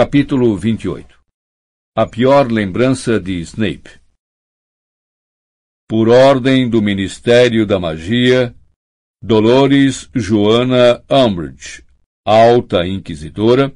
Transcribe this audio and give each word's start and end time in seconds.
Capítulo 0.00 0.56
28 0.56 1.18
A 1.96 2.06
pior 2.06 2.52
lembrança 2.52 3.18
de 3.18 3.40
Snape 3.40 3.98
Por 5.90 6.08
ordem 6.08 6.70
do 6.70 6.80
Ministério 6.80 7.66
da 7.66 7.80
Magia, 7.80 8.54
Dolores 9.20 10.08
Joana 10.14 11.02
Umbridge, 11.10 11.84
alta 12.24 12.86
inquisidora, 12.86 13.74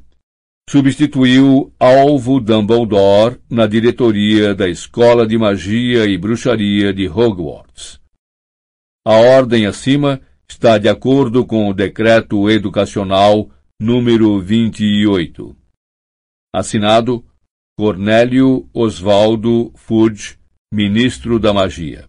substituiu 0.71 1.75
Alvo 1.77 2.39
Dumbledore 2.39 3.41
na 3.51 3.67
diretoria 3.67 4.55
da 4.55 4.69
Escola 4.69 5.27
de 5.27 5.37
Magia 5.37 6.07
e 6.07 6.17
Bruxaria 6.17 6.95
de 6.95 7.09
Hogwarts. 7.09 8.01
A 9.05 9.17
ordem 9.17 9.67
acima 9.67 10.21
está 10.49 10.79
de 10.79 10.89
acordo 10.89 11.45
com 11.45 11.69
o 11.69 11.75
Decreto 11.75 12.49
Educacional 12.49 13.51
número 13.81 14.39
28. 14.39 15.61
Assinado 16.55 17.25
Cornélio 17.79 18.69
Osvaldo 18.75 19.73
Fudge, 19.75 20.39
Ministro 20.71 21.39
da 21.39 21.51
Magia. 21.51 22.07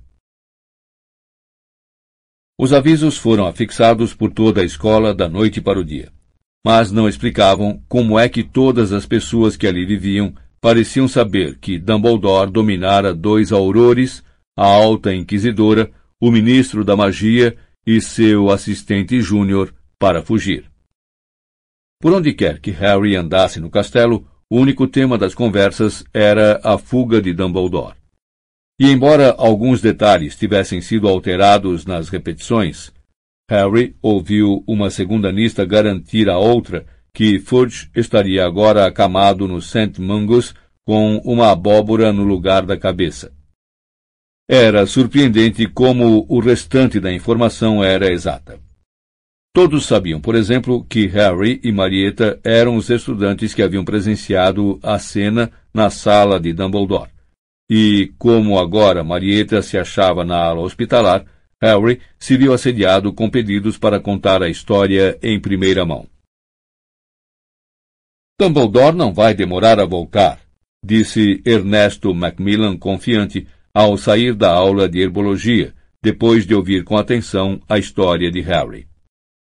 Os 2.60 2.74
avisos 2.74 3.18
foram 3.18 3.48
afixados 3.48 4.14
por 4.14 4.34
toda 4.34 4.60
a 4.60 4.66
escola 4.66 5.16
da 5.16 5.30
noite 5.30 5.62
para 5.62 5.80
o 5.80 5.86
dia, 5.86 6.12
mas 6.66 6.92
não 6.92 7.08
explicavam 7.08 7.82
como 7.88 8.20
é 8.20 8.28
que 8.28 8.44
todas 8.44 8.92
as 8.92 9.06
pessoas 9.06 9.56
que 9.56 9.66
ali 9.66 9.86
viviam 9.86 10.36
pareciam 10.60 11.08
saber 11.08 11.58
que 11.58 11.80
Dumbledore 11.80 12.52
dominara 12.52 13.14
dois 13.14 13.54
aurores, 13.54 14.22
a 14.60 14.66
alta 14.66 15.16
inquisidora, 15.16 15.90
o 16.22 16.30
ministro 16.30 16.84
da 16.84 16.98
magia 16.98 17.58
e 17.88 18.02
seu 18.02 18.50
assistente 18.50 19.22
júnior 19.22 19.74
para 19.98 20.22
fugir. 20.22 20.70
Por 22.02 22.12
onde 22.12 22.34
quer 22.34 22.60
que 22.60 22.72
Harry 22.72 23.16
andasse 23.16 23.62
no 23.62 23.70
castelo, 23.70 24.28
o 24.54 24.58
único 24.60 24.86
tema 24.88 25.18
das 25.18 25.34
conversas 25.34 26.06
era 26.14 26.62
a 26.64 26.78
fuga 26.78 27.20
de 27.20 27.34
Dumbledore. 27.34 27.96
E 28.80 28.88
embora 28.92 29.34
alguns 29.36 29.82
detalhes 29.82 30.36
tivessem 30.36 30.80
sido 30.80 31.08
alterados 31.08 31.88
nas 31.88 32.08
repetições, 32.08 32.94
Harry 33.50 33.96
ouviu 34.00 34.64
uma 34.68 34.92
segunda 34.92 35.32
nista 35.32 35.66
garantir 35.66 36.30
a 36.30 36.38
outra 36.38 36.86
que 37.12 37.40
Fudge 37.40 37.90
estaria 37.96 38.46
agora 38.46 38.86
acamado 38.86 39.48
no 39.48 39.60
St. 39.60 40.00
Mungus 40.00 40.54
com 40.86 41.18
uma 41.26 41.50
abóbora 41.50 42.14
no 42.14 42.24
lugar 42.24 42.64
da 42.64 42.78
cabeça. 42.78 43.34
Era 44.48 44.86
surpreendente 44.86 45.66
como 45.66 46.28
o 46.30 46.40
restante 46.40 47.00
da 47.00 47.12
informação 47.12 47.84
era 47.84 48.14
exata. 48.14 48.60
Todos 49.56 49.86
sabiam, 49.86 50.20
por 50.20 50.34
exemplo, 50.34 50.84
que 50.84 51.06
Harry 51.06 51.62
e 51.64 51.72
Marieta 51.72 52.40
eram 52.44 52.76
os 52.76 52.90
estudantes 52.90 53.54
que 53.54 53.62
haviam 53.62 53.86
presenciado 53.86 54.80
a 54.82 54.98
cena 54.98 55.52
na 55.72 55.92
sala 55.92 56.40
de 56.40 56.52
Dumbledore. 56.54 57.12
E, 57.70 58.12
como 58.18 58.58
agora 58.58 59.04
Marieta 59.04 59.62
se 59.62 59.78
achava 59.78 60.26
na 60.26 60.38
ala 60.38 60.62
hospitalar, 60.62 61.24
Harry 61.62 62.02
se 62.18 62.36
viu 62.36 62.52
assediado 62.52 63.14
com 63.14 63.30
pedidos 63.30 63.78
para 63.78 64.00
contar 64.00 64.42
a 64.42 64.50
história 64.50 65.20
em 65.22 65.40
primeira 65.40 65.86
mão. 65.86 66.08
Dumbledore 68.42 68.98
não 68.98 69.14
vai 69.14 69.36
demorar 69.36 69.80
a 69.80 69.86
voltar, 69.86 70.40
disse 70.84 71.44
Ernesto 71.46 72.12
Macmillan 72.14 72.76
confiante 72.76 73.48
ao 73.72 73.98
sair 73.98 74.34
da 74.34 74.52
aula 74.52 74.90
de 74.90 75.00
herbologia, 75.00 75.76
depois 76.02 76.46
de 76.46 76.56
ouvir 76.56 76.84
com 76.84 76.98
atenção 76.98 77.62
a 77.70 77.78
história 77.78 78.32
de 78.32 78.42
Harry. 78.42 78.88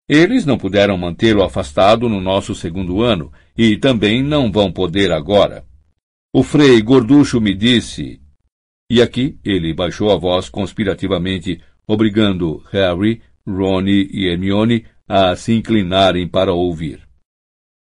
Eles 0.09 0.45
não 0.45 0.59
puderam 0.59 0.97
mantê-lo 0.97 1.43
afastado 1.43 2.09
no 2.09 2.21
nosso 2.21 2.55
segundo 2.55 3.03
ano 3.03 3.33
e 3.57 3.77
também 3.77 4.23
não 4.23 4.51
vão 4.51 4.73
poder 4.73 5.13
agora. 5.13 5.65
O 6.35 6.43
frei 6.43 6.81
Gorducho 6.83 7.41
me 7.41 7.55
disse. 7.55 8.21
E 8.91 9.01
aqui 9.01 9.39
ele 9.45 9.73
baixou 9.73 10.11
a 10.11 10.17
voz 10.17 10.49
conspirativamente, 10.49 11.61
obrigando 11.87 12.63
Harry, 12.71 13.23
Ronnie 13.47 14.09
e 14.13 14.27
Hermione 14.27 14.85
a 15.09 15.35
se 15.37 15.53
inclinarem 15.53 16.27
para 16.27 16.53
ouvir. 16.53 17.01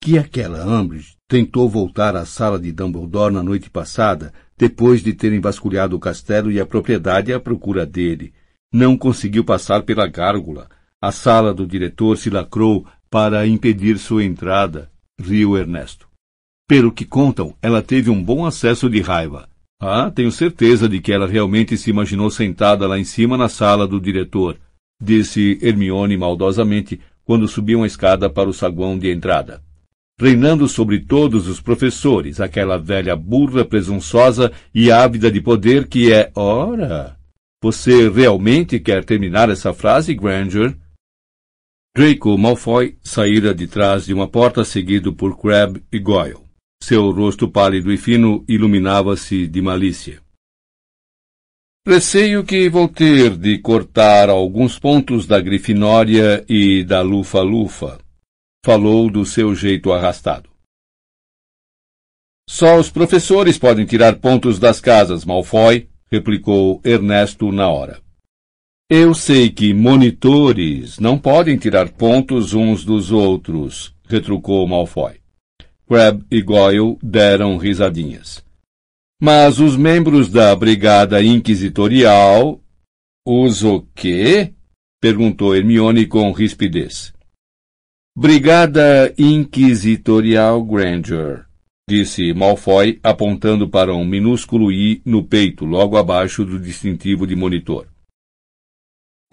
Que 0.02 0.18
aquela 0.18 0.66
Umbridge 0.66 1.16
tentou 1.28 1.68
voltar 1.68 2.16
à 2.16 2.24
sala 2.24 2.58
de 2.58 2.72
Dumbledore 2.72 3.32
na 3.32 3.42
noite 3.42 3.70
passada, 3.70 4.32
depois 4.58 5.02
de 5.02 5.12
terem 5.12 5.40
vasculhado 5.40 5.96
o 5.96 6.00
castelo 6.00 6.50
e 6.50 6.60
a 6.60 6.66
propriedade 6.66 7.32
à 7.32 7.40
procura 7.40 7.86
dele. 7.86 8.32
Não 8.72 8.96
conseguiu 8.96 9.44
passar 9.44 9.82
pela 9.82 10.06
gárgula 10.06 10.68
a 11.02 11.10
sala 11.10 11.52
do 11.52 11.66
diretor 11.66 12.16
se 12.16 12.30
lacrou 12.30 12.86
para 13.10 13.44
impedir 13.44 13.98
sua 13.98 14.22
entrada, 14.22 14.88
riu 15.20 15.58
Ernesto. 15.58 16.06
Pelo 16.68 16.92
que 16.92 17.04
contam, 17.04 17.56
ela 17.60 17.82
teve 17.82 18.08
um 18.08 18.22
bom 18.22 18.46
acesso 18.46 18.88
de 18.88 19.00
raiva. 19.00 19.48
Ah, 19.80 20.12
tenho 20.14 20.30
certeza 20.30 20.88
de 20.88 21.00
que 21.00 21.12
ela 21.12 21.26
realmente 21.26 21.76
se 21.76 21.90
imaginou 21.90 22.30
sentada 22.30 22.86
lá 22.86 22.96
em 23.00 23.02
cima 23.02 23.36
na 23.36 23.48
sala 23.48 23.84
do 23.84 24.00
diretor, 24.00 24.56
disse 25.02 25.58
Hermione 25.60 26.16
maldosamente 26.16 27.00
quando 27.24 27.48
subiam 27.48 27.82
a 27.82 27.86
escada 27.86 28.30
para 28.30 28.48
o 28.48 28.52
saguão 28.52 28.96
de 28.96 29.10
entrada. 29.10 29.60
Reinando 30.20 30.68
sobre 30.68 31.00
todos 31.00 31.48
os 31.48 31.60
professores, 31.60 32.40
aquela 32.40 32.78
velha 32.78 33.16
burra 33.16 33.64
presunçosa 33.64 34.52
e 34.72 34.92
ávida 34.92 35.32
de 35.32 35.40
poder 35.40 35.88
que 35.88 36.12
é. 36.12 36.30
Ora! 36.36 37.16
Você 37.60 38.08
realmente 38.08 38.78
quer 38.78 39.04
terminar 39.04 39.50
essa 39.50 39.72
frase, 39.72 40.14
Granger? 40.14 40.76
Draco 41.94 42.38
Malfoy 42.38 42.96
saíra 43.02 43.54
de 43.54 43.66
trás 43.66 44.06
de 44.06 44.14
uma 44.14 44.26
porta 44.26 44.64
seguido 44.64 45.12
por 45.12 45.38
Crabbe 45.38 45.84
e 45.92 45.98
Goyle. 45.98 46.40
Seu 46.82 47.10
rosto 47.10 47.50
pálido 47.50 47.92
e 47.92 47.98
fino 47.98 48.42
iluminava-se 48.48 49.46
de 49.46 49.60
malícia. 49.60 50.22
Receio 51.86 52.44
que 52.44 52.66
vou 52.70 52.88
ter 52.88 53.36
de 53.36 53.58
cortar 53.58 54.30
alguns 54.30 54.78
pontos 54.78 55.26
da 55.26 55.38
Grifinória 55.38 56.42
e 56.48 56.82
da 56.82 57.02
Lufa-Lufa, 57.02 57.98
falou 58.64 59.10
do 59.10 59.26
seu 59.26 59.54
jeito 59.54 59.92
arrastado. 59.92 60.48
Só 62.48 62.78
os 62.78 62.88
professores 62.88 63.58
podem 63.58 63.84
tirar 63.84 64.16
pontos 64.16 64.58
das 64.58 64.80
casas, 64.80 65.26
Malfoy, 65.26 65.90
replicou 66.10 66.80
Ernesto 66.82 67.52
na 67.52 67.68
hora. 67.68 68.00
Eu 68.94 69.14
sei 69.14 69.48
que 69.48 69.72
monitores 69.72 70.98
não 70.98 71.16
podem 71.16 71.56
tirar 71.56 71.88
pontos 71.88 72.52
uns 72.52 72.84
dos 72.84 73.10
outros, 73.10 73.96
retrucou 74.06 74.68
Malfoy. 74.68 75.14
Crabbe 75.88 76.26
e 76.30 76.42
Goyle 76.42 76.98
deram 77.02 77.56
risadinhas. 77.56 78.44
Mas 79.18 79.58
os 79.58 79.78
membros 79.78 80.28
da 80.28 80.54
Brigada 80.54 81.22
Inquisitorial... 81.22 82.60
Os 83.26 83.64
o 83.64 83.80
quê? 83.94 84.52
perguntou 85.00 85.56
Hermione 85.56 86.04
com 86.04 86.30
rispidez. 86.30 87.14
Brigada 88.14 89.14
Inquisitorial 89.16 90.62
Granger, 90.62 91.46
disse 91.88 92.34
Malfoy, 92.34 93.00
apontando 93.02 93.66
para 93.70 93.94
um 93.94 94.04
minúsculo 94.04 94.70
I 94.70 95.00
no 95.02 95.24
peito, 95.24 95.64
logo 95.64 95.96
abaixo 95.96 96.44
do 96.44 96.60
distintivo 96.60 97.26
de 97.26 97.34
monitor 97.34 97.86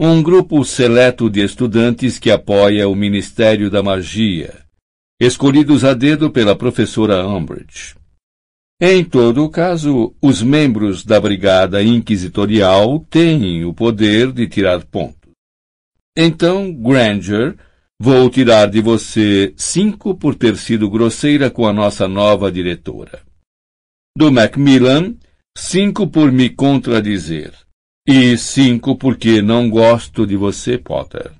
um 0.02 0.22
grupo 0.22 0.64
seleto 0.64 1.28
de 1.28 1.44
estudantes 1.44 2.18
que 2.18 2.30
apoia 2.30 2.88
o 2.88 2.94
Ministério 2.94 3.68
da 3.68 3.82
Magia, 3.82 4.64
escolhidos 5.20 5.84
a 5.84 5.92
dedo 5.92 6.30
pela 6.30 6.56
professora 6.56 7.26
Umbridge. 7.26 7.96
Em 8.80 9.04
todo 9.04 9.44
o 9.44 9.50
caso, 9.50 10.14
os 10.22 10.42
membros 10.42 11.04
da 11.04 11.20
Brigada 11.20 11.82
Inquisitorial 11.82 13.00
têm 13.10 13.66
o 13.66 13.74
poder 13.74 14.32
de 14.32 14.48
tirar 14.48 14.82
pontos. 14.86 15.32
Então, 16.16 16.72
Granger, 16.72 17.54
vou 18.00 18.30
tirar 18.30 18.70
de 18.70 18.80
você 18.80 19.52
cinco 19.54 20.14
por 20.14 20.34
ter 20.34 20.56
sido 20.56 20.88
grosseira 20.88 21.50
com 21.50 21.66
a 21.66 21.74
nossa 21.74 22.08
nova 22.08 22.50
diretora. 22.50 23.20
Do 24.16 24.32
Macmillan, 24.32 25.14
cinco 25.54 26.06
por 26.06 26.32
me 26.32 26.48
contradizer. 26.48 27.52
E 28.12 28.36
cinco, 28.36 28.96
porque 28.96 29.40
não 29.40 29.70
gosto 29.70 30.26
de 30.26 30.36
você, 30.36 30.76
Potter. 30.76 31.30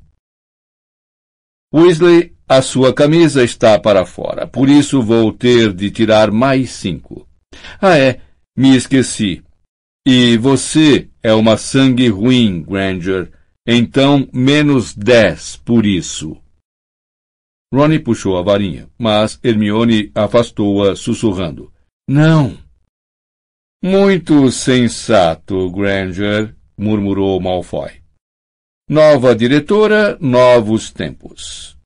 Weasley, 1.75 2.32
a 2.49 2.62
sua 2.62 2.94
camisa 2.94 3.43
está 3.43 3.76
para 3.76 4.06
fora, 4.06 4.46
por 4.46 4.69
isso 4.69 5.02
vou 5.02 5.32
ter 5.32 5.72
de 5.72 5.90
tirar 5.90 6.31
mais 6.31 6.70
cinco. 6.70 7.26
Ah, 7.81 7.99
é, 7.99 8.20
me 8.56 8.76
esqueci. 8.76 9.43
E 10.06 10.37
você 10.37 11.11
é 11.20 11.34
uma 11.34 11.56
sangue 11.56 12.06
ruim, 12.08 12.62
Granger. 12.62 13.32
Então, 13.66 14.28
menos 14.32 14.94
dez 14.94 15.56
por 15.56 15.84
isso. 15.84 16.40
Ronnie 17.75 17.99
puxou 17.99 18.38
a 18.38 18.43
varinha, 18.43 18.88
mas 18.96 19.40
Hermione 19.43 20.12
afastou-a, 20.14 20.94
sussurrando. 20.94 21.73
Não! 22.08 22.56
Muito 23.82 24.52
sensato, 24.52 25.69
Granger, 25.73 26.55
murmurou 26.81 27.38
Malfoy. 27.38 28.00
Nova 28.88 29.37
diretora, 29.37 30.17
novos 30.19 30.91
tempos. 30.91 31.77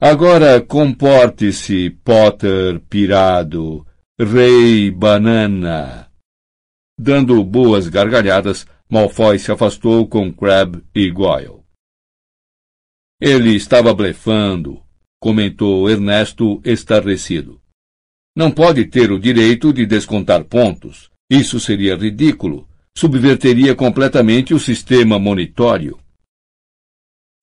Agora 0.00 0.60
comporte-se, 0.60 1.90
Potter 1.90 2.80
pirado, 2.90 3.86
Rei 4.20 4.90
Banana. 4.90 6.10
Dando 6.98 7.42
boas 7.44 7.88
gargalhadas, 7.88 8.66
Malfoy 8.90 9.38
se 9.38 9.52
afastou 9.52 10.08
com 10.08 10.32
Crab 10.32 10.82
e 10.92 11.08
Goyle. 11.08 11.62
Ele 13.20 13.54
estava 13.54 13.94
blefando, 13.94 14.82
comentou 15.20 15.88
Ernesto 15.88 16.60
estarrecido. 16.64 17.62
Não 18.36 18.50
pode 18.50 18.86
ter 18.86 19.12
o 19.12 19.20
direito 19.20 19.72
de 19.72 19.86
descontar 19.86 20.44
pontos. 20.44 21.10
Isso 21.30 21.60
seria 21.60 21.94
ridículo. 21.94 22.68
Subverteria 22.96 23.74
completamente 23.74 24.54
o 24.54 24.58
sistema 24.58 25.18
monitório. 25.18 25.98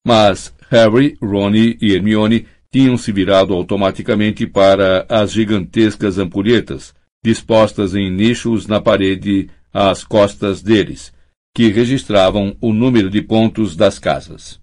Mas 0.06 0.54
Harry, 0.69 1.18
Ron 1.22 1.56
e 1.56 1.94
Hermione 1.94 2.48
tinham 2.72 2.98
se 2.98 3.12
virado 3.12 3.54
automaticamente 3.54 4.46
para 4.46 5.06
as 5.10 5.31
gigantescas 5.31 6.18
ampulhetas, 6.18 6.94
dispostas 7.24 7.96
em 7.96 8.10
nichos 8.12 8.68
na 8.68 8.80
parede 8.80 9.50
às 9.74 10.04
costas 10.04 10.62
deles, 10.62 11.12
que 11.56 11.69
registravam 11.69 12.56
o 12.62 12.72
número 12.72 13.10
de 13.10 13.22
pontos 13.22 13.75
das 13.75 13.98
casas. 13.98 14.62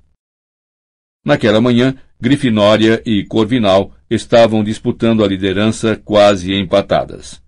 Naquela 1.25 1.61
manhã, 1.61 1.97
Grifinória 2.21 3.03
e 3.05 3.25
Corvinal 3.25 3.93
estavam 4.09 4.63
disputando 4.63 5.25
a 5.25 5.27
liderança 5.27 5.97
quase 5.97 6.55
empatadas. 6.55 7.43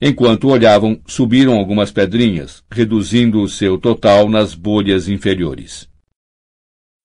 Enquanto 0.00 0.48
olhavam, 0.48 1.00
subiram 1.06 1.58
algumas 1.58 1.92
pedrinhas, 1.92 2.64
reduzindo 2.70 3.42
o 3.42 3.48
seu 3.48 3.76
total 3.76 4.30
nas 4.30 4.54
bolhas 4.54 5.08
inferiores. 5.08 5.90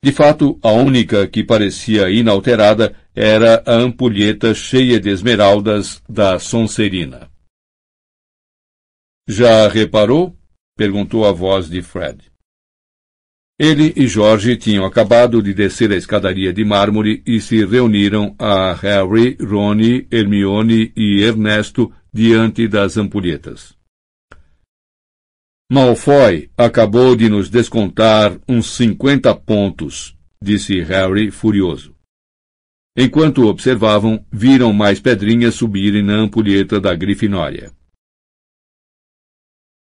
De 0.02 0.12
fato, 0.12 0.58
a 0.62 0.72
única 0.72 1.28
que 1.28 1.44
parecia 1.44 2.10
inalterada 2.10 2.96
era 3.14 3.62
a 3.66 3.74
ampulheta 3.74 4.54
cheia 4.54 5.00
de 5.00 5.10
esmeraldas 5.10 6.02
da 6.08 6.40
Sonserina. 6.40 7.30
Já 9.28 9.68
reparou? 9.68 10.38
perguntou 10.78 11.26
a 11.26 11.32
voz 11.32 11.70
de 11.70 11.82
Fred. 11.82 12.32
Ele 13.58 13.94
e 13.96 14.06
Jorge 14.06 14.58
tinham 14.58 14.86
acabado 14.86 15.42
de 15.42 15.54
descer 15.54 15.92
a 15.92 15.96
escadaria 15.96 16.52
de 16.54 16.64
mármore 16.66 17.24
e 17.26 17.40
se 17.40 17.66
reuniram 17.66 18.36
a 18.38 18.74
Harry, 18.74 19.38
Ron, 19.42 19.78
Hermione 20.12 20.92
e 20.96 21.24
Ernesto 21.24 21.92
diante 22.16 22.66
das 22.66 22.96
ampulhetas. 22.96 23.76
Malfoy 25.70 26.50
acabou 26.56 27.14
de 27.14 27.28
nos 27.28 27.50
descontar 27.50 28.40
uns 28.48 28.68
cinquenta 28.78 29.36
pontos, 29.36 30.18
disse 30.42 30.80
Harry 30.80 31.30
furioso. 31.30 31.94
Enquanto 32.98 33.48
observavam, 33.48 34.26
viram 34.32 34.72
mais 34.72 35.02
pedrinhas 35.02 35.56
subirem 35.56 36.02
na 36.02 36.14
ampulheta 36.14 36.80
da 36.80 36.96
Grifinória. 36.96 37.74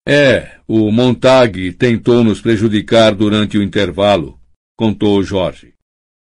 É, 0.07 0.61
o 0.69 0.93
Montag 0.93 1.73
tentou 1.73 2.23
nos 2.23 2.41
prejudicar 2.41 3.13
durante 3.13 3.59
o 3.59 3.63
intervalo, 3.63 4.41
contou 4.79 5.21
Jorge. 5.25 5.75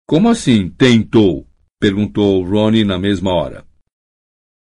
Como 0.06 0.28
assim 0.28 0.68
tentou? 0.68 1.48
perguntou 1.80 2.44
Ronnie 2.44 2.84
na 2.84 2.98
mesma 2.98 3.32
hora. 3.32 3.64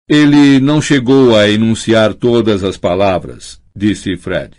Ele 0.09 0.59
não 0.59 0.81
chegou 0.81 1.35
a 1.35 1.49
enunciar 1.49 2.13
todas 2.13 2.63
as 2.63 2.77
palavras, 2.77 3.61
disse 3.75 4.17
Fred. 4.17 4.57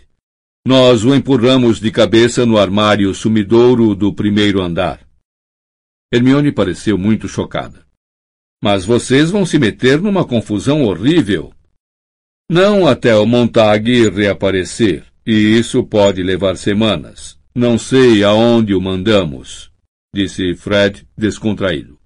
Nós 0.65 1.03
o 1.03 1.13
empurramos 1.13 1.79
de 1.79 1.91
cabeça 1.91 2.45
no 2.45 2.57
armário 2.57 3.13
sumidouro 3.13 3.93
do 3.93 4.13
primeiro 4.13 4.61
andar. 4.61 5.05
Hermione 6.13 6.51
pareceu 6.51 6.97
muito 6.97 7.27
chocada. 7.27 7.85
Mas 8.63 8.85
vocês 8.85 9.29
vão 9.29 9.45
se 9.45 9.59
meter 9.59 9.99
numa 9.99 10.23
confusão 10.23 10.83
horrível. 10.83 11.53
Não 12.49 12.87
até 12.87 13.15
o 13.15 13.25
Montag 13.25 14.09
reaparecer, 14.09 15.05
e 15.25 15.33
isso 15.33 15.83
pode 15.83 16.23
levar 16.23 16.55
semanas. 16.55 17.37
Não 17.53 17.77
sei 17.77 18.23
aonde 18.23 18.73
o 18.73 18.79
mandamos, 18.79 19.69
disse 20.15 20.55
Fred 20.55 21.05
descontraído. 21.17 21.99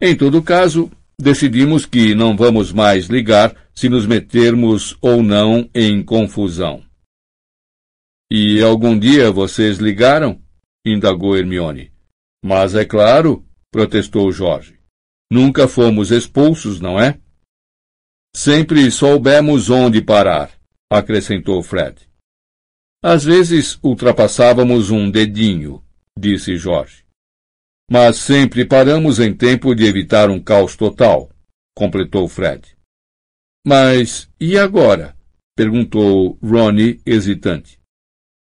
Em 0.00 0.16
todo 0.16 0.42
caso, 0.42 0.90
decidimos 1.20 1.84
que 1.84 2.14
não 2.14 2.36
vamos 2.36 2.72
mais 2.72 3.06
ligar 3.06 3.54
se 3.74 3.88
nos 3.88 4.06
metermos 4.06 4.96
ou 5.00 5.22
não 5.22 5.68
em 5.74 6.02
confusão. 6.02 6.84
E 8.30 8.62
algum 8.62 8.98
dia 8.98 9.30
vocês 9.30 9.78
ligaram? 9.78 10.40
indagou 10.84 11.36
Hermione. 11.36 11.92
Mas 12.44 12.74
é 12.74 12.84
claro, 12.84 13.44
protestou 13.70 14.30
Jorge. 14.30 14.78
Nunca 15.30 15.66
fomos 15.66 16.10
expulsos, 16.10 16.80
não 16.80 17.00
é? 17.00 17.18
Sempre 18.34 18.90
soubemos 18.90 19.68
onde 19.70 20.00
parar, 20.00 20.52
acrescentou 20.90 21.62
Fred. 21.62 22.08
Às 23.02 23.24
vezes 23.24 23.78
ultrapassávamos 23.82 24.90
um 24.90 25.10
dedinho, 25.10 25.82
disse 26.18 26.56
Jorge. 26.56 27.07
Mas 27.90 28.18
sempre 28.18 28.66
paramos 28.66 29.18
em 29.18 29.34
tempo 29.34 29.74
de 29.74 29.84
evitar 29.84 30.28
um 30.28 30.40
caos 30.40 30.76
total, 30.76 31.30
completou 31.74 32.28
Fred. 32.28 32.76
Mas 33.66 34.30
e 34.40 34.58
agora? 34.58 35.16
perguntou 35.56 36.38
Ronnie, 36.42 37.00
hesitante. 37.04 37.80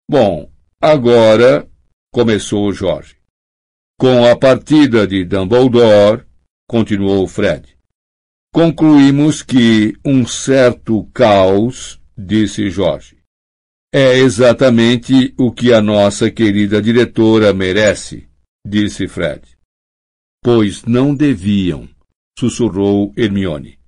Bom, 0.09 0.51
agora 0.81 1.69
começou 2.13 2.73
Jorge. 2.73 3.17
Com 3.99 4.25
a 4.25 4.37
partida 4.37 5.07
de 5.07 5.25
Dumbledore, 5.25 6.25
continuou 6.69 7.27
Fred, 7.27 7.77
concluímos 8.55 9.43
que 9.43 9.95
um 10.05 10.27
certo 10.27 11.05
caos, 11.13 12.01
disse 12.17 12.71
Jorge, 12.71 13.19
é 13.93 14.19
exatamente 14.19 15.35
o 15.37 15.51
que 15.51 15.73
a 15.73 15.83
nossa 15.83 16.31
querida 16.31 16.81
diretora 16.81 17.53
merece, 17.53 18.30
disse 18.67 19.09
Fred. 19.09 19.43
Pois 20.43 20.85
não 20.85 21.15
deviam, 21.15 21.89
sussurrou 22.39 23.13
Hermione. 23.17 23.79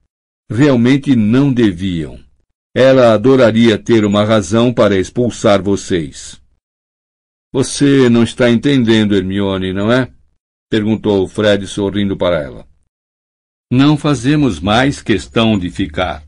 Realmente 0.51 1.17
não 1.17 1.53
deviam. 1.53 2.23
Ela 2.75 3.13
adoraria 3.13 3.79
ter 3.79 4.05
uma 4.05 4.25
razão 4.25 4.73
para 4.73 4.99
expulsar 4.99 5.63
vocês. 5.63 6.41
Você 7.53 8.09
não 8.09 8.23
está 8.23 8.51
entendendo, 8.51 9.15
Hermione, 9.15 9.73
não 9.73 9.93
é? 9.93 10.13
perguntou 10.71 11.29
Fred 11.29 11.67
sorrindo 11.67 12.17
para 12.17 12.43
ela. 12.43 12.67
Não 13.71 13.97
fazemos 13.97 14.59
mais 14.59 15.03
questão 15.03 15.59
de 15.59 15.71
ficar. 15.71 16.27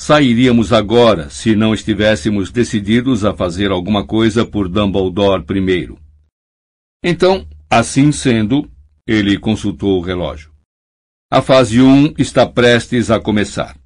Sairíamos 0.00 0.72
agora 0.72 1.28
se 1.28 1.56
não 1.56 1.74
estivéssemos 1.74 2.50
decididos 2.50 3.24
a 3.24 3.34
fazer 3.34 3.70
alguma 3.70 4.06
coisa 4.06 4.46
por 4.46 4.68
Dumbledore 4.68 5.44
primeiro. 5.44 5.98
Então, 7.02 7.46
assim 7.70 8.12
sendo, 8.12 8.70
ele 9.06 9.38
consultou 9.38 9.98
o 9.98 10.02
relógio. 10.02 10.52
A 11.30 11.42
fase 11.42 11.80
1 11.80 12.14
está 12.18 12.46
prestes 12.46 13.10
a 13.10 13.20
começar. 13.20 13.76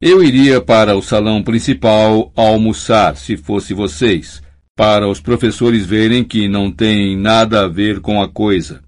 Eu 0.00 0.22
iria 0.22 0.60
para 0.60 0.96
o 0.96 1.02
salão 1.02 1.42
principal 1.42 2.32
almoçar, 2.36 3.16
se 3.16 3.36
fosse 3.36 3.72
vocês, 3.72 4.42
para 4.76 5.08
os 5.08 5.20
professores 5.20 5.86
verem 5.86 6.24
que 6.24 6.48
não 6.48 6.70
tem 6.70 7.16
nada 7.16 7.64
a 7.64 7.68
ver 7.68 8.00
com 8.00 8.20
a 8.20 8.28
coisa. 8.28 8.82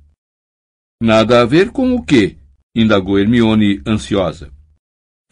Nada 1.02 1.42
a 1.42 1.44
ver 1.44 1.70
com 1.70 1.94
o 1.94 2.04
quê? 2.04 2.36
indagou 2.75 3.18
Hermione 3.18 3.80
ansiosa. 3.86 4.52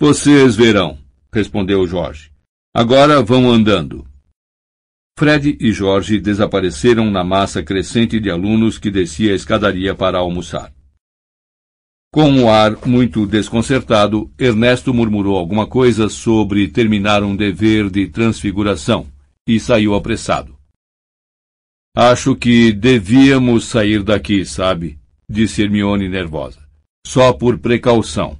Vocês 0.00 0.56
verão, 0.56 0.98
respondeu 1.32 1.86
Jorge. 1.86 2.32
Agora 2.74 3.22
vão 3.22 3.50
andando. 3.50 4.06
Fred 5.16 5.56
e 5.60 5.72
Jorge 5.72 6.18
desapareceram 6.18 7.08
na 7.08 7.22
massa 7.22 7.62
crescente 7.62 8.18
de 8.18 8.28
alunos 8.28 8.78
que 8.78 8.90
descia 8.90 9.32
a 9.32 9.36
escadaria 9.36 9.94
para 9.94 10.18
almoçar. 10.18 10.72
Com 12.12 12.28
um 12.28 12.50
ar 12.50 12.86
muito 12.86 13.24
desconcertado, 13.24 14.30
Ernesto 14.38 14.92
murmurou 14.92 15.36
alguma 15.36 15.68
coisa 15.68 16.08
sobre 16.08 16.66
terminar 16.68 17.22
um 17.22 17.36
dever 17.36 17.90
de 17.90 18.08
transfiguração 18.08 19.06
e 19.46 19.60
saiu 19.60 19.94
apressado. 19.94 20.56
Acho 21.96 22.34
que 22.34 22.72
devíamos 22.72 23.66
sair 23.66 24.02
daqui, 24.02 24.44
sabe? 24.44 24.98
disse 25.28 25.62
Hermione 25.62 26.08
nervosa. 26.08 26.60
Só 27.06 27.32
por 27.32 27.58
precaução. 27.58 28.36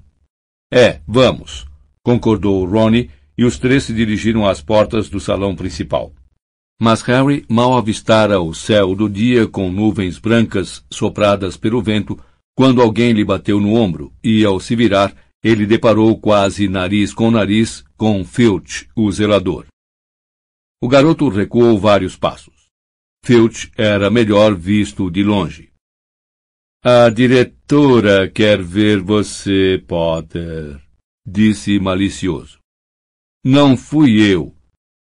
É, 0.72 1.00
vamos, 1.06 1.66
concordou 2.02 2.64
Ronnie 2.64 3.10
e 3.38 3.44
os 3.44 3.58
três 3.58 3.84
se 3.84 3.92
dirigiram 3.92 4.46
às 4.46 4.60
portas 4.60 5.08
do 5.08 5.20
salão 5.20 5.54
principal. 5.54 6.12
Mas 6.80 7.02
Harry 7.02 7.44
mal 7.48 7.76
avistara 7.76 8.40
o 8.40 8.52
céu 8.52 8.94
do 8.94 9.08
dia 9.08 9.46
com 9.46 9.70
nuvens 9.70 10.18
brancas 10.18 10.84
sopradas 10.90 11.56
pelo 11.56 11.82
vento 11.82 12.18
quando 12.56 12.80
alguém 12.80 13.12
lhe 13.12 13.24
bateu 13.24 13.60
no 13.60 13.74
ombro 13.74 14.12
e, 14.22 14.44
ao 14.44 14.60
se 14.60 14.76
virar, 14.76 15.14
ele 15.42 15.66
deparou 15.66 16.18
quase 16.18 16.68
nariz 16.68 17.12
com 17.12 17.30
nariz 17.30 17.84
com 17.96 18.24
Filch, 18.24 18.88
o 18.96 19.10
zelador. 19.10 19.66
O 20.80 20.88
garoto 20.88 21.28
recuou 21.28 21.78
vários 21.78 22.16
passos. 22.16 22.68
Filch 23.24 23.70
era 23.76 24.10
melhor 24.10 24.54
visto 24.54 25.10
de 25.10 25.22
longe. 25.22 25.72
A 26.82 27.08
diretora 27.08 28.30
quer 28.30 28.62
ver 28.62 29.00
você, 29.00 29.82
Potter, 29.86 30.78
disse 31.26 31.78
malicioso. 31.80 32.58
Não 33.42 33.76
fui 33.76 34.20
eu, 34.20 34.53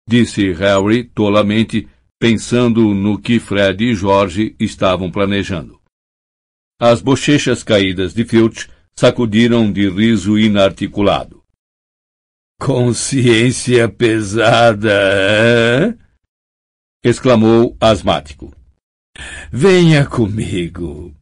disse 0.08 0.52
Harry 0.52 1.04
tolamente, 1.04 1.88
pensando 2.18 2.94
no 2.94 3.20
que 3.20 3.38
Fred 3.38 3.84
e 3.84 3.94
Jorge 3.94 4.54
estavam 4.58 5.10
planejando. 5.10 5.80
As 6.80 7.00
bochechas 7.00 7.62
caídas 7.62 8.14
de 8.14 8.25
Filch 8.25 8.68
sacudiram 8.98 9.70
de 9.70 9.88
riso 9.88 10.38
inarticulado. 10.38 11.42
Consciência 12.58 13.88
pesada, 13.88 14.90
é? 14.90 15.98
exclamou 17.04 17.76
asmático. 17.80 18.54
Venha 19.52 20.06
comigo. 20.06 21.14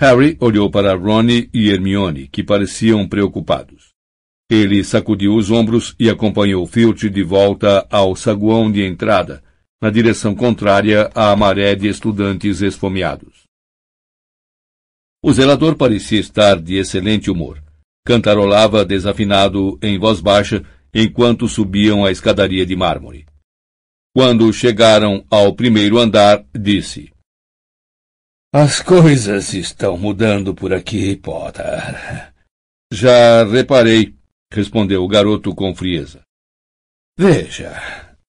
Harry 0.00 0.36
olhou 0.40 0.70
para 0.70 0.94
Ronnie 0.94 1.48
e 1.54 1.70
Hermione, 1.70 2.28
que 2.28 2.42
pareciam 2.42 3.08
preocupados. 3.08 3.93
Ele 4.50 4.84
sacudiu 4.84 5.34
os 5.34 5.50
ombros 5.50 5.94
e 5.98 6.10
acompanhou 6.10 6.66
Filch 6.66 7.08
de 7.08 7.22
volta 7.22 7.86
ao 7.90 8.14
saguão 8.14 8.70
de 8.70 8.84
entrada, 8.84 9.42
na 9.80 9.90
direção 9.90 10.34
contrária 10.34 11.10
à 11.14 11.34
maré 11.34 11.74
de 11.74 11.88
estudantes 11.88 12.60
esfomeados. 12.60 13.44
O 15.22 15.32
zelador 15.32 15.76
parecia 15.76 16.20
estar 16.20 16.60
de 16.60 16.76
excelente 16.76 17.30
humor. 17.30 17.62
Cantarolava 18.06 18.84
desafinado 18.84 19.78
em 19.82 19.98
voz 19.98 20.20
baixa 20.20 20.62
enquanto 20.92 21.48
subiam 21.48 22.04
a 22.04 22.12
escadaria 22.12 22.66
de 22.66 22.76
mármore. 22.76 23.24
Quando 24.14 24.52
chegaram 24.52 25.24
ao 25.30 25.54
primeiro 25.54 25.98
andar, 25.98 26.44
disse: 26.54 27.10
As 28.54 28.80
coisas 28.80 29.54
estão 29.54 29.96
mudando 29.96 30.54
por 30.54 30.72
aqui, 30.72 31.16
Potter. 31.16 32.32
Já 32.92 33.44
reparei, 33.44 34.14
respondeu 34.54 35.02
o 35.02 35.08
garoto 35.08 35.54
com 35.54 35.74
frieza. 35.74 36.22
Veja, 37.18 37.80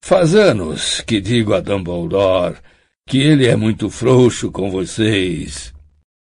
faz 0.04 0.36
anos 0.36 1.02
que 1.02 1.20
digo 1.22 1.54
a 1.54 1.60
Dumbledore 1.60 2.58
que 3.08 3.20
ele 3.20 3.48
é 3.48 3.56
muito 3.56 3.90
frouxo 3.90 4.52
com 4.52 4.72
vocês, 4.72 5.74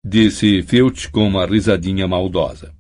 disse 0.05 0.63
Filch 0.63 1.11
com 1.11 1.27
uma 1.27 1.45
risadinha 1.45 2.07
maldosa. 2.07 2.73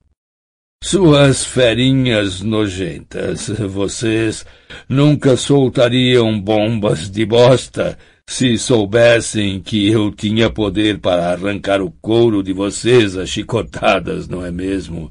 Suas 0.83 1.45
ferinhas 1.45 2.41
nojentas, 2.41 3.49
vocês 3.49 4.47
nunca 4.89 5.37
soltariam 5.37 6.41
bombas 6.41 7.11
de 7.11 7.27
bosta 7.27 7.99
se 8.31 8.57
soubessem 8.57 9.61
que 9.61 9.89
eu 9.89 10.13
tinha 10.13 10.49
poder 10.49 11.01
para 11.01 11.33
arrancar 11.33 11.83
o 11.83 11.91
couro 11.91 12.45
de 12.45 12.53
vocês 12.53 13.17
a 13.17 13.27
chicotadas, 13.27 14.29
não 14.29 14.47
é 14.47 14.53
mesmo? 14.53 15.11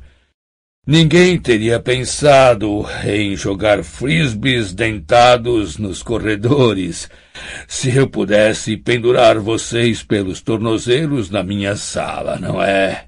Ninguém 0.90 1.38
teria 1.38 1.80
pensado 1.80 2.84
em 3.06 3.36
jogar 3.36 3.84
frisbees 3.84 4.74
dentados 4.74 5.78
nos 5.78 6.02
corredores 6.02 7.08
se 7.68 7.96
eu 7.96 8.10
pudesse 8.10 8.76
pendurar 8.76 9.38
vocês 9.38 10.02
pelos 10.02 10.42
tornozelos 10.42 11.30
na 11.30 11.44
minha 11.44 11.76
sala, 11.76 12.40
não 12.40 12.60
é? 12.60 13.06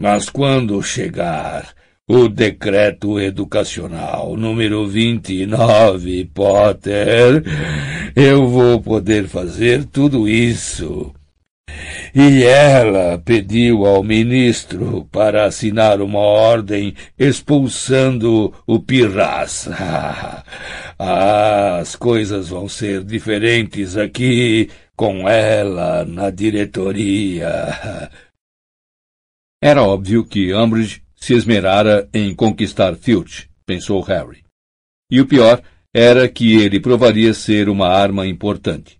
Mas 0.00 0.30
quando 0.30 0.82
chegar 0.82 1.68
o 2.08 2.30
decreto 2.30 3.20
educacional 3.20 4.34
número 4.34 4.88
29, 4.88 6.30
Potter, 6.32 7.44
eu 8.16 8.48
vou 8.48 8.80
poder 8.80 9.28
fazer 9.28 9.84
tudo 9.84 10.26
isso. 10.26 11.12
E 12.14 12.42
ela 12.42 13.18
pediu 13.18 13.86
ao 13.86 14.02
ministro 14.02 15.08
para 15.12 15.44
assinar 15.44 16.00
uma 16.00 16.18
ordem 16.18 16.94
expulsando 17.18 18.52
o 18.66 18.80
Pirraça. 18.80 20.44
As 20.98 21.94
coisas 21.94 22.48
vão 22.48 22.68
ser 22.68 23.04
diferentes 23.04 23.96
aqui 23.96 24.68
com 24.96 25.28
ela 25.28 26.04
na 26.04 26.30
diretoria. 26.30 28.10
Era 29.62 29.82
óbvio 29.82 30.24
que 30.24 30.54
Umbridge 30.54 31.02
se 31.14 31.34
esmerara 31.34 32.08
em 32.14 32.34
conquistar 32.34 32.96
Filch, 32.96 33.48
pensou 33.66 34.00
Harry. 34.00 34.42
E 35.10 35.20
o 35.20 35.26
pior 35.26 35.62
era 35.94 36.28
que 36.28 36.54
ele 36.60 36.80
provaria 36.80 37.34
ser 37.34 37.68
uma 37.68 37.88
arma 37.88 38.26
importante. 38.26 38.99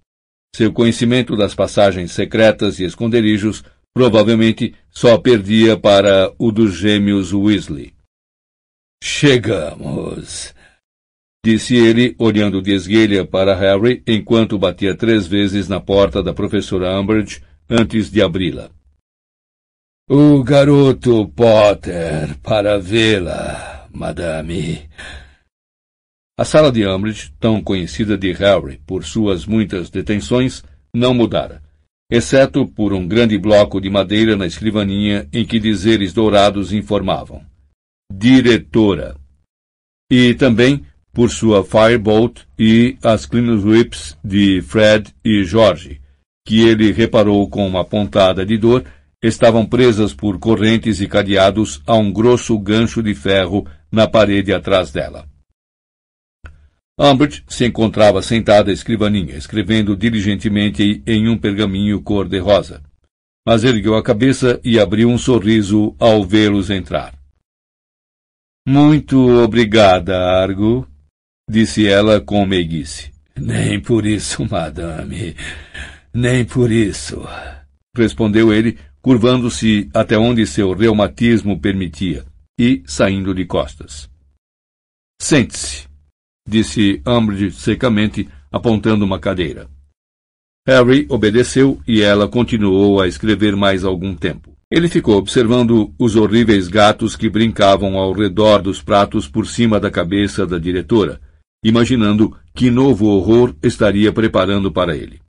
Seu 0.55 0.73
conhecimento 0.73 1.37
das 1.37 1.55
passagens 1.55 2.13
secretas 2.13 2.79
e 2.79 2.85
esconderijos 2.85 3.63
provavelmente 3.95 4.75
só 4.91 5.19
perdia 5.19 5.77
para 5.77 6.33
o 6.39 6.51
dos 6.51 6.75
gêmeos 6.75 7.33
Weasley. 7.33 7.93
Chegamos, 9.03 10.55
disse 11.45 11.75
ele, 11.75 12.15
olhando 12.19 12.61
de 12.61 12.73
esguelha 12.73 13.25
para 13.25 13.55
Harry 13.55 14.03
enquanto 14.07 14.59
batia 14.59 14.95
três 14.95 15.27
vezes 15.27 15.69
na 15.69 15.81
porta 15.81 16.23
da 16.23 16.35
professora 16.35 16.99
Umbridge 17.01 17.43
antes 17.69 18.11
de 18.11 18.21
abri-la. 18.21 18.71
O 20.09 20.43
garoto 20.43 21.29
Potter 21.29 22.37
para 22.43 22.79
vê-la, 22.79 23.89
madame. 23.93 24.89
A 26.41 26.45
sala 26.47 26.73
de 26.73 26.87
Umbridge, 26.89 27.35
tão 27.39 27.63
conhecida 27.63 28.17
de 28.17 28.33
Harry 28.33 28.81
por 28.87 29.05
suas 29.05 29.45
muitas 29.45 29.91
detenções, 29.91 30.65
não 30.95 31.13
mudara, 31.13 31.63
exceto 32.11 32.67
por 32.67 32.95
um 32.95 33.07
grande 33.07 33.37
bloco 33.37 33.79
de 33.79 33.91
madeira 33.91 34.35
na 34.39 34.47
escrivaninha 34.47 35.29
em 35.35 35.45
que 35.45 35.61
dizeres 35.61 36.15
dourados 36.15 36.73
informavam. 36.73 37.45
Diretora. 38.11 39.17
E 40.11 40.33
também 40.33 40.83
por 41.13 41.29
sua 41.29 41.63
Firebolt 41.63 42.41
e 42.59 42.97
as 43.03 43.27
Clean 43.27 43.57
Whips 43.57 44.17
de 44.25 44.63
Fred 44.63 45.15
e 45.23 45.45
George, 45.45 46.01
que 46.47 46.63
ele 46.63 46.91
reparou 46.91 47.51
com 47.51 47.67
uma 47.67 47.85
pontada 47.85 48.47
de 48.47 48.57
dor 48.57 48.83
estavam 49.23 49.67
presas 49.67 50.15
por 50.15 50.39
correntes 50.39 51.03
e 51.03 51.07
cadeados 51.07 51.83
a 51.87 51.95
um 51.97 52.11
grosso 52.11 52.59
gancho 52.59 53.03
de 53.03 53.15
ferro 53.15 53.67
na 53.93 54.09
parede 54.09 54.55
atrás 54.55 54.91
dela. 54.91 55.29
Umbridge 57.01 57.43
se 57.49 57.65
encontrava 57.65 58.21
sentada 58.21 58.71
à 58.71 58.75
escrivaninha, 58.75 59.35
escrevendo 59.35 59.97
diligentemente 59.97 61.03
em 61.07 61.31
um 61.31 61.39
pergaminho 61.39 62.03
cor-de-rosa. 62.03 62.83
Mas 63.47 63.65
ergueu 63.65 63.97
a 63.97 64.03
cabeça 64.03 64.61
e 64.63 64.79
abriu 64.79 65.09
um 65.09 65.17
sorriso 65.17 65.97
ao 65.99 66.23
vê-los 66.23 66.69
entrar. 66.69 67.15
Muito 68.69 69.19
obrigada, 69.43 70.15
Argo, 70.15 70.87
disse 71.49 71.87
ela 71.89 72.21
com 72.21 72.45
meiguice. 72.45 73.11
Nem 73.35 73.81
por 73.81 74.05
isso, 74.05 74.47
madame. 74.51 75.35
Nem 76.13 76.45
por 76.45 76.71
isso, 76.71 77.27
respondeu 77.97 78.53
ele, 78.53 78.79
curvando-se 79.01 79.89
até 79.95 80.19
onde 80.19 80.47
seu 80.47 80.75
reumatismo 80.75 81.59
permitia 81.59 82.27
e 82.59 82.83
saindo 82.85 83.35
de 83.35 83.47
costas. 83.47 84.11
Sente-se, 85.19 85.90
disse 86.47 87.03
Umbridge 87.07 87.53
secamente, 87.53 88.29
apontando 88.51 89.05
uma 89.05 89.19
cadeira. 89.19 89.69
Harry 90.67 91.07
obedeceu 91.09 91.81
e 91.87 92.03
ela 92.03 92.29
continuou 92.29 93.01
a 93.01 93.09
escrever 93.09 93.57
mais 93.57 93.85
algum 93.85 94.15
tempo. 94.15 94.57
Ele 94.71 94.89
ficou 94.89 95.17
observando 95.17 95.93
os 95.99 96.15
horríveis 96.15 96.69
gatos 96.69 97.17
que 97.17 97.29
brincavam 97.29 97.97
ao 97.97 98.13
redor 98.13 98.63
dos 98.63 98.81
pratos 98.81 99.27
por 99.27 99.47
cima 99.47 99.81
da 99.81 99.91
cabeça 99.91 100.47
da 100.47 100.59
diretora, 100.59 101.21
imaginando 101.65 102.37
que 102.55 102.71
novo 102.71 103.07
horror 103.07 103.55
estaria 103.63 104.13
preparando 104.13 104.71
para 104.71 104.97
ele. 104.97 105.21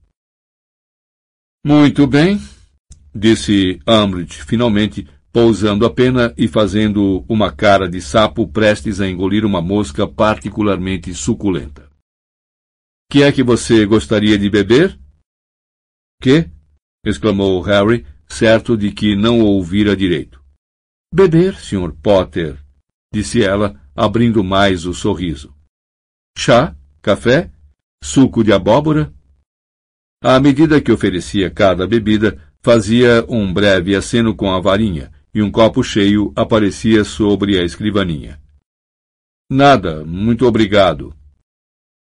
Muito 1.65 2.06
bem, 2.06 2.39
disse 3.13 3.80
Umbridge, 3.88 4.44
finalmente, 4.44 5.08
pousando 5.32 5.86
a 5.86 5.90
pena 5.90 6.34
e 6.38 6.48
fazendo 6.48 7.26
uma 7.28 7.52
cara 7.52 7.90
de 7.90 8.02
sapo 8.02 8.48
prestes 8.48 9.00
a 9.00 9.08
engolir 9.08 9.46
uma 9.46 9.62
mosca 9.62 10.08
particularmente 10.08 11.14
suculenta. 11.14 11.90
Que 13.10 13.24
é 13.24 13.32
que 13.32 13.44
você 13.44 13.86
gostaria 13.86 14.38
de 14.38 14.50
beber? 14.50 15.00
Que? 16.22 16.50
exclamou 17.06 17.62
Harry, 17.62 18.06
certo 18.28 18.78
de 18.78 18.92
que 18.92 19.16
não 19.16 19.42
ouvira 19.42 19.96
direito. 19.96 20.42
Beber, 21.14 21.56
Sr. 21.56 21.94
Potter, 22.02 22.58
disse 23.14 23.44
ela, 23.44 23.82
abrindo 23.96 24.44
mais 24.44 24.86
o 24.86 24.94
sorriso. 24.94 25.54
Chá? 26.38 26.76
Café? 27.02 27.52
Suco 28.04 28.44
de 28.44 28.54
abóbora? 28.54 29.12
À 30.24 30.40
medida 30.40 30.80
que 30.80 30.92
oferecia 30.92 31.50
cada 31.50 31.88
bebida, 31.88 32.40
Fazia 32.64 33.26
um 33.28 33.52
breve 33.52 33.96
aceno 33.96 34.36
com 34.36 34.52
a 34.52 34.60
varinha, 34.60 35.12
e 35.34 35.42
um 35.42 35.52
copo 35.52 35.84
cheio 35.84 36.32
aparecia 36.36 37.04
sobre 37.04 37.60
a 37.60 37.64
escrivaninha. 37.64 38.42
Nada, 39.50 40.06
muito 40.06 40.46
obrigado. 40.46 41.16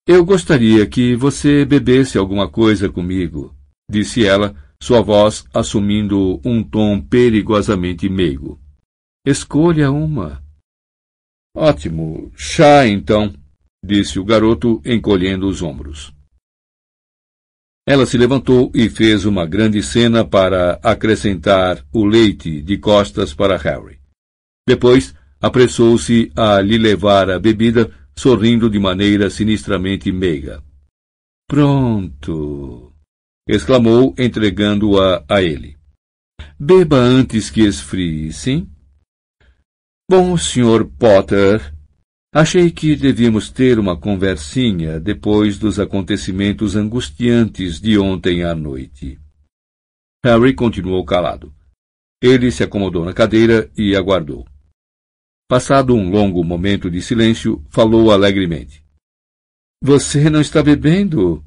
Eu 0.06 0.24
gostaria 0.24 0.86
que 0.86 1.14
você 1.14 1.64
bebesse 1.64 2.16
alguma 2.16 2.48
coisa 2.48 2.88
comigo, 2.88 3.54
disse 3.90 4.24
ela, 4.24 4.56
sua 4.82 5.02
voz 5.02 5.44
assumindo 5.52 6.40
um 6.44 6.62
tom 6.62 7.00
perigosamente 7.00 8.08
meigo. 8.08 8.60
Escolha 9.26 9.90
uma. 9.90 10.42
Ótimo. 11.54 12.32
Chá, 12.36 12.86
então, 12.86 13.34
disse 13.84 14.18
o 14.18 14.24
garoto, 14.24 14.80
encolhendo 14.84 15.48
os 15.48 15.62
ombros. 15.62 16.12
Ela 17.90 18.04
se 18.04 18.18
levantou 18.18 18.70
e 18.74 18.90
fez 18.90 19.24
uma 19.24 19.46
grande 19.46 19.82
cena 19.82 20.22
para 20.22 20.78
acrescentar 20.82 21.82
o 21.90 22.04
leite 22.04 22.60
de 22.60 22.76
costas 22.76 23.32
para 23.32 23.56
Harry. 23.56 23.98
Depois, 24.68 25.14
apressou-se 25.40 26.30
a 26.36 26.60
lhe 26.60 26.76
levar 26.76 27.30
a 27.30 27.38
bebida, 27.38 27.90
sorrindo 28.14 28.68
de 28.68 28.78
maneira 28.78 29.30
sinistramente 29.30 30.12
meiga. 30.12 30.62
Pronto! 31.48 32.92
exclamou, 33.48 34.14
entregando-a 34.18 35.24
a 35.26 35.42
ele. 35.42 35.78
Beba 36.60 36.98
antes 36.98 37.48
que 37.48 37.62
esfrie, 37.62 38.30
sim? 38.34 38.68
Bom, 40.10 40.36
Sr. 40.36 40.84
Potter, 40.98 41.74
achei 42.32 42.70
que 42.70 42.94
devíamos 42.94 43.50
ter 43.50 43.78
uma 43.78 43.98
conversinha 43.98 45.00
depois 45.00 45.58
dos 45.58 45.78
acontecimentos 45.78 46.76
angustiantes 46.76 47.80
de 47.80 47.98
ontem 47.98 48.44
à 48.44 48.54
noite. 48.54 49.18
Harry 50.24 50.54
continuou 50.54 51.04
calado. 51.04 51.54
Ele 52.22 52.50
se 52.50 52.64
acomodou 52.64 53.04
na 53.04 53.12
cadeira 53.12 53.70
e 53.76 53.94
aguardou. 53.94 54.44
Passado 55.48 55.94
um 55.94 56.10
longo 56.10 56.42
momento 56.44 56.90
de 56.90 57.00
silêncio, 57.00 57.64
falou 57.70 58.10
alegremente. 58.10 58.84
Você 59.82 60.28
não 60.28 60.40
está 60.40 60.62
bebendo? 60.62 61.42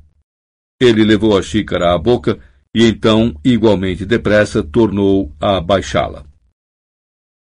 Ele 0.81 1.03
levou 1.03 1.37
a 1.37 1.41
xícara 1.43 1.93
à 1.93 1.97
boca 1.97 2.39
e 2.73 2.85
então, 2.85 3.35
igualmente 3.43 4.05
depressa, 4.05 4.63
tornou 4.63 5.35
a 5.39 5.59
baixá-la. 5.59 6.25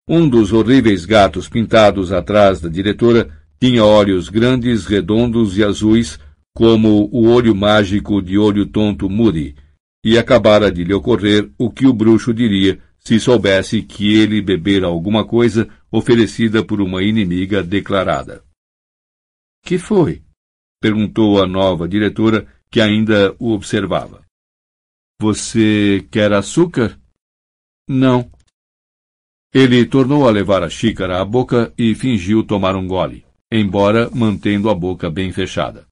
Um 0.09 0.29
dos 0.29 0.53
horríveis 0.53 1.05
gatos 1.07 1.49
pintados 1.49 2.13
atrás 2.13 2.61
da 2.61 2.69
diretora 2.69 3.31
tinha 3.59 3.85
olhos 3.85 4.29
grandes, 4.29 4.85
redondos 4.85 5.57
e 5.57 5.65
azuis, 5.65 6.19
como 6.55 7.09
o 7.11 7.29
olho 7.31 7.55
mágico 7.55 8.21
de 8.21 8.37
olho 8.37 8.67
tonto 8.67 9.09
Moody, 9.09 9.57
e 10.05 10.19
acabara 10.19 10.71
de 10.71 10.85
lhe 10.85 10.93
ocorrer 10.93 11.51
o 11.59 11.71
que 11.71 11.87
o 11.87 11.93
bruxo 11.93 12.35
diria 12.35 12.79
se 12.99 13.21
soubesse 13.21 13.83
que 13.83 14.15
ele 14.15 14.41
bebera 14.41 14.87
alguma 14.87 15.27
coisa 15.27 15.69
oferecida 15.91 16.65
por 16.65 16.81
uma 16.81 17.03
inimiga 17.03 17.63
declarada. 17.63 18.43
Que 19.63 19.79
foi? 19.79 20.23
perguntou 20.81 21.43
a 21.43 21.47
nova 21.47 21.89
diretora, 21.89 22.47
que 22.71 22.81
ainda 22.81 23.35
o 23.39 23.53
observava. 23.53 24.23
Você 25.21 26.07
quer 26.11 26.33
açúcar? 26.33 26.99
Não. 27.89 28.31
Ele 29.57 29.87
tornou 29.87 30.27
a 30.27 30.33
levar 30.33 30.65
a 30.65 30.69
xícara 30.69 31.21
à 31.21 31.25
boca 31.25 31.73
e 31.79 31.95
fingiu 31.95 32.45
tomar 32.45 32.75
um 32.75 32.89
gole, 32.89 33.25
embora 33.53 34.11
mantendo 34.11 34.69
a 34.69 34.75
boca 34.75 35.09
bem 35.09 35.33
fechada. 35.33 35.87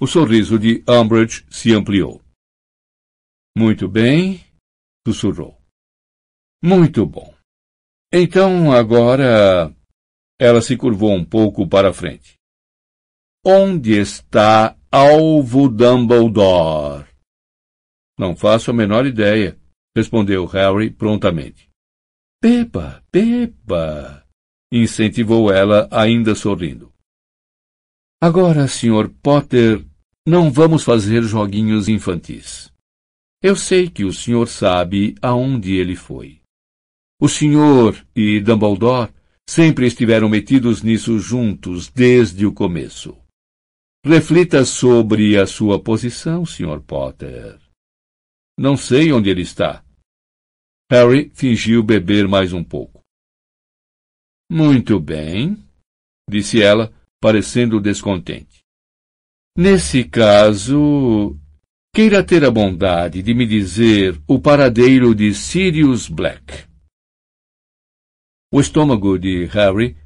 O 0.00 0.06
sorriso 0.06 0.60
de 0.60 0.84
Umbridge 0.88 1.44
se 1.50 1.74
ampliou. 1.74 2.22
Muito 3.58 3.88
bem, 3.88 4.40
sussurrou. 5.04 5.58
Muito 6.62 7.04
bom. 7.04 7.34
Então 8.12 8.70
agora. 8.70 9.74
Ela 10.40 10.60
se 10.60 10.76
curvou 10.76 11.12
um 11.12 11.24
pouco 11.24 11.68
para 11.68 11.92
frente. 11.92 12.34
Onde 13.44 13.98
está 13.98 14.76
Alvo 14.90 15.68
Dumbledore? 15.68 17.08
Não 18.18 18.36
faço 18.36 18.70
a 18.70 18.74
menor 18.74 19.06
ideia, 19.06 19.58
respondeu 19.96 20.46
Harry 20.46 20.90
prontamente. 20.90 21.71
Beba, 22.42 23.00
beba, 23.12 24.26
incentivou 24.72 25.52
ela, 25.52 25.88
ainda 25.92 26.34
sorrindo. 26.34 26.92
Agora, 28.20 28.66
Sr. 28.66 29.10
Potter, 29.22 29.86
não 30.26 30.50
vamos 30.50 30.82
fazer 30.82 31.22
joguinhos 31.22 31.88
infantis. 31.88 32.72
Eu 33.40 33.54
sei 33.54 33.88
que 33.88 34.04
o 34.04 34.12
senhor 34.12 34.48
sabe 34.48 35.14
aonde 35.22 35.76
ele 35.76 35.94
foi. 35.94 36.40
O 37.20 37.28
senhor 37.28 38.04
e 38.12 38.40
Dumbledore 38.40 39.12
sempre 39.48 39.86
estiveram 39.86 40.28
metidos 40.28 40.82
nisso 40.82 41.20
juntos 41.20 41.88
desde 41.88 42.44
o 42.44 42.52
começo. 42.52 43.16
Reflita 44.04 44.64
sobre 44.64 45.38
a 45.38 45.46
sua 45.46 45.80
posição, 45.80 46.44
Sr. 46.44 46.80
Potter. 46.84 47.56
Não 48.58 48.76
sei 48.76 49.12
onde 49.12 49.30
ele 49.30 49.42
está. 49.42 49.81
Harry 50.92 51.30
fingiu 51.32 51.82
beber 51.82 52.28
mais 52.28 52.52
um 52.52 52.62
pouco. 52.62 53.02
Muito 54.50 55.00
bem, 55.00 55.56
disse 56.28 56.60
ela, 56.60 56.92
parecendo 57.18 57.80
descontente. 57.80 58.60
Nesse 59.56 60.04
caso, 60.04 61.34
queira 61.94 62.22
ter 62.22 62.44
a 62.44 62.50
bondade 62.50 63.22
de 63.22 63.32
me 63.32 63.46
dizer 63.46 64.20
o 64.28 64.38
paradeiro 64.38 65.14
de 65.14 65.32
Sirius 65.32 66.10
Black. 66.10 66.66
O 68.52 68.60
estômago 68.60 69.18
de 69.18 69.46
Harry 69.46 69.96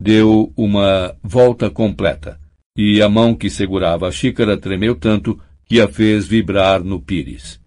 deu 0.00 0.52
uma 0.56 1.18
volta 1.24 1.68
completa, 1.68 2.40
e 2.78 3.02
a 3.02 3.08
mão 3.08 3.34
que 3.34 3.50
segurava 3.50 4.06
a 4.06 4.12
xícara 4.12 4.56
tremeu 4.56 4.94
tanto 4.94 5.42
que 5.64 5.80
a 5.80 5.88
fez 5.88 6.24
vibrar 6.24 6.84
no 6.84 7.02
pires. 7.02 7.60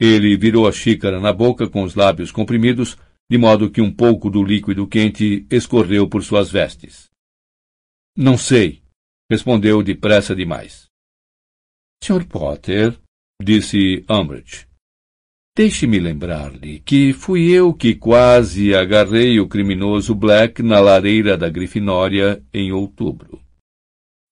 Ele 0.00 0.34
virou 0.36 0.66
a 0.66 0.72
xícara 0.72 1.20
na 1.20 1.32
boca 1.32 1.68
com 1.68 1.82
os 1.82 1.94
lábios 1.94 2.32
comprimidos, 2.32 2.96
de 3.30 3.36
modo 3.36 3.70
que 3.70 3.82
um 3.82 3.92
pouco 3.92 4.30
do 4.30 4.42
líquido 4.42 4.86
quente 4.86 5.46
escorreu 5.50 6.08
por 6.08 6.24
suas 6.24 6.50
vestes. 6.50 7.10
Não 8.16 8.38
sei, 8.38 8.82
respondeu 9.30 9.82
depressa 9.82 10.34
demais. 10.34 10.86
Sr. 12.02 12.24
Potter, 12.26 12.98
disse 13.42 14.04
Umbridge, 14.08 14.66
Deixe-me 15.56 15.98
lembrar-lhe 15.98 16.80
que 16.80 17.12
fui 17.12 17.50
eu 17.50 17.74
que 17.74 17.94
quase 17.94 18.74
agarrei 18.74 19.38
o 19.40 19.48
criminoso 19.48 20.14
Black 20.14 20.62
na 20.62 20.80
lareira 20.80 21.36
da 21.36 21.50
Grifinória 21.50 22.42
em 22.54 22.72
outubro. 22.72 23.40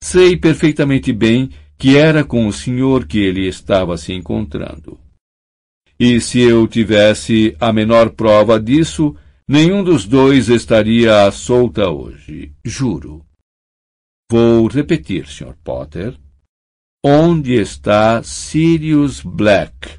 Sei 0.02 0.36
perfeitamente 0.36 1.12
bem 1.12 1.50
que 1.76 1.96
era 1.96 2.24
com 2.24 2.46
o 2.46 2.52
senhor 2.52 3.06
que 3.06 3.18
ele 3.18 3.46
estava 3.46 3.96
se 3.98 4.12
encontrando. 4.12 4.98
E 6.00 6.20
se 6.20 6.38
eu 6.38 6.68
tivesse 6.68 7.56
a 7.58 7.72
menor 7.72 8.10
prova 8.10 8.60
disso, 8.60 9.16
nenhum 9.48 9.82
dos 9.82 10.06
dois 10.06 10.48
estaria 10.48 11.26
à 11.26 11.32
solta 11.32 11.90
hoje, 11.90 12.54
juro. 12.64 13.26
Vou 14.30 14.68
repetir, 14.68 15.26
Sr. 15.26 15.56
Potter. 15.64 16.16
Onde 17.04 17.54
está 17.54 18.22
Sirius 18.22 19.22
Black? 19.22 19.98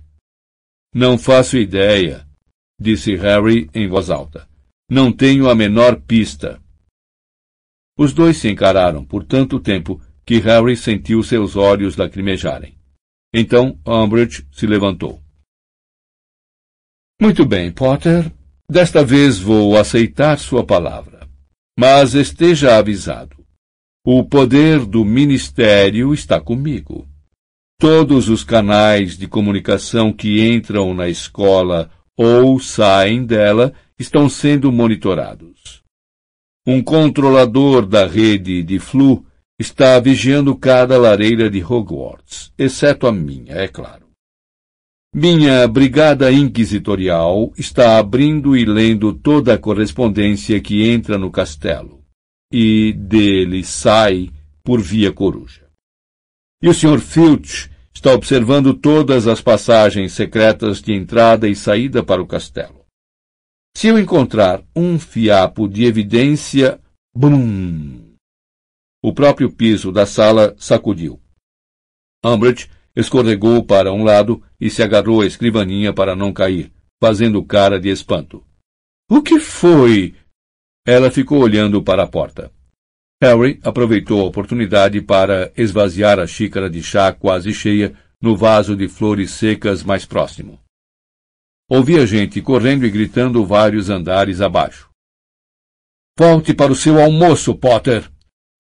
Não 0.94 1.18
faço 1.18 1.58
ideia, 1.58 2.26
disse 2.80 3.16
Harry 3.16 3.70
em 3.74 3.88
voz 3.88 4.10
alta. 4.10 4.48
Não 4.90 5.12
tenho 5.12 5.50
a 5.50 5.56
menor 5.56 6.00
pista. 6.02 6.62
Os 7.98 8.14
dois 8.14 8.38
se 8.38 8.50
encararam 8.50 9.04
por 9.04 9.26
tanto 9.26 9.60
tempo 9.60 10.02
que 10.26 10.40
Harry 10.40 10.78
sentiu 10.78 11.22
seus 11.24 11.56
olhos 11.56 11.98
lacrimejarem. 11.98 12.78
Então 13.34 13.78
Umbridge 13.86 14.48
se 14.52 14.66
levantou. 14.66 15.22
Muito 17.22 17.46
bem, 17.46 17.70
Potter. 17.70 18.32
Desta 18.72 19.04
vez 19.04 19.38
vou 19.38 19.78
aceitar 19.78 20.40
sua 20.40 20.64
palavra. 20.64 21.28
Mas 21.78 22.14
esteja 22.14 22.78
avisado. 22.78 23.36
O 24.06 24.24
poder 24.24 24.86
do 24.86 25.04
ministério 25.04 26.14
está 26.14 26.40
comigo. 26.40 27.06
Todos 27.78 28.30
os 28.30 28.44
canais 28.46 29.18
de 29.18 29.28
comunicação 29.28 30.14
que 30.14 30.48
entram 30.48 30.94
na 30.94 31.10
escola 31.10 31.92
ou 32.18 32.58
saem 32.58 33.26
dela 33.26 33.74
estão 34.00 34.30
sendo 34.30 34.72
monitorados. 34.72 35.84
Um 36.66 36.82
controlador 36.82 37.86
da 37.86 38.08
rede 38.08 38.64
de 38.64 38.80
flu 38.80 39.26
está 39.60 40.00
vigiando 40.00 40.56
cada 40.56 40.98
lareira 40.98 41.50
de 41.50 41.62
Hogwarts, 41.62 42.54
exceto 42.58 43.08
a 43.08 43.12
minha, 43.12 43.56
é 43.56 43.68
claro. 43.68 44.09
Minha 45.14 45.68
brigada 45.68 46.32
inquisitorial 46.32 47.52
está 47.58 47.98
abrindo 47.98 48.56
e 48.56 48.64
lendo 48.64 49.12
toda 49.12 49.56
a 49.56 49.58
correspondência 49.58 50.62
que 50.62 50.88
entra 50.88 51.18
no 51.18 51.32
castelo, 51.32 52.06
e 52.54 52.94
dele 52.94 53.64
sai 53.64 54.30
por 54.64 54.80
via 54.80 55.12
coruja. 55.12 55.68
E 56.62 56.70
o 56.70 56.74
Sr. 56.76 57.00
Filch 57.00 57.72
está 57.92 58.14
observando 58.14 58.76
todas 58.76 59.26
as 59.26 59.42
passagens 59.42 60.14
secretas 60.14 60.80
de 60.80 60.94
entrada 60.94 61.50
e 61.50 61.56
saída 61.56 62.04
para 62.04 62.22
o 62.22 62.28
castelo. 62.28 62.86
Se 63.76 63.88
eu 63.88 63.98
encontrar 63.98 64.64
um 64.76 65.00
fiapo 65.00 65.68
de 65.68 65.86
evidência, 65.86 66.80
brum! 67.16 68.14
O 69.04 69.12
próprio 69.12 69.52
piso 69.52 69.92
da 69.92 70.06
sala 70.06 70.56
sacudiu. 70.60 71.20
Umbridge 72.24 72.70
escorregou 73.00 73.64
para 73.64 73.94
um 73.94 74.04
lado 74.04 74.44
e 74.60 74.70
se 74.70 74.84
agarrou 74.84 75.22
à 75.22 75.26
escrivaninha 75.26 75.94
para 75.94 76.16
não 76.16 76.34
cair, 76.34 76.72
fazendo 77.02 77.44
cara 77.44 77.80
de 77.80 77.90
espanto. 77.90 78.44
O 79.10 79.22
que 79.22 79.40
foi? 79.40 80.16
Ela 80.86 81.10
ficou 81.10 81.40
olhando 81.40 81.82
para 81.82 82.04
a 82.04 82.08
porta. 82.08 82.52
Harry 83.22 83.60
aproveitou 83.64 84.22
a 84.22 84.26
oportunidade 84.26 85.02
para 85.02 85.52
esvaziar 85.56 86.20
a 86.20 86.28
xícara 86.28 86.70
de 86.70 86.82
chá 86.82 87.12
quase 87.12 87.54
cheia 87.54 87.94
no 88.22 88.36
vaso 88.36 88.76
de 88.76 88.88
flores 88.88 89.32
secas 89.32 89.84
mais 89.84 90.06
próximo. 90.06 90.60
Ouvia 91.70 92.06
gente 92.06 92.42
correndo 92.42 92.86
e 92.86 92.90
gritando 92.90 93.46
vários 93.46 93.90
andares 93.90 94.42
abaixo. 94.42 94.90
Volte 96.18 96.54
para 96.54 96.72
o 96.72 96.76
seu 96.76 97.02
almoço, 97.02 97.56
Potter! 97.56 98.10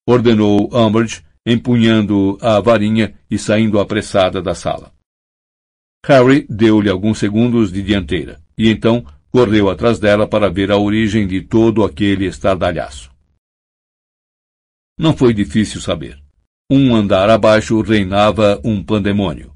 ordenou 0.08 0.70
Umbridge, 0.74 1.24
empunhando 1.52 2.38
a 2.42 2.60
varinha 2.60 3.16
e 3.30 3.38
saindo 3.38 3.80
apressada 3.80 4.42
da 4.42 4.54
sala. 4.54 4.94
Harry 6.06 6.46
deu-lhe 6.50 6.90
alguns 6.90 7.18
segundos 7.18 7.72
de 7.72 7.82
dianteira, 7.82 8.40
e 8.58 8.70
então 8.70 9.06
correu 9.32 9.70
atrás 9.70 10.00
dela 10.00 10.28
para 10.28 10.50
ver 10.50 10.72
a 10.72 10.78
origem 10.78 11.28
de 11.28 11.42
todo 11.42 11.84
aquele 11.84 12.26
estardalhaço. 12.26 13.12
Não 14.98 15.16
foi 15.16 15.34
difícil 15.34 15.82
saber. 15.82 16.22
Um 16.72 16.96
andar 16.96 17.30
abaixo 17.30 17.82
reinava 17.82 18.62
um 18.64 18.84
pandemônio. 18.84 19.52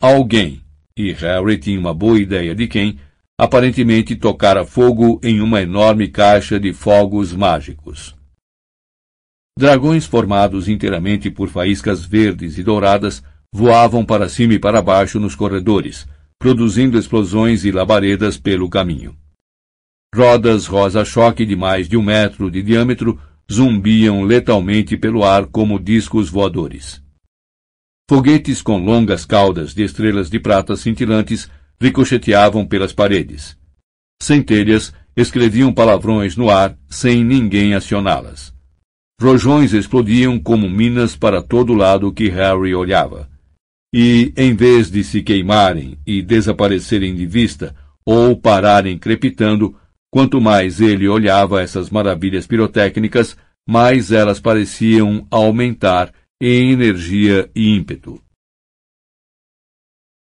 Alguém, 0.00 0.62
e 0.96 1.12
Harry 1.12 1.58
tinha 1.58 1.78
uma 1.78 1.92
boa 1.92 2.18
ideia 2.18 2.54
de 2.54 2.66
quem, 2.66 2.98
aparentemente 3.38 4.16
tocara 4.16 4.64
fogo 4.64 5.20
em 5.22 5.40
uma 5.40 5.60
enorme 5.60 6.08
caixa 6.08 6.58
de 6.58 6.72
fogos 6.72 7.32
mágicos. 7.32 8.15
Dragões 9.58 10.04
formados 10.04 10.68
inteiramente 10.68 11.30
por 11.30 11.48
faíscas 11.48 12.04
verdes 12.04 12.58
e 12.58 12.62
douradas 12.62 13.22
voavam 13.50 14.04
para 14.04 14.28
cima 14.28 14.52
e 14.52 14.58
para 14.58 14.82
baixo 14.82 15.18
nos 15.18 15.34
corredores, 15.34 16.06
produzindo 16.38 16.98
explosões 16.98 17.64
e 17.64 17.72
labaredas 17.72 18.36
pelo 18.36 18.68
caminho. 18.68 19.16
Rodas 20.14 20.66
rosa-choque 20.66 21.46
de 21.46 21.56
mais 21.56 21.88
de 21.88 21.96
um 21.96 22.02
metro 22.02 22.50
de 22.50 22.62
diâmetro 22.62 23.18
zumbiam 23.50 24.24
letalmente 24.24 24.96
pelo 24.96 25.24
ar 25.24 25.46
como 25.46 25.78
discos 25.78 26.28
voadores. 26.28 27.02
Foguetes 28.08 28.60
com 28.60 28.78
longas 28.78 29.24
caudas 29.24 29.74
de 29.74 29.84
estrelas 29.84 30.28
de 30.28 30.38
prata 30.38 30.76
cintilantes 30.76 31.50
ricocheteavam 31.80 32.66
pelas 32.66 32.92
paredes. 32.92 33.56
Centelhas 34.22 34.92
escreviam 35.16 35.72
palavrões 35.72 36.36
no 36.36 36.50
ar 36.50 36.78
sem 36.88 37.24
ninguém 37.24 37.74
acioná-las. 37.74 38.55
Rojões 39.20 39.72
explodiam 39.72 40.38
como 40.38 40.68
minas 40.68 41.16
para 41.16 41.42
todo 41.42 41.72
lado 41.72 42.12
que 42.12 42.28
Harry 42.28 42.74
olhava. 42.74 43.30
E, 43.94 44.32
em 44.36 44.54
vez 44.54 44.90
de 44.90 45.02
se 45.02 45.22
queimarem 45.22 45.98
e 46.06 46.20
desaparecerem 46.20 47.14
de 47.14 47.24
vista, 47.24 47.74
ou 48.04 48.38
pararem 48.38 48.98
crepitando, 48.98 49.74
quanto 50.10 50.40
mais 50.40 50.80
ele 50.80 51.08
olhava 51.08 51.62
essas 51.62 51.88
maravilhas 51.88 52.46
pirotécnicas, 52.46 53.36
mais 53.66 54.12
elas 54.12 54.38
pareciam 54.38 55.26
aumentar 55.30 56.12
em 56.40 56.72
energia 56.72 57.50
e 57.54 57.74
ímpeto. 57.74 58.22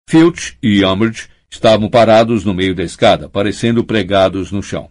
Filch 0.10 0.58
e 0.64 0.86
Umbridge 0.86 1.28
estavam 1.50 1.90
parados 1.90 2.46
no 2.46 2.54
meio 2.54 2.74
da 2.74 2.84
escada, 2.84 3.28
parecendo 3.28 3.84
pregados 3.84 4.50
no 4.52 4.64
chão. 4.64 4.90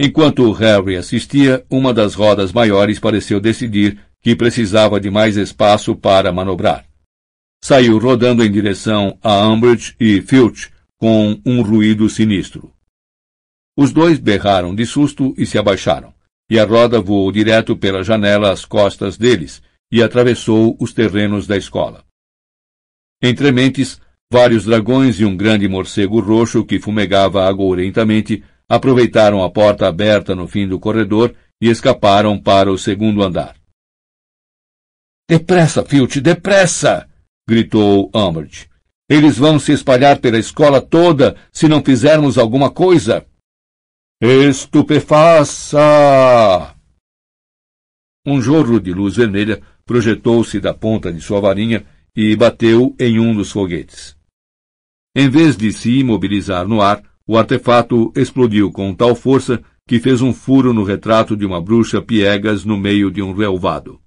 Enquanto 0.00 0.52
Harry 0.52 0.96
assistia, 0.96 1.66
uma 1.68 1.92
das 1.92 2.14
rodas 2.14 2.52
maiores 2.52 3.00
pareceu 3.00 3.40
decidir 3.40 3.98
que 4.20 4.36
precisava 4.36 5.00
de 5.00 5.10
mais 5.10 5.36
espaço 5.36 5.96
para 5.96 6.32
manobrar. 6.32 6.86
Saiu 7.64 7.98
rodando 7.98 8.44
em 8.44 8.50
direção 8.50 9.18
a 9.20 9.46
Umbridge 9.48 9.96
e 9.98 10.22
Filch 10.22 10.70
com 10.96 11.40
um 11.44 11.62
ruído 11.62 12.08
sinistro. 12.08 12.72
Os 13.76 13.92
dois 13.92 14.18
berraram 14.18 14.74
de 14.74 14.86
susto 14.86 15.34
e 15.36 15.44
se 15.44 15.58
abaixaram, 15.58 16.14
e 16.48 16.58
a 16.58 16.64
roda 16.64 17.00
voou 17.00 17.30
direto 17.32 17.76
pela 17.76 18.04
janela 18.04 18.52
às 18.52 18.64
costas 18.64 19.16
deles 19.16 19.60
e 19.90 20.02
atravessou 20.02 20.76
os 20.80 20.92
terrenos 20.92 21.46
da 21.46 21.56
escola. 21.56 22.04
Entre 23.20 23.50
mentes, 23.50 24.00
vários 24.30 24.64
dragões 24.64 25.18
e 25.18 25.24
um 25.24 25.36
grande 25.36 25.66
morcego 25.66 26.20
roxo 26.20 26.64
que 26.64 26.78
fumegava 26.78 27.48
agourentamente 27.48 28.44
aproveitaram 28.68 29.42
a 29.42 29.50
porta 29.50 29.88
aberta 29.88 30.34
no 30.34 30.46
fim 30.46 30.68
do 30.68 30.78
corredor 30.78 31.34
e 31.60 31.68
escaparam 31.68 32.40
para 32.40 32.70
o 32.70 32.78
segundo 32.78 33.22
andar. 33.22 33.56
Depressa, 35.28 35.84
Filch, 35.84 36.20
depressa! 36.20 37.08
gritou 37.48 38.10
Umbridge. 38.14 38.68
Eles 39.08 39.38
vão 39.38 39.58
se 39.58 39.72
espalhar 39.72 40.20
pela 40.20 40.38
escola 40.38 40.82
toda 40.82 41.34
se 41.50 41.66
não 41.66 41.82
fizermos 41.82 42.36
alguma 42.36 42.70
coisa. 42.70 43.26
Estupefaça! 44.20 45.78
Um 48.26 48.42
jorro 48.42 48.78
de 48.78 48.92
luz 48.92 49.16
vermelha 49.16 49.62
projetou-se 49.86 50.60
da 50.60 50.74
ponta 50.74 51.10
de 51.10 51.20
sua 51.20 51.40
varinha 51.40 51.86
e 52.14 52.36
bateu 52.36 52.94
em 52.98 53.18
um 53.18 53.34
dos 53.34 53.50
foguetes. 53.50 54.14
Em 55.16 55.30
vez 55.30 55.56
de 55.56 55.72
se 55.72 55.98
imobilizar 55.98 56.68
no 56.68 56.82
ar, 56.82 57.02
o 57.28 57.36
artefato 57.36 58.10
explodiu 58.16 58.72
com 58.72 58.94
tal 58.94 59.14
força 59.14 59.62
que 59.86 60.00
fez 60.00 60.22
um 60.22 60.32
furo 60.32 60.72
no 60.72 60.82
retrato 60.82 61.36
de 61.36 61.44
uma 61.44 61.60
bruxa 61.60 62.00
piegas 62.00 62.64
no 62.64 62.78
meio 62.78 63.10
de 63.10 63.20
um 63.20 63.34
relvado. 63.34 64.00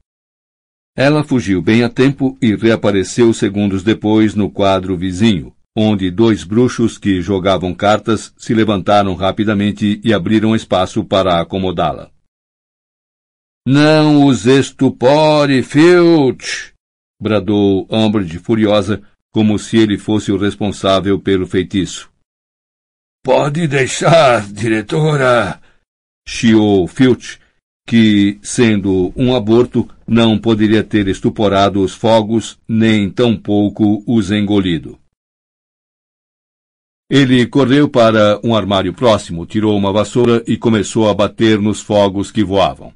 Ela 0.98 1.24
fugiu 1.24 1.62
bem 1.62 1.84
a 1.84 1.90
tempo 1.90 2.36
e 2.42 2.56
reapareceu 2.56 3.32
segundos 3.32 3.84
depois 3.84 4.34
no 4.34 4.50
quadro 4.50 4.98
vizinho, 4.98 5.54
onde 5.78 6.10
dois 6.10 6.44
bruxos 6.44 6.98
que 6.98 7.22
jogavam 7.22 7.74
cartas 7.74 8.34
se 8.38 8.56
levantaram 8.56 9.14
rapidamente 9.14 10.02
e 10.04 10.14
abriram 10.14 10.56
espaço 10.56 11.04
para 11.04 11.40
acomodá-la. 11.40 12.10
Não 13.66 14.26
os 14.26 14.48
estupore, 14.48 15.62
Filch! 15.62 16.74
bradou 17.22 17.88
Umbridge 17.90 18.40
furiosa, 18.40 19.04
como 19.32 19.60
se 19.60 19.78
ele 19.78 19.98
fosse 19.98 20.32
o 20.32 20.38
responsável 20.38 21.20
pelo 21.20 21.46
feitiço. 21.46 22.11
Pode 23.24 23.68
deixar, 23.68 24.52
diretora, 24.52 25.62
chiou 26.28 26.88
Filch, 26.88 27.40
que, 27.88 28.40
sendo 28.42 29.14
um 29.16 29.36
aborto, 29.36 29.88
não 30.08 30.40
poderia 30.40 30.84
ter 30.84 31.08
estuporado 31.08 31.84
os 31.84 31.94
fogos, 31.94 32.60
nem 32.68 33.12
tampouco 33.12 34.04
os 34.08 34.32
engolido. 34.32 35.00
Ele 37.12 37.46
correu 37.46 37.88
para 37.90 38.40
um 38.44 38.56
armário 38.56 38.94
próximo, 38.94 39.46
tirou 39.46 39.78
uma 39.78 39.92
vassoura 39.92 40.44
e 40.48 40.58
começou 40.58 41.08
a 41.08 41.14
bater 41.14 41.60
nos 41.60 41.80
fogos 41.80 42.32
que 42.32 42.44
voavam. 42.44 42.92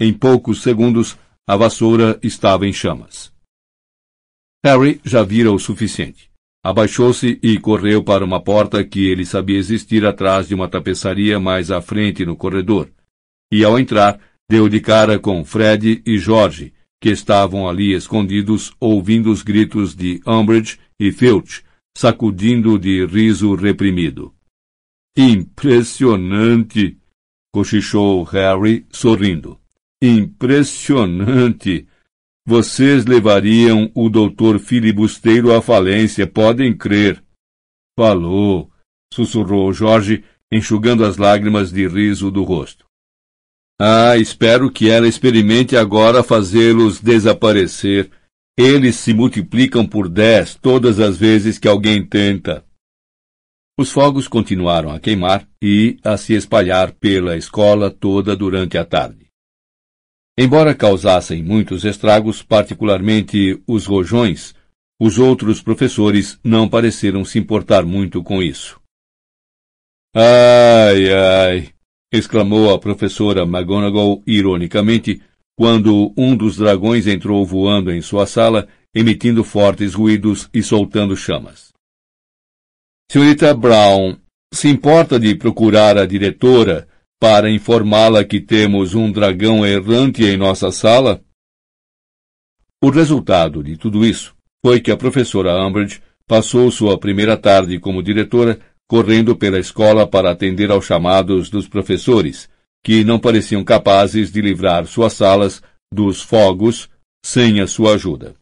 Em 0.00 0.10
poucos 0.14 0.62
segundos, 0.62 1.18
a 1.46 1.56
vassoura 1.56 2.18
estava 2.22 2.66
em 2.66 2.72
chamas. 2.72 3.30
Harry 4.64 5.00
já 5.04 5.22
vira 5.22 5.52
o 5.52 5.58
suficiente. 5.58 6.29
Abaixou-se 6.62 7.38
e 7.42 7.58
correu 7.58 8.04
para 8.04 8.24
uma 8.24 8.40
porta 8.40 8.84
que 8.84 9.06
ele 9.06 9.24
sabia 9.24 9.56
existir 9.56 10.04
atrás 10.04 10.48
de 10.48 10.54
uma 10.54 10.68
tapeçaria 10.68 11.40
mais 11.40 11.70
à 11.70 11.80
frente 11.80 12.26
no 12.26 12.36
corredor. 12.36 12.90
E 13.50 13.64
ao 13.64 13.78
entrar, 13.78 14.20
deu 14.48 14.68
de 14.68 14.80
cara 14.80 15.18
com 15.18 15.42
Fred 15.44 16.02
e 16.04 16.18
George, 16.18 16.72
que 17.00 17.08
estavam 17.08 17.66
ali 17.66 17.94
escondidos 17.94 18.72
ouvindo 18.78 19.30
os 19.30 19.42
gritos 19.42 19.94
de 19.94 20.20
Umbridge 20.26 20.78
e 20.98 21.10
Filch, 21.10 21.64
sacudindo 21.96 22.78
de 22.78 23.06
riso 23.06 23.54
reprimido. 23.54 24.34
Impressionante! 25.16 26.98
cochichou 27.52 28.22
Harry, 28.24 28.86
sorrindo. 28.90 29.58
Impressionante! 30.02 31.86
Vocês 32.46 33.04
levariam 33.04 33.90
o 33.94 34.08
doutor 34.08 34.58
filibusteiro 34.58 35.54
à 35.54 35.60
falência, 35.60 36.26
podem 36.26 36.76
crer. 36.76 37.22
Falou, 37.98 38.70
sussurrou 39.12 39.72
Jorge, 39.72 40.24
enxugando 40.50 41.04
as 41.04 41.16
lágrimas 41.16 41.70
de 41.70 41.86
riso 41.86 42.30
do 42.30 42.42
rosto. 42.42 42.86
Ah, 43.80 44.16
espero 44.16 44.70
que 44.70 44.90
ela 44.90 45.08
experimente 45.08 45.76
agora 45.76 46.22
fazê-los 46.22 47.00
desaparecer. 47.00 48.10
Eles 48.58 48.96
se 48.96 49.14
multiplicam 49.14 49.86
por 49.86 50.08
dez 50.08 50.54
todas 50.54 51.00
as 51.00 51.16
vezes 51.16 51.58
que 51.58 51.66
alguém 51.66 52.04
tenta. 52.04 52.64
Os 53.78 53.90
fogos 53.90 54.28
continuaram 54.28 54.90
a 54.90 55.00
queimar 55.00 55.48
e 55.62 55.98
a 56.04 56.18
se 56.18 56.34
espalhar 56.34 56.92
pela 56.92 57.38
escola 57.38 57.90
toda 57.90 58.36
durante 58.36 58.76
a 58.76 58.84
tarde. 58.84 59.29
Embora 60.38 60.74
causassem 60.74 61.42
muitos 61.42 61.84
estragos, 61.84 62.42
particularmente 62.42 63.62
os 63.66 63.86
rojões, 63.86 64.54
os 65.00 65.18
outros 65.18 65.62
professores 65.62 66.38
não 66.44 66.68
pareceram 66.68 67.24
se 67.24 67.38
importar 67.38 67.84
muito 67.84 68.22
com 68.22 68.42
isso. 68.42 68.80
Ai, 70.14 71.12
ai! 71.12 71.74
exclamou 72.12 72.74
a 72.74 72.78
professora 72.78 73.42
McGonagall 73.42 74.22
ironicamente 74.26 75.22
quando 75.56 76.12
um 76.16 76.36
dos 76.36 76.56
dragões 76.56 77.06
entrou 77.06 77.44
voando 77.46 77.92
em 77.92 78.02
sua 78.02 78.26
sala 78.26 78.68
emitindo 78.94 79.44
fortes 79.44 79.94
ruídos 79.94 80.48
e 80.52 80.62
soltando 80.62 81.16
chamas. 81.16 81.70
Senhorita 83.10 83.54
Brown, 83.54 84.16
se 84.52 84.68
importa 84.68 85.18
de 85.18 85.34
procurar 85.34 85.96
a 85.96 86.06
diretora 86.06 86.88
para 87.20 87.50
informá-la 87.50 88.24
que 88.24 88.40
temos 88.40 88.94
um 88.94 89.12
dragão 89.12 89.64
errante 89.64 90.24
em 90.24 90.38
nossa 90.38 90.72
sala? 90.72 91.22
O 92.82 92.88
resultado 92.88 93.62
de 93.62 93.76
tudo 93.76 94.06
isso 94.06 94.34
foi 94.64 94.80
que 94.80 94.90
a 94.90 94.96
professora 94.96 95.54
Umbridge 95.62 96.00
passou 96.26 96.70
sua 96.70 96.98
primeira 96.98 97.36
tarde 97.36 97.78
como 97.78 98.02
diretora 98.02 98.58
correndo 98.88 99.36
pela 99.36 99.58
escola 99.58 100.06
para 100.06 100.30
atender 100.30 100.70
aos 100.70 100.86
chamados 100.86 101.50
dos 101.50 101.68
professores, 101.68 102.48
que 102.82 103.04
não 103.04 103.18
pareciam 103.18 103.62
capazes 103.62 104.32
de 104.32 104.40
livrar 104.40 104.86
suas 104.86 105.12
salas 105.12 105.62
dos 105.92 106.22
fogos 106.22 106.88
sem 107.22 107.60
a 107.60 107.66
sua 107.66 107.94
ajuda. 107.94 108.34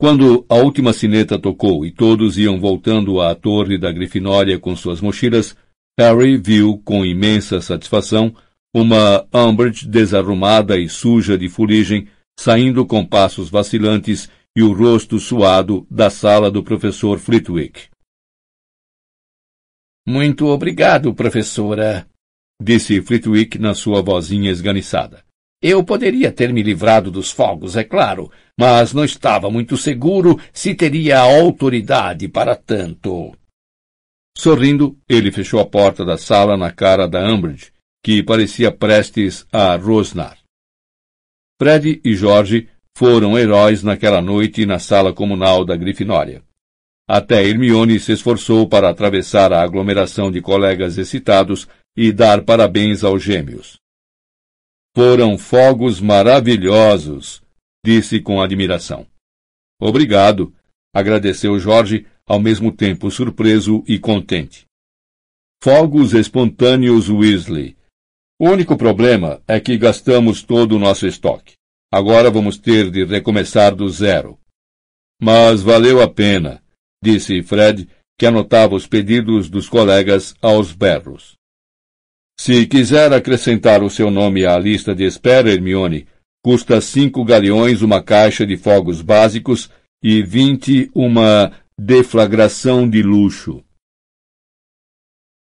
Quando 0.00 0.44
a 0.48 0.54
última 0.54 0.92
sineta 0.92 1.38
tocou 1.38 1.84
e 1.84 1.92
todos 1.92 2.38
iam 2.38 2.58
voltando 2.58 3.20
à 3.20 3.34
torre 3.34 3.76
da 3.78 3.92
Grifinória 3.92 4.58
com 4.58 4.74
suas 4.74 5.00
mochilas, 5.00 5.54
Harry 5.98 6.36
viu 6.36 6.78
com 6.84 7.04
imensa 7.04 7.60
satisfação 7.60 8.34
uma 8.74 9.24
Umbridge 9.32 9.86
desarrumada 9.86 10.76
e 10.76 10.88
suja 10.88 11.38
de 11.38 11.48
fuligem 11.48 12.08
saindo 12.38 12.84
com 12.84 13.06
passos 13.06 13.48
vacilantes 13.48 14.28
e 14.56 14.62
o 14.62 14.72
rosto 14.72 15.18
suado 15.18 15.86
da 15.88 16.10
sala 16.10 16.50
do 16.50 16.62
professor 16.62 17.18
Flitwick. 17.18 17.88
Muito 20.06 20.46
obrigado, 20.46 21.14
professora, 21.14 22.06
disse 22.60 23.00
Flitwick 23.00 23.58
na 23.58 23.74
sua 23.74 24.02
vozinha 24.02 24.50
esganiçada. 24.50 25.24
Eu 25.62 25.82
poderia 25.82 26.30
ter 26.30 26.52
me 26.52 26.62
livrado 26.62 27.10
dos 27.10 27.30
fogos, 27.30 27.76
é 27.76 27.84
claro, 27.84 28.30
mas 28.58 28.92
não 28.92 29.04
estava 29.04 29.50
muito 29.50 29.76
seguro 29.76 30.38
se 30.52 30.74
teria 30.74 31.20
autoridade 31.20 32.28
para 32.28 32.54
tanto. 32.54 33.34
Sorrindo, 34.36 34.98
ele 35.08 35.30
fechou 35.30 35.60
a 35.60 35.64
porta 35.64 36.04
da 36.04 36.18
sala 36.18 36.56
na 36.56 36.72
cara 36.72 37.06
da 37.06 37.24
Umbridge, 37.24 37.72
que 38.02 38.22
parecia 38.22 38.70
prestes 38.70 39.46
a 39.52 39.76
rosnar. 39.76 40.38
Fred 41.60 42.00
e 42.04 42.14
Jorge 42.14 42.68
foram 42.96 43.38
heróis 43.38 43.82
naquela 43.82 44.20
noite 44.20 44.66
na 44.66 44.78
sala 44.78 45.12
comunal 45.12 45.64
da 45.64 45.76
Grifinória. 45.76 46.42
Até 47.08 47.44
Hermione 47.44 48.00
se 48.00 48.12
esforçou 48.12 48.68
para 48.68 48.88
atravessar 48.88 49.52
a 49.52 49.62
aglomeração 49.62 50.30
de 50.30 50.40
colegas 50.40 50.96
excitados 50.96 51.68
e 51.96 52.12
dar 52.12 52.44
parabéns 52.44 53.04
aos 53.04 53.22
gêmeos. 53.22 53.78
Foram 54.96 55.36
fogos 55.36 56.00
maravilhosos, 56.00 57.42
disse 57.84 58.20
com 58.20 58.40
admiração. 58.40 59.06
Obrigado, 59.80 60.54
agradeceu 60.94 61.58
Jorge, 61.58 62.06
ao 62.26 62.40
mesmo 62.40 62.72
tempo 62.72 63.10
surpreso 63.10 63.84
e 63.86 63.98
contente. 63.98 64.66
Fogos 65.62 66.12
espontâneos 66.12 67.08
Weasley, 67.08 67.76
o 68.38 68.48
único 68.50 68.76
problema 68.76 69.40
é 69.46 69.60
que 69.60 69.78
gastamos 69.78 70.42
todo 70.42 70.74
o 70.74 70.78
nosso 70.78 71.06
estoque. 71.06 71.54
Agora 71.92 72.30
vamos 72.30 72.58
ter 72.58 72.90
de 72.90 73.04
recomeçar 73.04 73.74
do 73.74 73.88
zero. 73.88 74.36
Mas 75.22 75.62
valeu 75.62 76.02
a 76.02 76.08
pena, 76.08 76.60
disse 77.02 77.42
Fred, 77.42 77.88
que 78.18 78.26
anotava 78.26 78.74
os 78.74 78.86
pedidos 78.86 79.48
dos 79.48 79.68
colegas 79.68 80.34
aos 80.42 80.72
berros. 80.72 81.34
Se 82.38 82.66
quiser 82.66 83.12
acrescentar 83.12 83.82
o 83.82 83.88
seu 83.88 84.10
nome 84.10 84.44
à 84.44 84.58
lista 84.58 84.94
de 84.94 85.04
espera, 85.04 85.52
Hermione, 85.52 86.08
custa 86.44 86.80
cinco 86.80 87.24
galeões 87.24 87.80
uma 87.80 88.02
caixa 88.02 88.44
de 88.44 88.56
fogos 88.56 89.00
básicos 89.00 89.70
e 90.02 90.22
vinte 90.22 90.90
uma 90.92 91.52
deflagração 91.78 92.88
de 92.88 93.02
luxo. 93.02 93.62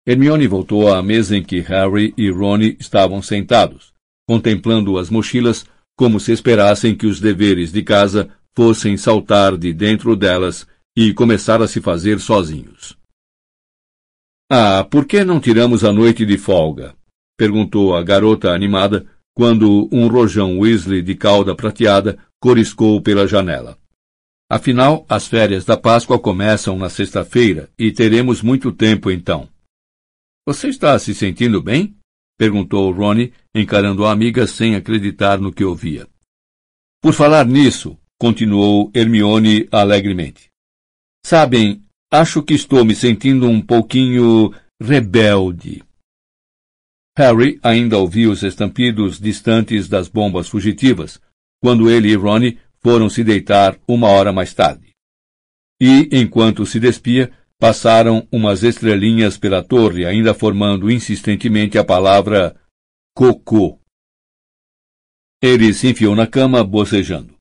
Hermione 0.07 0.47
voltou 0.47 0.93
à 0.93 1.03
mesa 1.03 1.37
em 1.37 1.43
que 1.43 1.61
Harry 1.61 2.15
e 2.17 2.31
Ron 2.31 2.61
estavam 2.81 3.23
sentados, 3.23 3.93
contemplando 4.27 4.99
as 4.99 5.11
mochilas 5.11 5.67
como 5.95 6.19
se 6.19 6.33
esperassem 6.33 6.97
que 6.97 7.07
os 7.07 7.21
deveres 7.21 7.71
de 7.71 7.83
casa 7.83 8.31
fossem 8.57 8.97
saltar 8.97 9.59
de 9.59 9.73
dentro 9.75 10.17
delas 10.17 10.67
e 10.97 11.13
começar 11.13 11.61
a 11.61 11.69
se 11.69 11.81
fazer 11.81 12.19
sozinhos. 12.19 12.97
Ah, 14.51 14.85
por 14.85 15.07
que 15.07 15.25
não 15.25 15.39
tiramos 15.39 15.85
a 15.85 15.93
noite 15.93 16.25
de 16.25 16.39
folga? 16.39 16.97
perguntou 17.39 17.95
a 17.95 18.03
garota 18.03 18.53
animada 18.53 19.07
quando 19.35 19.89
um 19.93 20.09
rojão 20.09 20.59
Weasley 20.59 21.03
de 21.03 21.15
cauda 21.15 21.55
prateada 21.55 22.19
coriscou 22.41 23.01
pela 23.01 23.27
janela. 23.27 23.79
Afinal, 24.53 25.07
as 25.09 25.27
férias 25.27 25.65
da 25.65 25.79
Páscoa 25.79 26.19
começam 26.19 26.77
na 26.77 26.91
sexta-feira 26.91 27.71
e 27.79 27.91
teremos 27.91 28.43
muito 28.43 28.71
tempo 28.71 29.11
então. 29.11 29.49
Você 30.47 30.69
está 30.69 30.99
se 30.99 31.15
sentindo 31.15 31.63
bem? 31.63 31.97
perguntou 32.39 32.93
Ronnie, 32.93 33.33
encarando 33.55 34.05
a 34.05 34.13
amiga 34.13 34.47
sem 34.47 34.75
acreditar 34.75 35.41
no 35.41 35.55
que 35.55 35.65
ouvia. 35.65 36.07
Por 37.01 37.15
falar 37.15 37.47
nisso, 37.47 37.97
continuou 38.21 38.91
Hermione 38.95 39.67
alegremente. 39.73 40.51
Sabem, 41.25 41.83
acho 42.13 42.43
que 42.43 42.53
estou 42.53 42.85
me 42.85 42.95
sentindo 42.95 43.49
um 43.49 43.59
pouquinho 43.59 44.53
rebelde. 44.79 45.83
Harry 47.17 47.59
ainda 47.63 47.97
ouvia 47.97 48.29
os 48.29 48.43
estampidos 48.43 49.19
distantes 49.19 49.89
das 49.89 50.09
bombas 50.09 50.47
fugitivas, 50.47 51.19
quando 51.63 51.89
ele 51.89 52.11
e 52.11 52.17
Ronnie 52.17 52.59
foram 52.83 53.09
se 53.09 53.23
deitar 53.23 53.79
uma 53.87 54.09
hora 54.09 54.33
mais 54.33 54.53
tarde. 54.53 54.91
E, 55.81 56.09
enquanto 56.13 56.65
se 56.67 56.79
despia, 56.79 57.33
Passaram 57.63 58.27
umas 58.33 58.65
estrelinhas 58.65 59.39
pela 59.39 59.63
torre, 59.63 60.05
ainda 60.05 60.35
formando 60.35 60.91
insistentemente 60.91 61.79
a 61.79 61.85
palavra 61.85 62.57
cocô. 63.15 63.79
Ele 65.41 65.73
se 65.73 65.87
enfiou 65.87 66.17
na 66.17 66.27
cama, 66.27 66.65
bocejando. 66.65 67.39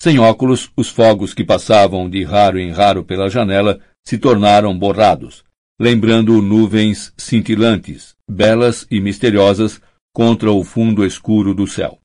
Sem 0.00 0.20
óculos, 0.20 0.70
os 0.76 0.88
fogos 0.88 1.34
que 1.34 1.42
passavam 1.42 2.08
de 2.08 2.22
raro 2.22 2.60
em 2.60 2.70
raro 2.70 3.02
pela 3.02 3.28
janela 3.28 3.80
se 4.06 4.18
tornaram 4.18 4.78
borrados, 4.78 5.42
lembrando 5.80 6.40
nuvens 6.40 7.12
cintilantes, 7.18 8.14
belas 8.30 8.86
e 8.88 9.00
misteriosas 9.00 9.80
contra 10.14 10.52
o 10.52 10.62
fundo 10.62 11.04
escuro 11.04 11.52
do 11.52 11.66
céu. 11.66 11.98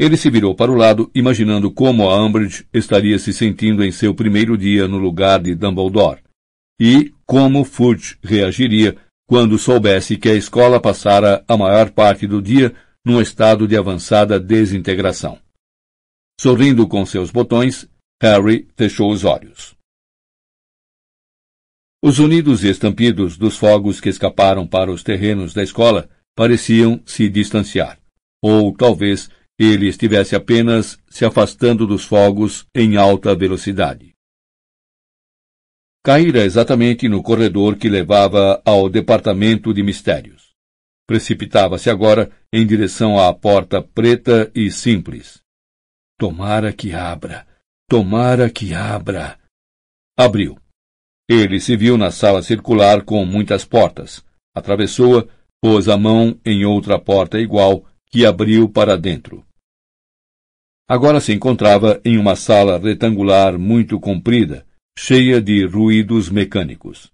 Ele 0.00 0.16
se 0.16 0.30
virou 0.30 0.54
para 0.54 0.72
o 0.72 0.74
lado, 0.74 1.10
imaginando 1.14 1.70
como 1.70 2.08
a 2.08 2.24
Umbridge 2.24 2.66
estaria 2.72 3.18
se 3.18 3.34
sentindo 3.34 3.84
em 3.84 3.92
seu 3.92 4.14
primeiro 4.14 4.56
dia 4.56 4.88
no 4.88 4.96
lugar 4.96 5.42
de 5.42 5.54
Dumbledore, 5.54 6.22
e 6.80 7.12
como 7.26 7.64
Fudge 7.64 8.16
reagiria 8.22 8.96
quando 9.28 9.58
soubesse 9.58 10.16
que 10.16 10.30
a 10.30 10.34
escola 10.34 10.80
passara 10.80 11.44
a 11.46 11.54
maior 11.54 11.90
parte 11.90 12.26
do 12.26 12.40
dia 12.40 12.74
num 13.04 13.20
estado 13.20 13.68
de 13.68 13.76
avançada 13.76 14.40
desintegração. 14.40 15.38
Sorrindo 16.40 16.88
com 16.88 17.04
seus 17.04 17.30
botões, 17.30 17.86
Harry 18.22 18.66
fechou 18.74 19.12
os 19.12 19.22
olhos. 19.22 19.76
Os 22.02 22.18
unidos 22.18 22.64
e 22.64 22.70
estampidos 22.70 23.36
dos 23.36 23.58
fogos 23.58 24.00
que 24.00 24.08
escaparam 24.08 24.66
para 24.66 24.90
os 24.90 25.02
terrenos 25.02 25.52
da 25.52 25.62
escola 25.62 26.08
pareciam 26.34 27.02
se 27.04 27.28
distanciar, 27.28 28.00
ou 28.42 28.74
talvez 28.74 29.28
ele 29.62 29.88
estivesse 29.88 30.34
apenas 30.34 30.98
se 31.10 31.22
afastando 31.22 31.86
dos 31.86 32.02
fogos 32.02 32.66
em 32.74 32.96
alta 32.96 33.34
velocidade. 33.34 34.14
Caíra 36.02 36.46
exatamente 36.46 37.06
no 37.10 37.22
corredor 37.22 37.76
que 37.76 37.86
levava 37.86 38.62
ao 38.64 38.88
departamento 38.88 39.74
de 39.74 39.82
mistérios. 39.82 40.54
Precipitava-se 41.06 41.90
agora 41.90 42.30
em 42.50 42.66
direção 42.66 43.18
à 43.20 43.34
porta 43.34 43.82
preta 43.82 44.50
e 44.54 44.70
simples. 44.70 45.42
Tomara 46.18 46.72
que 46.72 46.94
abra, 46.94 47.46
tomara 47.86 48.48
que 48.48 48.72
abra. 48.72 49.38
Abriu. 50.18 50.58
Ele 51.28 51.60
se 51.60 51.76
viu 51.76 51.98
na 51.98 52.10
sala 52.10 52.42
circular 52.42 53.04
com 53.04 53.26
muitas 53.26 53.66
portas. 53.66 54.24
Atravessou-a, 54.56 55.26
pôs 55.60 55.86
a 55.86 55.98
mão 55.98 56.40
em 56.46 56.64
outra 56.64 56.98
porta 56.98 57.38
igual, 57.38 57.84
que 58.06 58.24
abriu 58.24 58.70
para 58.70 58.96
dentro. 58.96 59.44
Agora 60.90 61.20
se 61.20 61.32
encontrava 61.32 62.00
em 62.04 62.18
uma 62.18 62.34
sala 62.34 62.76
retangular 62.76 63.56
muito 63.56 64.00
comprida, 64.00 64.66
cheia 64.98 65.40
de 65.40 65.64
ruídos 65.64 66.28
mecânicos. 66.28 67.12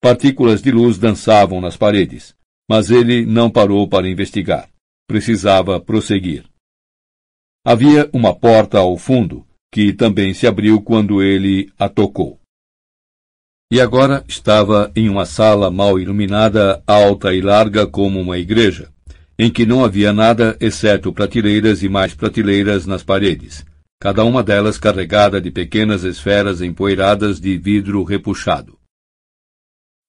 Partículas 0.00 0.62
de 0.62 0.70
luz 0.70 0.96
dançavam 0.96 1.60
nas 1.60 1.76
paredes, 1.76 2.34
mas 2.66 2.90
ele 2.90 3.26
não 3.26 3.50
parou 3.50 3.86
para 3.86 4.08
investigar. 4.08 4.70
Precisava 5.06 5.78
prosseguir. 5.78 6.46
Havia 7.62 8.08
uma 8.10 8.34
porta 8.34 8.78
ao 8.78 8.96
fundo, 8.96 9.46
que 9.70 9.92
também 9.92 10.32
se 10.32 10.46
abriu 10.46 10.80
quando 10.80 11.22
ele 11.22 11.70
a 11.78 11.90
tocou. 11.90 12.40
E 13.70 13.82
agora 13.82 14.24
estava 14.26 14.90
em 14.96 15.10
uma 15.10 15.26
sala 15.26 15.70
mal 15.70 16.00
iluminada, 16.00 16.82
alta 16.86 17.34
e 17.34 17.42
larga 17.42 17.86
como 17.86 18.18
uma 18.18 18.38
igreja, 18.38 18.93
em 19.38 19.50
que 19.50 19.66
não 19.66 19.84
havia 19.84 20.12
nada 20.12 20.56
exceto 20.60 21.12
prateleiras 21.12 21.82
e 21.82 21.88
mais 21.88 22.14
prateleiras 22.14 22.86
nas 22.86 23.02
paredes, 23.02 23.64
cada 24.00 24.24
uma 24.24 24.42
delas 24.42 24.78
carregada 24.78 25.40
de 25.40 25.50
pequenas 25.50 26.04
esferas 26.04 26.60
empoeiradas 26.60 27.40
de 27.40 27.56
vidro 27.56 28.02
repuxado. 28.04 28.78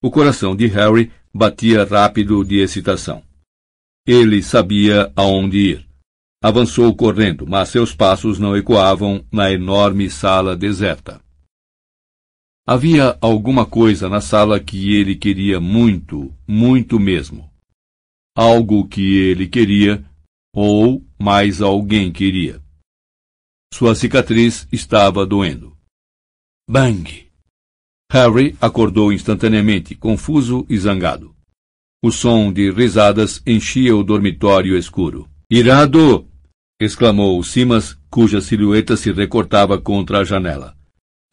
O 0.02 0.12
coração 0.12 0.56
de 0.56 0.68
Harry 0.68 1.12
batia 1.34 1.84
rápido 1.84 2.44
de 2.44 2.60
excitação. 2.60 3.24
Ele 4.06 4.44
sabia 4.44 5.12
aonde 5.16 5.58
ir. 5.58 5.86
Avançou 6.44 6.96
correndo, 6.96 7.48
mas 7.48 7.70
seus 7.70 7.96
passos 7.96 8.38
não 8.38 8.56
ecoavam 8.56 9.26
na 9.32 9.52
enorme 9.52 10.10
sala 10.10 10.56
deserta. 10.56 11.20
Havia 12.68 13.18
alguma 13.20 13.66
coisa 13.66 14.08
na 14.08 14.22
sala 14.22 14.60
que 14.60 14.96
ele 14.96 15.16
queria 15.16 15.60
muito, 15.60 16.32
muito 16.48 17.00
mesmo. 17.00 17.50
Algo 18.36 18.86
que 18.88 19.18
ele 19.18 19.48
queria, 19.48 20.04
ou 20.54 21.06
mais 21.18 21.62
alguém 21.62 22.12
queria. 22.12 22.62
Sua 23.74 23.96
cicatriz 23.96 24.68
estava 24.72 25.26
doendo. 25.26 25.78
Bang! 26.70 27.30
Harry 28.12 28.56
acordou 28.60 29.12
instantaneamente, 29.14 29.96
confuso 29.96 30.66
e 30.70 30.78
zangado. 30.78 31.36
O 32.04 32.12
som 32.12 32.52
de 32.52 32.70
risadas 32.72 33.42
enchia 33.46 33.96
o 33.96 34.04
dormitório 34.04 34.78
escuro. 34.78 35.30
Irado! 35.50 36.28
exclamou 36.80 37.42
Simas, 37.44 37.98
cuja 38.10 38.42
silhueta 38.42 38.98
se 38.98 39.12
recortava 39.12 39.80
contra 39.80 40.20
a 40.20 40.24
janela. 40.24 40.76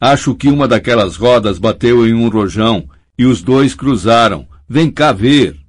Acho 0.01 0.35
que 0.35 0.49
uma 0.49 0.67
daquelas 0.67 1.15
rodas 1.15 1.57
bateu 1.57 2.07
em 2.07 2.13
um 2.13 2.29
rojão 2.29 2.89
e 3.17 3.25
os 3.25 3.41
dois 3.41 3.73
cruzaram. 3.73 4.47
Vem 4.67 4.91
cá 4.91 5.11
ver! 5.11 5.62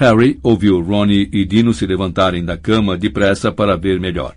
Harry 0.00 0.40
ouviu 0.42 0.80
Ronnie 0.80 1.28
e 1.30 1.44
Dino 1.44 1.74
se 1.74 1.84
levantarem 1.84 2.42
da 2.42 2.56
cama 2.56 2.96
depressa 2.96 3.52
para 3.52 3.76
ver 3.76 4.00
melhor. 4.00 4.34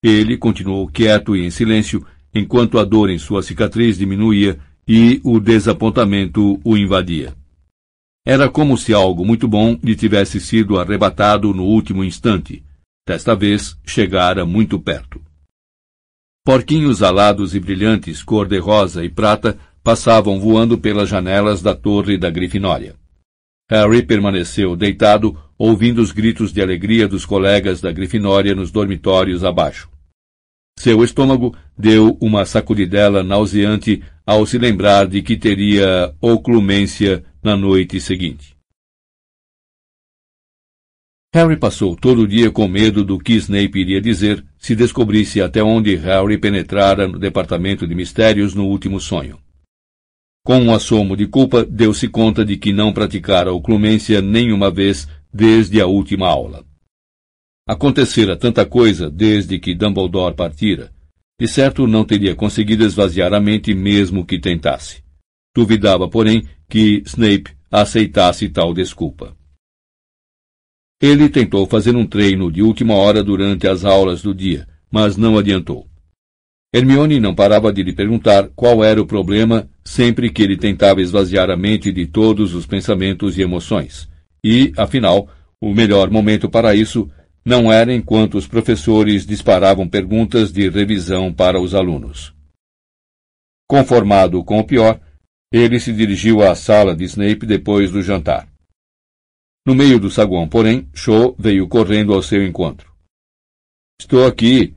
Ele 0.00 0.36
continuou 0.36 0.86
quieto 0.86 1.34
e 1.34 1.44
em 1.44 1.50
silêncio, 1.50 2.06
enquanto 2.32 2.78
a 2.78 2.84
dor 2.84 3.10
em 3.10 3.18
sua 3.18 3.42
cicatriz 3.42 3.98
diminuía 3.98 4.60
e 4.86 5.20
o 5.24 5.40
desapontamento 5.40 6.60
o 6.64 6.76
invadia. 6.76 7.34
Era 8.24 8.48
como 8.48 8.78
se 8.78 8.94
algo 8.94 9.24
muito 9.24 9.48
bom 9.48 9.76
lhe 9.82 9.96
tivesse 9.96 10.38
sido 10.38 10.78
arrebatado 10.78 11.52
no 11.52 11.64
último 11.64 12.04
instante. 12.04 12.62
Desta 13.04 13.34
vez, 13.34 13.76
chegara 13.84 14.46
muito 14.46 14.78
perto. 14.78 15.20
Porquinhos 16.44 17.02
alados 17.02 17.56
e 17.56 17.58
brilhantes, 17.58 18.22
cor-de-rosa 18.22 19.04
e 19.04 19.08
prata, 19.08 19.58
passavam 19.82 20.38
voando 20.38 20.78
pelas 20.78 21.08
janelas 21.08 21.60
da 21.60 21.74
torre 21.74 22.16
da 22.16 22.30
Grifinória. 22.30 23.01
Harry 23.72 24.02
permaneceu 24.02 24.76
deitado, 24.76 25.34
ouvindo 25.56 26.02
os 26.02 26.12
gritos 26.12 26.52
de 26.52 26.60
alegria 26.60 27.08
dos 27.08 27.24
colegas 27.24 27.80
da 27.80 27.90
Grifinória 27.90 28.54
nos 28.54 28.70
dormitórios 28.70 29.44
abaixo. 29.44 29.88
Seu 30.78 31.02
estômago 31.02 31.56
deu 31.76 32.18
uma 32.20 32.44
sacudidela 32.44 33.22
nauseante 33.22 34.02
ao 34.26 34.44
se 34.44 34.58
lembrar 34.58 35.06
de 35.06 35.22
que 35.22 35.38
teria 35.38 36.14
oclumência 36.20 37.24
na 37.42 37.56
noite 37.56 37.98
seguinte. 37.98 38.54
Harry 41.34 41.56
passou 41.56 41.96
todo 41.96 42.24
o 42.24 42.28
dia 42.28 42.50
com 42.50 42.68
medo 42.68 43.02
do 43.02 43.18
que 43.18 43.32
Snape 43.36 43.80
iria 43.80 44.02
dizer 44.02 44.44
se 44.58 44.76
descobrisse 44.76 45.40
até 45.40 45.62
onde 45.62 45.96
Harry 45.96 46.36
penetrara 46.36 47.08
no 47.08 47.18
departamento 47.18 47.86
de 47.86 47.94
mistérios 47.94 48.54
no 48.54 48.66
último 48.66 49.00
sonho. 49.00 49.41
Com 50.44 50.58
um 50.58 50.74
assomo 50.74 51.16
de 51.16 51.26
culpa, 51.28 51.64
deu-se 51.64 52.08
conta 52.08 52.44
de 52.44 52.56
que 52.56 52.72
não 52.72 52.92
praticara 52.92 53.52
oclumência 53.52 54.20
nenhuma 54.20 54.70
vez 54.70 55.06
desde 55.32 55.80
a 55.80 55.86
última 55.86 56.26
aula. 56.26 56.64
Acontecera 57.66 58.36
tanta 58.36 58.66
coisa 58.66 59.08
desde 59.08 59.60
que 59.60 59.72
Dumbledore 59.72 60.34
partira. 60.34 60.92
De 61.40 61.46
certo 61.46 61.86
não 61.86 62.04
teria 62.04 62.34
conseguido 62.34 62.84
esvaziar 62.84 63.32
a 63.32 63.40
mente 63.40 63.72
mesmo 63.72 64.26
que 64.26 64.38
tentasse. 64.38 65.02
Duvidava, 65.54 66.08
porém, 66.08 66.48
que 66.68 67.02
Snape 67.06 67.56
aceitasse 67.70 68.48
tal 68.48 68.74
desculpa. 68.74 69.36
Ele 71.00 71.28
tentou 71.28 71.66
fazer 71.66 71.94
um 71.94 72.06
treino 72.06 72.50
de 72.50 72.62
última 72.62 72.94
hora 72.94 73.22
durante 73.22 73.68
as 73.68 73.84
aulas 73.84 74.22
do 74.22 74.34
dia, 74.34 74.66
mas 74.90 75.16
não 75.16 75.38
adiantou. 75.38 75.88
Hermione 76.74 77.20
não 77.20 77.34
parava 77.34 77.70
de 77.70 77.82
lhe 77.82 77.92
perguntar 77.92 78.48
qual 78.56 78.82
era 78.82 79.00
o 79.00 79.06
problema 79.06 79.68
sempre 79.84 80.30
que 80.30 80.42
ele 80.42 80.56
tentava 80.56 81.02
esvaziar 81.02 81.50
a 81.50 81.56
mente 81.56 81.92
de 81.92 82.06
todos 82.06 82.54
os 82.54 82.64
pensamentos 82.66 83.36
e 83.36 83.42
emoções. 83.42 84.08
E, 84.42 84.72
afinal, 84.76 85.28
o 85.60 85.74
melhor 85.74 86.10
momento 86.10 86.48
para 86.48 86.74
isso 86.74 87.10
não 87.44 87.70
era 87.70 87.92
enquanto 87.92 88.38
os 88.38 88.46
professores 88.46 89.26
disparavam 89.26 89.86
perguntas 89.86 90.50
de 90.50 90.68
revisão 90.70 91.32
para 91.32 91.60
os 91.60 91.74
alunos. 91.74 92.34
Conformado 93.68 94.42
com 94.42 94.58
o 94.58 94.64
pior, 94.64 95.00
ele 95.52 95.78
se 95.78 95.92
dirigiu 95.92 96.42
à 96.42 96.54
sala 96.54 96.96
de 96.96 97.04
Snape 97.04 97.44
depois 97.44 97.90
do 97.90 98.02
jantar. 98.02 98.48
No 99.66 99.74
meio 99.74 100.00
do 100.00 100.10
saguão, 100.10 100.48
porém, 100.48 100.88
Cho 100.94 101.36
veio 101.38 101.68
correndo 101.68 102.14
ao 102.14 102.22
seu 102.22 102.44
encontro. 102.44 102.92
Estou 104.00 104.26
aqui, 104.26 104.74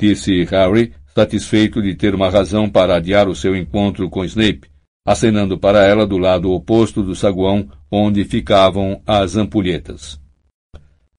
disse 0.00 0.44
Harry, 0.44 0.94
satisfeito 1.14 1.80
de 1.80 1.94
ter 1.94 2.14
uma 2.14 2.28
razão 2.28 2.68
para 2.68 2.96
adiar 2.96 3.28
o 3.28 3.34
seu 3.34 3.54
encontro 3.54 4.10
com 4.10 4.24
Snape, 4.24 4.70
acenando 5.06 5.58
para 5.58 5.84
ela 5.84 6.06
do 6.06 6.18
lado 6.18 6.50
oposto 6.50 7.02
do 7.02 7.14
saguão 7.14 7.70
onde 7.90 8.24
ficavam 8.24 9.02
as 9.06 9.36
ampulhetas. 9.36 10.20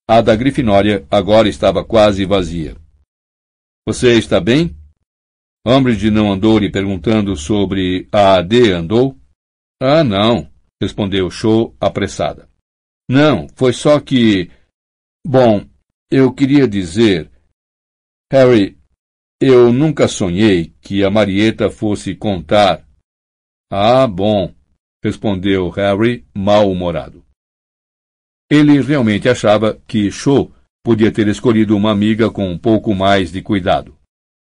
A 0.08 0.22
da 0.22 0.36
Grifinória 0.36 1.06
agora 1.10 1.48
estava 1.48 1.84
quase 1.84 2.26
vazia. 2.26 2.76
Você 3.88 4.18
está 4.18 4.40
bem? 4.40 4.76
Umbridge 5.66 6.12
não 6.12 6.32
andou 6.32 6.60
lhe 6.60 6.70
perguntando 6.70 7.36
sobre 7.36 8.08
a 8.12 8.36
AD 8.36 8.72
andou? 8.72 9.18
Ah, 9.82 10.04
não, 10.04 10.48
respondeu 10.82 11.30
Shaw 11.32 11.76
apressada. 11.80 12.48
Não, 13.10 13.48
foi 13.56 13.74
só 13.74 14.00
que. 14.00 14.52
Bom, 15.26 15.66
eu 16.12 16.32
queria 16.34 16.68
dizer. 16.68 17.32
Harry, 18.32 18.78
eu 19.42 19.74
nunca 19.74 20.08
sonhei 20.08 20.74
que 20.82 21.04
a 21.04 21.10
Marieta 21.10 21.70
fosse 21.70 22.16
contar. 22.16 22.88
Ah, 23.72 24.08
bom, 24.08 24.54
respondeu 25.04 25.70
Harry, 25.70 26.26
mal-humorado. 26.34 27.24
Ele 28.50 28.80
realmente 28.82 29.28
achava 29.28 29.80
que 29.88 30.10
Cho 30.12 30.52
podia 30.84 31.12
ter 31.12 31.28
escolhido 31.28 31.76
uma 31.76 31.92
amiga 31.92 32.30
com 32.30 32.50
um 32.50 32.58
pouco 32.58 32.94
mais 32.94 33.32
de 33.32 33.42
cuidado. 33.42 33.98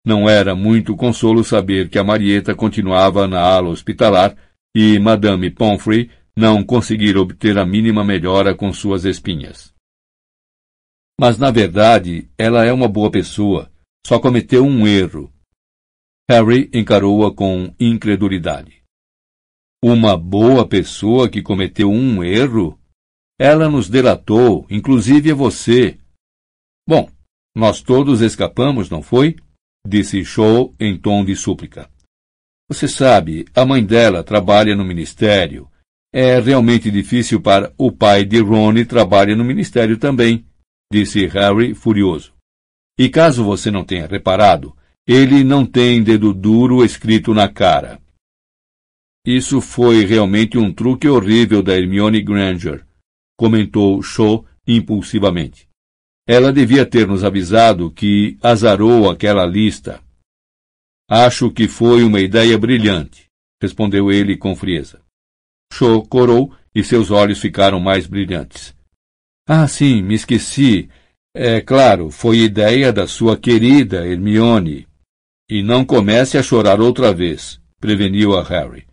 Não 0.05 0.29
era 0.29 0.53
muito 0.53 0.95
consolo 0.95 1.43
saber 1.43 1.89
que 1.89 1.97
a 1.97 2.03
Marieta 2.03 2.53
continuava 2.53 3.27
na 3.27 3.39
ala 3.39 3.69
hospitalar 3.69 4.35
e 4.75 4.99
Madame 4.99 5.49
Pomfrey 5.49 6.11
não 6.37 6.63
conseguir 6.63 7.17
obter 7.17 7.57
a 7.57 7.65
mínima 7.65 8.03
melhora 8.03 8.53
com 8.53 8.71
suas 8.73 9.05
espinhas. 9.05 9.73
Mas, 11.19 11.37
na 11.37 11.49
verdade, 11.49 12.29
ela 12.37 12.65
é 12.65 12.73
uma 12.73 12.89
boa 12.89 13.09
pessoa, 13.09 13.71
só 14.05 14.19
cometeu 14.19 14.63
um 14.63 14.85
erro. 14.85 15.33
Harry 16.29 16.69
encarou-a 16.71 17.33
com 17.33 17.73
incredulidade. 17.79 18.83
Uma 19.83 20.15
boa 20.15 20.67
pessoa 20.67 21.27
que 21.27 21.41
cometeu 21.41 21.89
um 21.89 22.23
erro? 22.23 22.79
Ela 23.39 23.67
nos 23.67 23.89
delatou, 23.89 24.67
inclusive 24.69 25.31
a 25.31 25.33
você. 25.33 25.97
Bom, 26.87 27.09
nós 27.55 27.81
todos 27.81 28.21
escapamos, 28.21 28.91
não 28.91 29.01
foi? 29.01 29.37
Disse 29.87 30.23
Shaw 30.23 30.71
em 30.79 30.95
tom 30.95 31.25
de 31.25 31.35
súplica. 31.35 31.89
Você 32.69 32.87
sabe, 32.87 33.45
a 33.55 33.65
mãe 33.65 33.83
dela 33.83 34.23
trabalha 34.23 34.75
no 34.75 34.85
ministério. 34.85 35.67
É 36.13 36.39
realmente 36.39 36.91
difícil 36.91 37.41
para 37.41 37.73
o 37.75 37.91
pai 37.91 38.23
de 38.23 38.39
Ronnie 38.39 38.85
trabalha 38.85 39.35
no 39.35 39.43
ministério 39.43 39.97
também, 39.97 40.45
disse 40.93 41.25
Harry 41.25 41.73
furioso. 41.73 42.34
E 42.97 43.09
caso 43.09 43.43
você 43.43 43.69
não 43.69 43.83
tenha 43.83 44.07
reparado, 44.07 44.75
ele 45.07 45.43
não 45.43 45.65
tem 45.65 46.03
dedo 46.03 46.33
duro 46.33 46.83
escrito 46.83 47.33
na 47.33 47.47
cara. 47.47 47.99
Isso 49.25 49.59
foi 49.59 50.05
realmente 50.05 50.57
um 50.57 50.73
truque 50.73 51.07
horrível 51.07 51.61
da 51.61 51.75
Hermione 51.75 52.21
Granger, 52.21 52.85
comentou 53.37 54.01
Shaw 54.01 54.45
impulsivamente. 54.67 55.67
Ela 56.27 56.51
devia 56.51 56.85
ter 56.85 57.07
nos 57.07 57.23
avisado 57.23 57.91
que 57.91 58.37
azarou 58.41 59.09
aquela 59.09 59.45
lista. 59.45 60.01
Acho 61.09 61.51
que 61.51 61.67
foi 61.67 62.03
uma 62.03 62.19
ideia 62.19 62.57
brilhante, 62.57 63.27
respondeu 63.61 64.11
ele 64.11 64.37
com 64.37 64.55
frieza. 64.55 65.01
Shaw 65.71 66.03
corou 66.07 66.55
e 66.73 66.83
seus 66.83 67.11
olhos 67.11 67.39
ficaram 67.39 67.79
mais 67.79 68.07
brilhantes. 68.07 68.75
Ah, 69.47 69.67
sim, 69.67 70.01
me 70.01 70.15
esqueci. 70.15 70.89
É 71.37 71.59
claro, 71.59 72.09
foi 72.11 72.37
ideia 72.37 72.93
da 72.93 73.05
sua 73.09 73.37
querida 73.37 74.07
Hermione. 74.07 74.87
E 75.49 75.61
não 75.61 75.83
comece 75.83 76.37
a 76.37 76.41
chorar 76.41 76.79
outra 76.79 77.13
vez, 77.13 77.61
preveniu 77.77 78.37
a 78.37 78.41
Harry. 78.41 78.87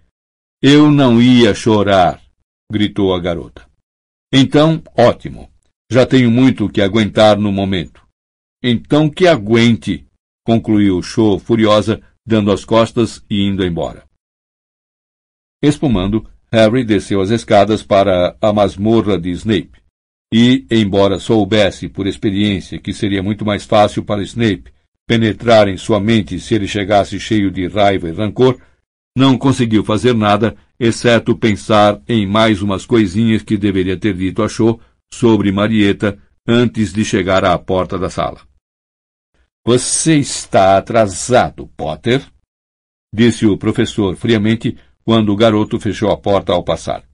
Eu 0.60 0.90
não 0.90 1.22
ia 1.22 1.54
chorar, 1.54 2.20
gritou 2.68 3.14
a 3.14 3.20
garota. 3.20 3.64
Então, 4.32 4.82
ótimo. 4.98 5.52
Já 5.88 6.04
tenho 6.04 6.32
muito 6.32 6.68
que 6.68 6.82
aguentar 6.82 7.38
no 7.38 7.52
momento. 7.52 8.02
Então 8.60 9.08
que 9.08 9.28
aguente, 9.28 10.04
concluiu 10.44 11.00
Cho 11.00 11.38
furiosa, 11.38 12.02
dando 12.26 12.50
as 12.50 12.64
costas 12.64 13.24
e 13.30 13.46
indo 13.46 13.64
embora. 13.64 14.04
Espumando, 15.62 16.28
Harry 16.50 16.84
desceu 16.84 17.20
as 17.20 17.30
escadas 17.30 17.84
para 17.84 18.36
a 18.40 18.52
masmorra 18.52 19.16
de 19.16 19.30
Snape. 19.30 19.81
E, 20.32 20.66
embora 20.70 21.18
soubesse 21.18 21.88
por 21.88 22.06
experiência 22.06 22.78
que 22.78 22.92
seria 22.92 23.22
muito 23.22 23.44
mais 23.44 23.66
fácil 23.66 24.02
para 24.02 24.22
Snape 24.22 24.72
penetrar 25.06 25.68
em 25.68 25.76
sua 25.76 26.00
mente 26.00 26.40
se 26.40 26.54
ele 26.54 26.66
chegasse 26.66 27.20
cheio 27.20 27.50
de 27.50 27.68
raiva 27.68 28.08
e 28.08 28.12
rancor, 28.12 28.58
não 29.14 29.36
conseguiu 29.36 29.84
fazer 29.84 30.14
nada, 30.14 30.56
exceto 30.80 31.36
pensar 31.36 32.00
em 32.08 32.26
mais 32.26 32.62
umas 32.62 32.86
coisinhas 32.86 33.42
que 33.42 33.58
deveria 33.58 33.96
ter 33.96 34.14
dito 34.14 34.42
a 34.42 34.48
Cho 34.48 34.80
sobre 35.12 35.52
Marieta 35.52 36.18
antes 36.48 36.92
de 36.92 37.04
chegar 37.04 37.44
à 37.44 37.58
porta 37.58 37.98
da 37.98 38.08
sala. 38.08 38.40
Você 39.66 40.16
está 40.16 40.78
atrasado, 40.78 41.68
Potter, 41.76 42.24
disse 43.14 43.46
o 43.46 43.58
professor 43.58 44.16
friamente 44.16 44.76
quando 45.04 45.30
o 45.30 45.36
garoto 45.36 45.78
fechou 45.78 46.10
a 46.10 46.16
porta 46.16 46.52
ao 46.52 46.64
passar. 46.64 47.04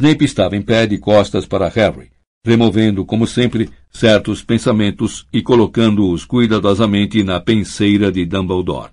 Snape 0.00 0.24
estava 0.24 0.56
em 0.56 0.62
pé 0.62 0.86
de 0.86 0.98
costas 0.98 1.46
para 1.46 1.68
Harry, 1.68 2.10
removendo, 2.44 3.04
como 3.04 3.26
sempre, 3.26 3.70
certos 3.90 4.42
pensamentos 4.42 5.26
e 5.32 5.42
colocando-os 5.42 6.24
cuidadosamente 6.24 7.22
na 7.22 7.40
penseira 7.40 8.10
de 8.10 8.24
Dumbledore. 8.24 8.92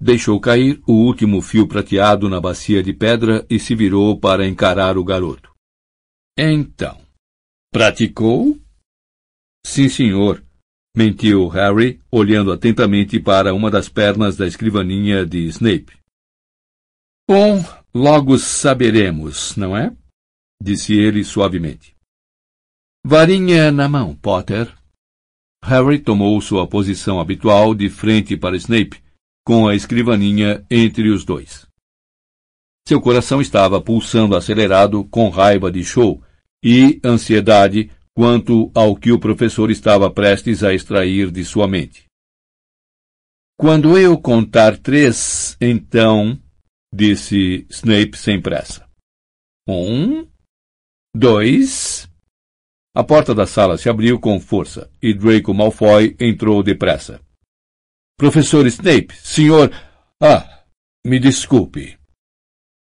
Deixou 0.00 0.40
cair 0.40 0.80
o 0.86 0.92
último 0.92 1.42
fio 1.42 1.66
prateado 1.66 2.28
na 2.28 2.40
bacia 2.40 2.82
de 2.82 2.92
pedra 2.92 3.44
e 3.50 3.58
se 3.58 3.74
virou 3.74 4.18
para 4.18 4.46
encarar 4.46 4.96
o 4.96 5.04
garoto. 5.04 5.52
Então, 6.38 7.00
praticou? 7.72 8.56
Sim, 9.66 9.88
senhor, 9.88 10.42
mentiu 10.96 11.48
Harry, 11.48 12.00
olhando 12.10 12.52
atentamente 12.52 13.18
para 13.18 13.52
uma 13.52 13.70
das 13.70 13.88
pernas 13.88 14.36
da 14.36 14.46
escrivaninha 14.46 15.26
de 15.26 15.46
Snape. 15.46 15.97
Bom, 17.28 17.62
logo 17.94 18.38
saberemos, 18.38 19.54
não 19.54 19.76
é? 19.76 19.94
disse 20.62 20.94
ele 20.94 21.22
suavemente. 21.22 21.94
Varinha 23.04 23.70
na 23.70 23.86
mão, 23.86 24.16
Potter. 24.16 24.74
Harry 25.62 25.98
tomou 25.98 26.40
sua 26.40 26.66
posição 26.66 27.20
habitual 27.20 27.74
de 27.74 27.90
frente 27.90 28.34
para 28.34 28.56
Snape, 28.56 29.02
com 29.44 29.68
a 29.68 29.74
escrivaninha 29.74 30.64
entre 30.70 31.10
os 31.10 31.22
dois. 31.22 31.66
Seu 32.88 32.98
coração 32.98 33.42
estava 33.42 33.78
pulsando 33.78 34.34
acelerado 34.34 35.04
com 35.04 35.28
raiva 35.28 35.70
de 35.70 35.84
show 35.84 36.22
e 36.64 36.98
ansiedade 37.04 37.90
quanto 38.14 38.70
ao 38.74 38.96
que 38.96 39.12
o 39.12 39.18
professor 39.18 39.70
estava 39.70 40.10
prestes 40.10 40.64
a 40.64 40.72
extrair 40.72 41.30
de 41.30 41.44
sua 41.44 41.68
mente. 41.68 42.06
Quando 43.58 43.98
eu 43.98 44.16
contar 44.16 44.78
três, 44.78 45.58
então, 45.60 46.40
disse 46.98 47.64
Snape 47.70 48.18
sem 48.18 48.42
pressa. 48.42 48.84
Um, 49.68 50.28
dois. 51.14 52.10
A 52.92 53.04
porta 53.04 53.32
da 53.32 53.46
sala 53.46 53.78
se 53.78 53.88
abriu 53.88 54.18
com 54.18 54.40
força 54.40 54.90
e 55.00 55.14
Draco 55.14 55.54
Malfoy 55.54 56.16
entrou 56.18 56.60
depressa. 56.60 57.20
Professor 58.18 58.66
Snape, 58.66 59.14
senhor. 59.14 59.70
Ah, 60.20 60.64
me 61.06 61.20
desculpe. 61.20 61.96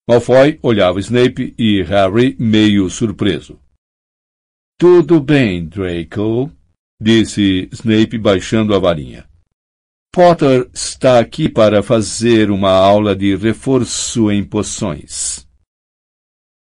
Malfoy 0.07 0.57
olhava 0.63 0.99
Snape 1.01 1.53
e 1.59 1.82
Harry 1.84 2.38
meio 2.39 2.89
surpreso. 2.89 3.59
Tudo 4.80 5.20
bem, 5.20 5.68
Draco, 5.68 6.49
disse 7.01 7.68
Snape 7.74 8.18
baixando 8.18 8.74
a 8.74 8.80
varinha. 8.80 9.28
Potter 10.16 10.70
está 10.74 11.20
aqui 11.20 11.49
para 11.49 11.84
fazer 11.84 12.49
uma 12.49 12.72
aula 12.72 13.13
de 13.13 13.36
reforço 13.36 14.32
em 14.32 14.45
poções. 14.45 15.45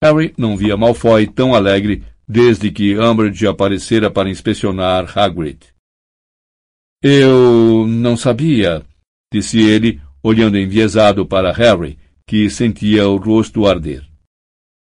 Harry 0.03 0.33
não 0.35 0.57
via 0.57 0.75
Malfoy 0.75 1.27
tão 1.27 1.53
alegre 1.53 2.03
desde 2.27 2.71
que 2.71 2.97
Umbridge 2.97 3.45
aparecera 3.45 4.09
para 4.09 4.31
inspecionar 4.31 5.15
Hagrid. 5.15 5.59
Eu 7.03 7.85
não 7.87 8.17
sabia, 8.17 8.83
disse 9.31 9.59
ele, 9.59 10.01
olhando 10.23 10.57
enviesado 10.57 11.23
para 11.23 11.53
Harry, 11.53 11.99
que 12.25 12.49
sentia 12.49 13.07
o 13.07 13.17
rosto 13.17 13.67
arder. 13.67 14.03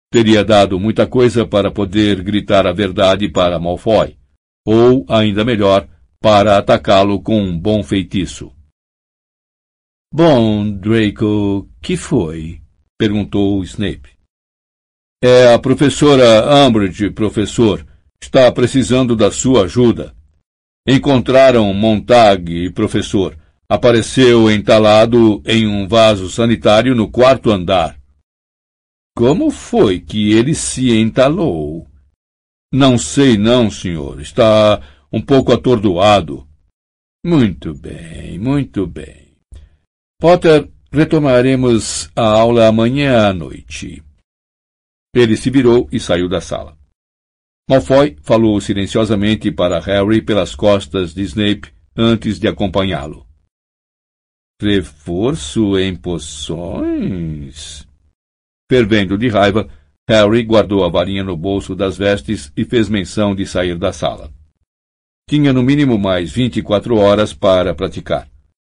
Teria 0.09 0.41
dado 0.41 0.79
muita 0.79 1.05
coisa 1.05 1.45
para 1.45 1.69
poder 1.69 2.23
gritar 2.23 2.65
a 2.65 2.71
verdade 2.71 3.27
para 3.27 3.59
Malfoy, 3.59 4.15
ou, 4.65 5.05
ainda 5.09 5.43
melhor, 5.43 5.85
para 6.23 6.57
atacá-lo 6.57 7.21
com 7.21 7.37
um 7.37 7.59
bom 7.59 7.83
feitiço. 7.83 8.49
Bom, 10.09 10.71
Draco, 10.71 11.69
que 11.81 11.97
foi? 11.97 12.61
perguntou 12.97 13.61
Snape. 13.65 14.17
É 15.21 15.53
a 15.53 15.59
professora 15.59 16.65
Umbridge, 16.65 17.09
professor. 17.09 17.85
Está 18.21 18.49
precisando 18.53 19.17
da 19.17 19.31
sua 19.31 19.63
ajuda. 19.63 20.15
Encontraram 20.87 21.73
Montag, 21.73 22.69
professor. 22.71 23.37
Apareceu 23.67 24.49
entalado 24.49 25.43
em 25.45 25.67
um 25.67 25.89
vaso 25.89 26.29
sanitário 26.29 26.95
no 26.95 27.11
quarto 27.11 27.51
andar. 27.51 27.99
Como 29.13 29.51
foi 29.51 29.99
que 29.99 30.31
ele 30.31 30.55
se 30.55 30.89
entalou? 30.89 31.85
Não 32.71 32.97
sei 32.97 33.37
não, 33.37 33.69
senhor. 33.69 34.21
Está 34.21 34.81
um 35.13 35.21
pouco 35.21 35.53
atordoado. 35.53 36.47
Muito 37.23 37.71
bem, 37.75 38.39
muito 38.39 38.87
bem. 38.87 39.37
Potter, 40.19 40.67
retomaremos 40.91 42.09
a 42.15 42.25
aula 42.25 42.67
amanhã 42.67 43.27
à 43.27 43.33
noite. 43.33 44.03
Ele 45.15 45.37
se 45.37 45.51
virou 45.51 45.87
e 45.91 45.99
saiu 45.99 46.27
da 46.27 46.41
sala. 46.41 46.75
Malfoy 47.69 48.17
falou 48.23 48.59
silenciosamente 48.59 49.51
para 49.51 49.79
Harry 49.79 50.21
pelas 50.21 50.55
costas 50.55 51.13
de 51.13 51.21
Snape 51.21 51.71
antes 51.95 52.39
de 52.39 52.47
acompanhá-lo. 52.47 53.25
Reforço 54.59 55.77
em 55.77 55.95
poções? 55.95 57.87
Fervendo 58.69 59.17
de 59.17 59.29
raiva, 59.29 59.69
Harry 60.09 60.43
guardou 60.43 60.83
a 60.83 60.89
varinha 60.89 61.23
no 61.23 61.37
bolso 61.37 61.75
das 61.75 61.97
vestes 61.97 62.51
e 62.57 62.65
fez 62.65 62.89
menção 62.89 63.35
de 63.35 63.45
sair 63.45 63.77
da 63.77 63.93
sala. 63.93 64.33
Tinha 65.29 65.53
no 65.53 65.63
mínimo 65.63 65.97
mais 65.97 66.31
vinte 66.31 66.57
e 66.57 66.61
quatro 66.61 66.97
horas 66.97 67.33
para 67.33 67.73
praticar. 67.73 68.29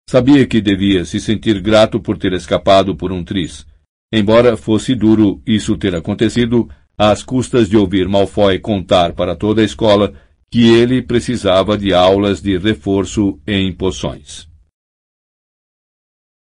Sabia 0.09 0.45
que 0.45 0.59
devia 0.59 1.05
se 1.05 1.19
sentir 1.19 1.61
grato 1.61 1.99
por 1.99 2.17
ter 2.17 2.33
escapado 2.33 2.95
por 2.95 3.11
um 3.11 3.23
triz. 3.23 3.65
Embora 4.11 4.57
fosse 4.57 4.93
duro 4.93 5.41
isso 5.47 5.77
ter 5.77 5.95
acontecido, 5.95 6.69
às 6.97 7.23
custas 7.23 7.69
de 7.69 7.77
ouvir 7.77 8.07
Malfoy 8.07 8.59
contar 8.59 9.13
para 9.13 9.35
toda 9.35 9.61
a 9.61 9.65
escola 9.65 10.13
que 10.51 10.67
ele 10.67 11.01
precisava 11.01 11.77
de 11.77 11.93
aulas 11.93 12.41
de 12.41 12.57
reforço 12.57 13.39
em 13.47 13.73
poções. 13.73 14.47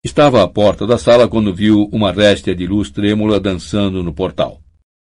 Estava 0.03 0.43
à 0.43 0.47
porta 0.47 0.85
da 0.85 0.97
sala 0.97 1.27
quando 1.27 1.55
viu 1.55 1.89
uma 1.91 2.11
réstia 2.11 2.53
de 2.53 2.67
luz 2.67 2.91
trêmula 2.91 3.39
dançando 3.39 4.03
no 4.03 4.13
portal. 4.13 4.61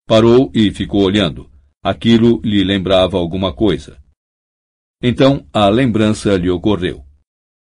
Parou 0.07 0.51
e 0.55 0.71
ficou 0.71 1.03
olhando. 1.03 1.51
Aquilo 1.83 2.41
lhe 2.45 2.63
lembrava 2.63 3.17
alguma 3.17 3.53
coisa. 3.53 3.97
Então 5.03 5.47
a 5.53 5.69
lembrança 5.69 6.37
lhe 6.37 6.51
ocorreu. 6.51 7.05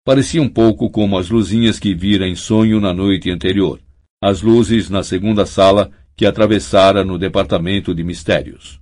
Parecia 0.03 0.41
um 0.41 0.49
pouco 0.49 0.89
como 0.89 1.17
as 1.17 1.29
luzinhas 1.29 1.77
que 1.77 1.93
vira 1.93 2.27
em 2.27 2.35
sonho 2.35 2.79
na 2.79 2.93
noite 2.93 3.29
anterior, 3.29 3.79
as 4.21 4.41
luzes 4.41 4.89
na 4.89 5.03
segunda 5.03 5.45
sala 5.45 5.91
que 6.15 6.25
atravessara 6.25 7.03
no 7.03 7.17
departamento 7.17 7.93
de 7.93 8.03
mistérios. 8.03 8.79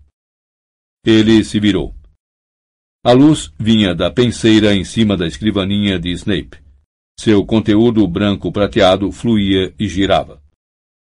Ele 1.06 1.44
se 1.44 1.60
virou. 1.60 1.96
A 3.04 3.12
luz 3.12 3.54
vinha 3.58 3.96
da 3.96 4.12
penseira 4.12 4.74
em 4.74 4.84
cima 4.84 5.16
da 5.16 5.26
escrivaninha 5.26 6.00
de 6.00 6.12
Snape. 6.12 6.58
Seu 7.18 7.46
conteúdo 7.46 8.06
branco 8.08 8.52
prateado 8.52 9.12
fluía 9.12 9.74
e 9.78 9.88
girava. 9.88 10.42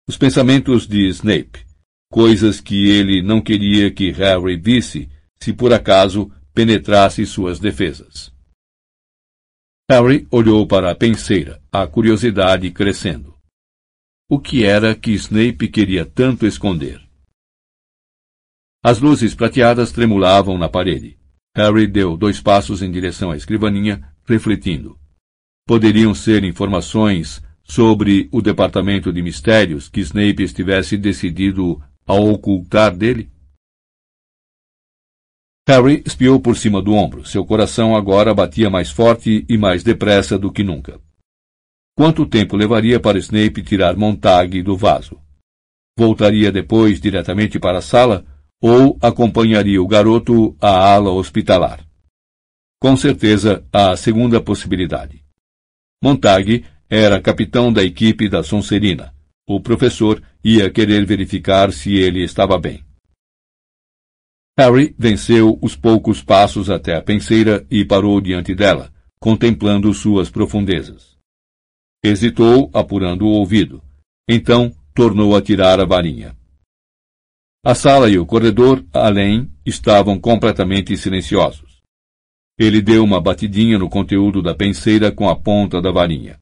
Os 0.09 0.17
pensamentos 0.17 0.87
de 0.87 1.09
Snape, 1.09 1.65
coisas 2.11 2.61
que 2.61 2.89
ele 2.89 3.23
não 3.23 3.41
queria 3.41 3.91
que 3.91 4.11
Harry 4.13 4.57
visse 4.57 5.09
se 5.41 5.53
por 5.53 5.73
acaso 5.73 6.31
penetrasse 6.57 7.27
suas 7.27 7.61
defesas. 7.61 8.33
Harry 9.91 10.27
olhou 10.31 10.67
para 10.67 10.91
a 10.91 10.95
penseira, 10.95 11.63
a 11.71 11.87
curiosidade 11.87 12.71
crescendo. 12.71 13.37
O 14.29 14.41
que 14.41 14.65
era 14.65 14.95
que 14.97 15.13
Snape 15.13 15.69
queria 15.69 16.05
tanto 16.05 16.47
esconder? 16.47 17.01
As 18.83 18.99
luzes 18.99 19.35
prateadas 19.35 19.93
tremulavam 19.93 20.57
na 20.57 20.69
parede. 20.69 21.19
Harry 21.55 21.87
deu 21.87 22.17
dois 22.17 22.41
passos 22.41 22.83
em 22.83 22.91
direção 22.91 23.31
à 23.31 23.37
escrivaninha, 23.37 24.13
refletindo 24.25 24.99
poderiam 25.67 26.15
ser 26.15 26.45
informações 26.45 27.43
sobre 27.65 28.29
o 28.31 28.41
departamento 28.41 29.13
de 29.13 29.21
mistérios 29.21 29.89
que 29.89 30.01
Snape 30.01 30.45
estivesse 30.45 30.97
decidido 30.97 31.83
a 32.07 32.15
ocultar 32.15 32.97
dele? 32.97 33.29
Harry 35.69 36.01
espiou 36.07 36.39
por 36.39 36.57
cima 36.57 36.81
do 36.81 36.95
ombro. 36.95 37.27
Seu 37.27 37.45
coração 37.45 37.97
agora 37.97 38.33
batia 38.33 38.71
mais 38.71 38.91
forte 38.91 39.45
e 39.49 39.59
mais 39.59 39.83
depressa 39.83 40.39
do 40.39 40.53
que 40.53 40.63
nunca. 40.63 41.01
Quanto 41.97 42.25
tempo 42.25 42.57
levaria 42.57 43.01
para 43.01 43.19
Snape 43.19 43.63
tirar 43.63 43.97
Montag 43.97 44.63
do 44.63 44.77
vaso? 44.77 45.19
Voltaria 45.99 46.53
depois 46.53 47.01
diretamente 47.01 47.59
para 47.59 47.79
a 47.79 47.83
sala 47.83 48.25
ou 48.63 48.97
acompanharia 49.03 49.83
o 49.83 49.89
garoto 49.89 50.57
à 50.61 50.95
ala 50.95 51.11
hospitalar? 51.11 51.85
Com 52.81 52.97
certeza, 52.97 53.65
a 53.73 53.97
segunda 53.97 54.41
possibilidade. 54.41 55.25
Montag 56.01 56.65
era 56.89 57.21
capitão 57.21 57.73
da 57.73 57.83
equipe 57.83 58.29
da 58.29 58.43
Sonserina. 58.43 59.13
O 59.49 59.61
professor 59.61 60.23
ia 60.45 60.71
querer 60.71 61.05
verificar 61.05 61.73
se 61.73 61.95
ele 61.97 62.23
estava 62.23 62.57
bem. 62.59 62.86
Harry 64.59 64.95
venceu 64.99 65.59
os 65.61 65.77
poucos 65.77 66.23
passos 66.23 66.71
até 66.71 66.97
a 66.97 67.03
penseira 67.03 67.67
e 67.71 67.85
parou 67.85 68.21
diante 68.23 68.55
dela, 68.55 68.91
contemplando 69.21 69.93
suas 69.93 70.31
profundezas. 70.31 71.19
Hesitou, 72.03 72.71
apurando 72.73 73.27
o 73.27 73.33
ouvido. 73.33 73.83
Então, 74.29 74.75
tornou 74.95 75.37
a 75.37 75.43
tirar 75.43 75.79
a 75.79 75.85
varinha. 75.85 76.35
A 77.63 77.75
sala 77.75 78.09
e 78.09 78.19
o 78.19 78.25
corredor, 78.25 78.83
além, 78.93 79.51
estavam 79.65 80.19
completamente 80.19 80.97
silenciosos. 80.97 81.83
Ele 82.59 82.81
deu 82.81 83.05
uma 83.05 83.21
batidinha 83.21 83.79
no 83.79 83.91
conteúdo 83.91 84.41
da 84.41 84.55
penseira 84.55 85.13
com 85.13 85.29
a 85.29 85.37
ponta 85.37 85.83
da 85.83 85.91
varinha. 85.91 86.39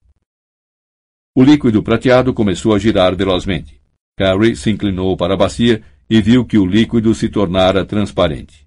O 1.34 1.42
líquido 1.42 1.82
prateado 1.82 2.32
começou 2.32 2.74
a 2.74 2.78
girar 2.78 3.16
velozmente. 3.16 3.80
Harry 4.16 4.54
se 4.54 4.70
inclinou 4.70 5.16
para 5.16 5.34
a 5.34 5.36
bacia 5.36 5.82
e 6.08 6.20
viu 6.20 6.44
que 6.44 6.58
o 6.58 6.66
líquido 6.66 7.14
se 7.14 7.28
tornara 7.28 7.84
transparente. 7.84 8.66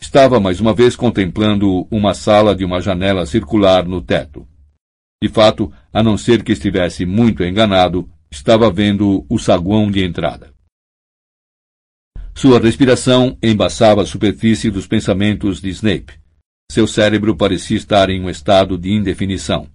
Estava 0.00 0.38
mais 0.38 0.60
uma 0.60 0.74
vez 0.74 0.94
contemplando 0.94 1.86
uma 1.90 2.14
sala 2.14 2.54
de 2.54 2.64
uma 2.64 2.80
janela 2.80 3.24
circular 3.24 3.86
no 3.86 4.02
teto. 4.02 4.46
De 5.22 5.28
fato, 5.28 5.72
a 5.92 6.02
não 6.02 6.18
ser 6.18 6.44
que 6.44 6.52
estivesse 6.52 7.06
muito 7.06 7.42
enganado, 7.42 8.08
estava 8.30 8.70
vendo 8.70 9.24
o 9.28 9.38
saguão 9.38 9.90
de 9.90 10.04
entrada. 10.04 10.54
Sua 12.34 12.60
respiração 12.60 13.38
embaçava 13.42 14.02
a 14.02 14.06
superfície 14.06 14.70
dos 14.70 14.86
pensamentos 14.86 15.58
de 15.60 15.70
Snape. 15.70 16.20
Seu 16.70 16.86
cérebro 16.86 17.34
parecia 17.34 17.78
estar 17.78 18.10
em 18.10 18.20
um 18.20 18.28
estado 18.28 18.76
de 18.76 18.92
indefinição. 18.92 19.66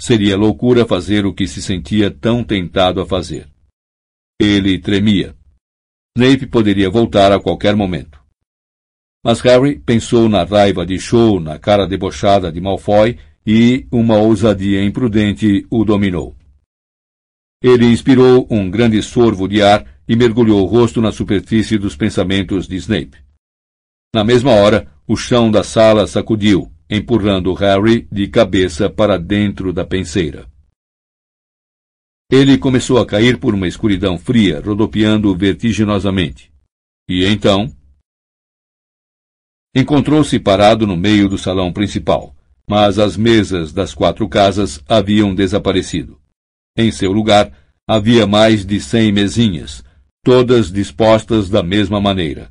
Seria 0.00 0.36
loucura 0.36 0.86
fazer 0.86 1.26
o 1.26 1.34
que 1.34 1.48
se 1.48 1.60
sentia 1.60 2.10
tão 2.10 2.44
tentado 2.44 3.00
a 3.00 3.06
fazer. 3.06 3.48
Ele 4.40 4.78
tremia. 4.78 5.34
Snape 6.16 6.46
poderia 6.46 6.88
voltar 6.88 7.30
a 7.30 7.38
qualquer 7.38 7.76
momento. 7.76 8.18
Mas 9.22 9.40
Harry 9.40 9.78
pensou 9.78 10.30
na 10.30 10.44
raiva 10.44 10.86
de 10.86 10.98
Cho 10.98 11.38
na 11.38 11.58
cara 11.58 11.86
debochada 11.86 12.50
de 12.50 12.58
Malfoy 12.58 13.18
e 13.46 13.86
uma 13.92 14.16
ousadia 14.16 14.82
imprudente 14.82 15.66
o 15.70 15.84
dominou. 15.84 16.34
Ele 17.62 17.84
inspirou 17.84 18.46
um 18.50 18.70
grande 18.70 19.02
sorvo 19.02 19.46
de 19.46 19.60
ar 19.60 19.84
e 20.08 20.16
mergulhou 20.16 20.62
o 20.62 20.66
rosto 20.66 21.02
na 21.02 21.12
superfície 21.12 21.76
dos 21.76 21.94
pensamentos 21.94 22.66
de 22.66 22.76
Snape. 22.76 23.18
Na 24.14 24.24
mesma 24.24 24.52
hora, 24.52 24.90
o 25.06 25.16
chão 25.16 25.50
da 25.50 25.62
sala 25.62 26.06
sacudiu, 26.06 26.72
empurrando 26.88 27.52
Harry 27.52 28.08
de 28.10 28.26
cabeça 28.28 28.88
para 28.88 29.18
dentro 29.18 29.70
da 29.70 29.84
penseira. 29.84 30.46
Ele 32.30 32.58
começou 32.58 32.98
a 32.98 33.06
cair 33.06 33.38
por 33.38 33.54
uma 33.54 33.68
escuridão 33.68 34.18
fria, 34.18 34.60
rodopiando 34.60 35.34
vertiginosamente. 35.36 36.52
E 37.08 37.24
então. 37.24 37.72
Encontrou-se 39.74 40.38
parado 40.40 40.86
no 40.86 40.96
meio 40.96 41.28
do 41.28 41.38
salão 41.38 41.72
principal, 41.72 42.34
mas 42.68 42.98
as 42.98 43.16
mesas 43.16 43.72
das 43.72 43.94
quatro 43.94 44.28
casas 44.28 44.82
haviam 44.88 45.34
desaparecido. 45.34 46.20
Em 46.76 46.90
seu 46.90 47.12
lugar, 47.12 47.52
havia 47.88 48.26
mais 48.26 48.66
de 48.66 48.80
cem 48.80 49.12
mesinhas, 49.12 49.84
todas 50.24 50.72
dispostas 50.72 51.48
da 51.48 51.62
mesma 51.62 52.00
maneira. 52.00 52.50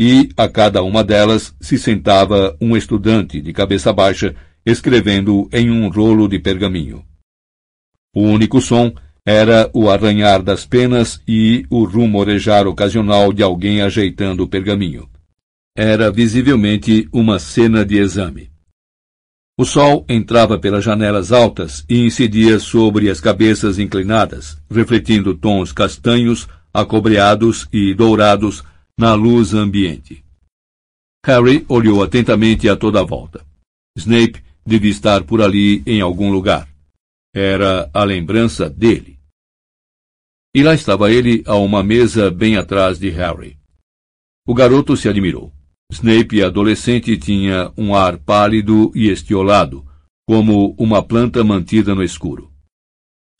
E 0.00 0.30
a 0.36 0.48
cada 0.48 0.82
uma 0.82 1.04
delas 1.04 1.54
se 1.60 1.78
sentava 1.78 2.56
um 2.60 2.76
estudante 2.76 3.40
de 3.40 3.52
cabeça 3.52 3.92
baixa, 3.92 4.34
escrevendo 4.66 5.48
em 5.52 5.70
um 5.70 5.88
rolo 5.88 6.26
de 6.26 6.40
pergaminho. 6.40 7.04
O 8.14 8.22
único 8.22 8.60
som 8.60 8.92
era 9.26 9.70
o 9.72 9.88
arranhar 9.88 10.42
das 10.42 10.66
penas 10.66 11.20
e 11.26 11.64
o 11.70 11.84
rumorejar 11.84 12.66
ocasional 12.66 13.32
de 13.32 13.42
alguém 13.42 13.80
ajeitando 13.80 14.42
o 14.42 14.48
pergaminho. 14.48 15.08
Era 15.76 16.10
visivelmente 16.10 17.08
uma 17.12 17.38
cena 17.38 17.84
de 17.84 17.98
exame. 17.98 18.50
O 19.56 19.64
sol 19.64 20.04
entrava 20.08 20.58
pelas 20.58 20.82
janelas 20.82 21.30
altas 21.30 21.84
e 21.88 22.00
incidia 22.00 22.58
sobre 22.58 23.08
as 23.08 23.20
cabeças 23.20 23.78
inclinadas, 23.78 24.58
refletindo 24.70 25.34
tons 25.34 25.72
castanhos, 25.72 26.48
acobreados 26.74 27.68
e 27.72 27.94
dourados 27.94 28.64
na 28.98 29.14
luz 29.14 29.54
ambiente. 29.54 30.24
Harry 31.24 31.64
olhou 31.68 32.02
atentamente 32.02 32.68
a 32.68 32.76
toda 32.76 33.00
a 33.00 33.04
volta. 33.04 33.44
Snape 33.96 34.42
devia 34.66 34.90
estar 34.90 35.22
por 35.22 35.40
ali 35.40 35.82
em 35.86 36.00
algum 36.00 36.32
lugar. 36.32 36.71
Era 37.34 37.90
a 37.94 38.04
lembrança 38.04 38.68
dele. 38.68 39.18
E 40.54 40.62
lá 40.62 40.74
estava 40.74 41.10
ele 41.10 41.42
a 41.46 41.56
uma 41.56 41.82
mesa 41.82 42.30
bem 42.30 42.58
atrás 42.58 42.98
de 42.98 43.08
Harry. 43.08 43.58
O 44.46 44.52
garoto 44.52 44.94
se 44.98 45.08
admirou. 45.08 45.50
Snape, 45.90 46.42
adolescente, 46.42 47.16
tinha 47.16 47.72
um 47.76 47.94
ar 47.94 48.18
pálido 48.18 48.92
e 48.94 49.08
estiolado, 49.08 49.82
como 50.28 50.74
uma 50.78 51.02
planta 51.02 51.42
mantida 51.42 51.94
no 51.94 52.02
escuro. 52.02 52.52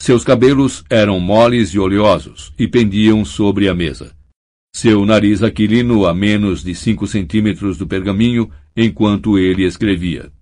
Seus 0.01 0.25
cabelos 0.25 0.83
eram 0.89 1.21
moles 1.21 1.71
e 1.75 1.79
oleosos 1.79 2.53
e 2.59 2.67
pendiam 2.67 3.27
sobre 3.27 3.69
a 3.69 3.75
mesa. 3.75 4.17
Seu 4.75 5.05
nariz 5.05 5.43
aquilino 5.43 6.07
a 6.07 6.15
menos 6.15 6.65
de 6.65 6.75
cinco 6.75 7.07
centímetros 7.07 7.77
do 7.77 7.87
pergaminho 7.87 8.51
enquanto 8.75 9.39
ele 9.39 9.65
escrevia. 9.65 10.33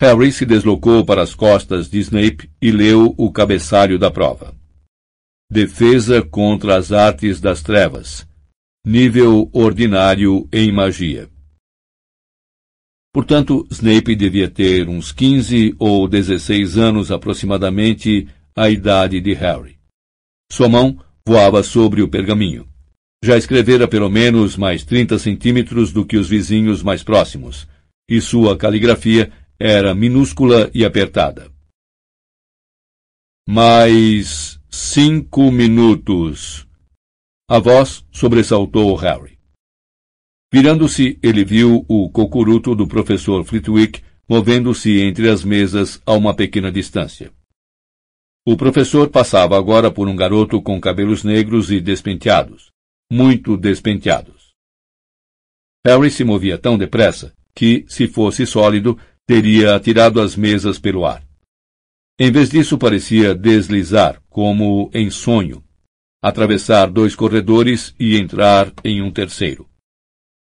Harry 0.00 0.30
se 0.30 0.44
deslocou 0.44 1.06
para 1.06 1.22
as 1.22 1.34
costas 1.34 1.88
de 1.88 1.98
Snape 2.00 2.50
e 2.60 2.70
leu 2.70 3.14
o 3.16 3.32
cabeçalho 3.32 3.98
da 3.98 4.10
prova. 4.10 4.54
Defesa 5.50 6.20
contra 6.20 6.76
as 6.76 6.92
artes 6.92 7.40
das 7.40 7.62
trevas. 7.62 8.26
Nível 8.84 9.48
ordinário 9.54 10.46
em 10.52 10.70
magia. 10.70 11.30
Portanto, 13.10 13.66
Snape 13.70 14.14
devia 14.14 14.50
ter 14.50 14.86
uns 14.86 15.12
15 15.12 15.74
ou 15.78 16.06
16 16.06 16.76
anos 16.76 17.10
aproximadamente 17.10 18.28
a 18.54 18.68
idade 18.68 19.18
de 19.18 19.32
Harry. 19.32 19.78
Sua 20.52 20.68
mão 20.68 21.00
voava 21.26 21.62
sobre 21.62 22.02
o 22.02 22.08
pergaminho. 22.08 22.68
Já 23.24 23.38
escrevera 23.38 23.88
pelo 23.88 24.10
menos 24.10 24.58
mais 24.58 24.84
30 24.84 25.18
centímetros 25.18 25.90
do 25.90 26.04
que 26.04 26.18
os 26.18 26.28
vizinhos 26.28 26.82
mais 26.82 27.02
próximos, 27.02 27.66
e 28.08 28.20
sua 28.20 28.56
caligrafia 28.58 29.32
era 29.58 29.94
minúscula 29.94 30.70
e 30.74 30.84
apertada. 30.84 31.50
Mais 33.48 34.60
cinco 34.70 35.50
minutos. 35.50 36.66
A 37.48 37.58
voz 37.58 38.04
sobressaltou 38.10 38.94
Harry. 38.96 39.38
Virando-se, 40.52 41.18
ele 41.22 41.44
viu 41.44 41.84
o 41.88 42.10
cocuruto 42.10 42.74
do 42.74 42.86
professor 42.86 43.44
Flitwick 43.44 44.02
movendo-se 44.28 45.00
entre 45.00 45.28
as 45.28 45.44
mesas 45.44 46.00
a 46.04 46.12
uma 46.12 46.34
pequena 46.34 46.70
distância. 46.70 47.32
O 48.44 48.56
professor 48.56 49.08
passava 49.08 49.56
agora 49.56 49.90
por 49.90 50.08
um 50.08 50.16
garoto 50.16 50.60
com 50.60 50.80
cabelos 50.80 51.24
negros 51.24 51.70
e 51.70 51.80
despenteados, 51.80 52.70
muito 53.10 53.56
despenteados. 53.56 54.54
Harry 55.86 56.10
se 56.10 56.24
movia 56.24 56.58
tão 56.58 56.76
depressa 56.76 57.32
que, 57.54 57.84
se 57.88 58.08
fosse 58.08 58.44
sólido, 58.44 58.98
teria 59.26 59.74
atirado 59.74 60.20
as 60.20 60.36
mesas 60.36 60.78
pelo 60.78 61.04
ar. 61.04 61.22
Em 62.18 62.30
vez 62.30 62.48
disso, 62.48 62.78
parecia 62.78 63.34
deslizar, 63.34 64.22
como 64.30 64.90
em 64.94 65.10
sonho, 65.10 65.62
atravessar 66.22 66.90
dois 66.90 67.14
corredores 67.14 67.94
e 67.98 68.16
entrar 68.16 68.72
em 68.82 69.02
um 69.02 69.10
terceiro. 69.10 69.68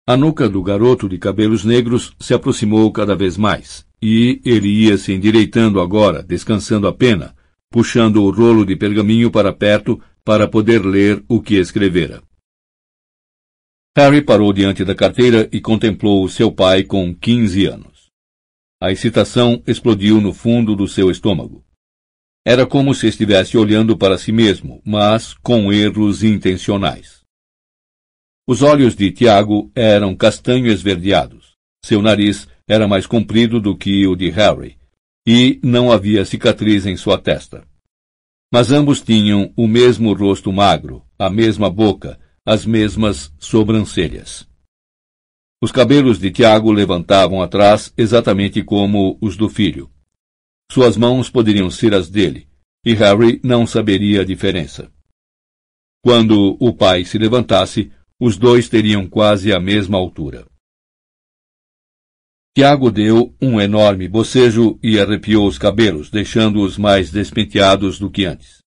A 0.08 0.16
nuca 0.16 0.48
do 0.48 0.64
garoto 0.64 1.10
de 1.10 1.18
cabelos 1.18 1.66
negros 1.66 2.16
se 2.20 2.34
aproximou 2.34 2.92
cada 2.92 3.16
vez 3.16 3.38
mais, 3.38 3.86
e 4.02 4.42
ele 4.46 4.68
ia 4.68 4.98
se 4.98 5.12
endireitando 5.14 5.82
agora, 5.82 6.24
descansando 6.24 6.88
a 6.88 6.94
pena, 6.94 7.36
puxando 7.70 8.24
o 8.24 8.32
rolo 8.32 8.66
de 8.66 8.76
pergaminho 8.76 9.30
para 9.30 9.54
perto 9.54 10.02
para 10.24 10.48
poder 10.48 10.86
ler 10.86 11.24
o 11.28 11.42
que 11.42 11.56
escrevera. 11.56 12.24
Harry 13.98 14.22
parou 14.22 14.54
diante 14.54 14.86
da 14.86 14.96
carteira 14.96 15.50
e 15.52 15.60
contemplou 15.60 16.28
seu 16.30 16.52
pai 16.52 16.84
com 16.84 17.14
quinze 17.14 17.66
anos. 17.66 17.89
A 18.82 18.92
excitação 18.92 19.62
explodiu 19.68 20.22
no 20.22 20.34
fundo 20.34 20.74
do 20.74 20.88
seu 20.88 21.12
estômago. 21.12 21.66
Era 22.46 22.66
como 22.66 22.96
se 22.96 23.08
estivesse 23.08 23.58
olhando 23.58 23.98
para 23.98 24.18
si 24.18 24.32
mesmo, 24.32 24.82
mas 24.86 25.34
com 25.34 25.72
erros 25.74 26.24
intencionais. 26.24 27.20
Os 28.48 28.62
olhos 28.62 28.96
de 28.96 29.12
Tiago 29.12 29.70
eram 29.76 30.16
castanho 30.16 30.68
esverdeados. 30.68 31.58
Seu 31.84 32.02
nariz 32.02 32.48
era 32.68 32.88
mais 32.88 33.06
comprido 33.06 33.60
do 33.60 33.78
que 33.78 34.08
o 34.08 34.16
de 34.16 34.30
Harry, 34.30 34.78
e 35.28 35.60
não 35.62 35.92
havia 35.92 36.24
cicatriz 36.24 36.86
em 36.86 36.96
sua 36.96 37.18
testa. 37.18 37.68
Mas 38.52 38.72
ambos 38.72 39.02
tinham 39.02 39.54
o 39.56 39.68
mesmo 39.68 40.14
rosto 40.14 40.52
magro, 40.52 41.06
a 41.20 41.30
mesma 41.30 41.70
boca, 41.70 42.18
as 42.46 42.66
mesmas 42.66 43.32
sobrancelhas. 43.38 44.49
Os 45.62 45.72
cabelos 45.72 46.18
de 46.18 46.32
Tiago 46.32 46.72
levantavam 46.72 47.42
atrás 47.42 47.94
exatamente 47.98 48.64
como 48.64 49.18
os 49.22 49.36
do 49.36 49.50
filho. 49.50 49.92
Suas 50.72 50.96
mãos 50.96 51.30
poderiam 51.30 51.70
ser 51.70 51.94
as 51.94 52.10
dele, 52.10 52.48
e 52.86 52.94
Harry 52.94 53.42
não 53.44 53.68
saberia 53.68 54.22
a 54.22 54.26
diferença. 54.26 54.90
Quando 56.02 56.56
o 56.62 56.74
pai 56.74 57.04
se 57.04 57.18
levantasse, 57.18 57.92
os 58.18 58.38
dois 58.38 58.70
teriam 58.70 59.08
quase 59.08 59.52
a 59.52 59.60
mesma 59.60 59.98
altura. 59.98 60.46
Tiago 62.56 62.90
deu 62.90 63.36
um 63.42 63.60
enorme 63.60 64.08
bocejo 64.08 64.80
e 64.82 65.00
arrepiou 65.00 65.48
os 65.48 65.58
cabelos, 65.58 66.10
deixando-os 66.10 66.78
mais 66.78 67.12
despenteados 67.12 68.00
do 68.00 68.10
que 68.10 68.26
antes. 68.26 68.60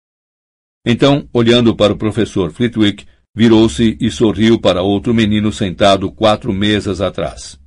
Então, 0.84 1.28
olhando 1.32 1.74
para 1.74 1.92
o 1.92 1.96
professor 1.96 2.50
Flitwick, 2.52 3.06
virou-se 3.34 3.96
e 4.00 4.10
sorriu 4.10 4.60
para 4.60 4.82
outro 4.82 5.14
menino 5.14 5.52
sentado 5.52 6.10
quatro 6.10 6.52
mesas 6.52 7.00
atrás. 7.00 7.58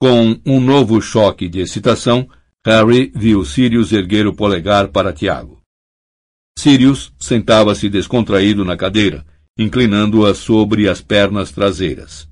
Com 0.00 0.38
um 0.44 0.60
novo 0.60 1.00
choque 1.00 1.48
de 1.48 1.60
excitação, 1.60 2.28
Harry 2.64 3.12
viu 3.14 3.44
Sirius 3.44 3.92
erguer 3.92 4.26
o 4.26 4.34
polegar 4.34 4.88
para 4.88 5.12
Tiago. 5.12 5.60
Sirius 6.58 7.12
sentava-se 7.18 7.88
descontraído 7.88 8.64
na 8.64 8.76
cadeira, 8.76 9.24
inclinando-a 9.58 10.34
sobre 10.34 10.88
as 10.88 11.00
pernas 11.00 11.50
traseiras. 11.50 12.28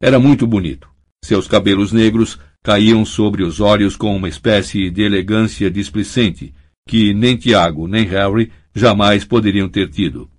Era 0.00 0.18
muito 0.18 0.46
bonito. 0.46 0.88
Seus 1.24 1.46
cabelos 1.46 1.92
negros 1.92 2.38
caíam 2.62 3.04
sobre 3.04 3.42
os 3.42 3.60
olhos 3.60 3.96
com 3.96 4.14
uma 4.14 4.28
espécie 4.28 4.90
de 4.90 5.02
elegância 5.02 5.70
displicente 5.70 6.54
que 6.86 7.14
nem 7.14 7.36
Tiago 7.36 7.86
nem 7.86 8.04
Harry 8.04 8.52
jamais 8.74 9.24
poderiam 9.24 9.68
ter 9.68 9.88
tido 9.88 10.30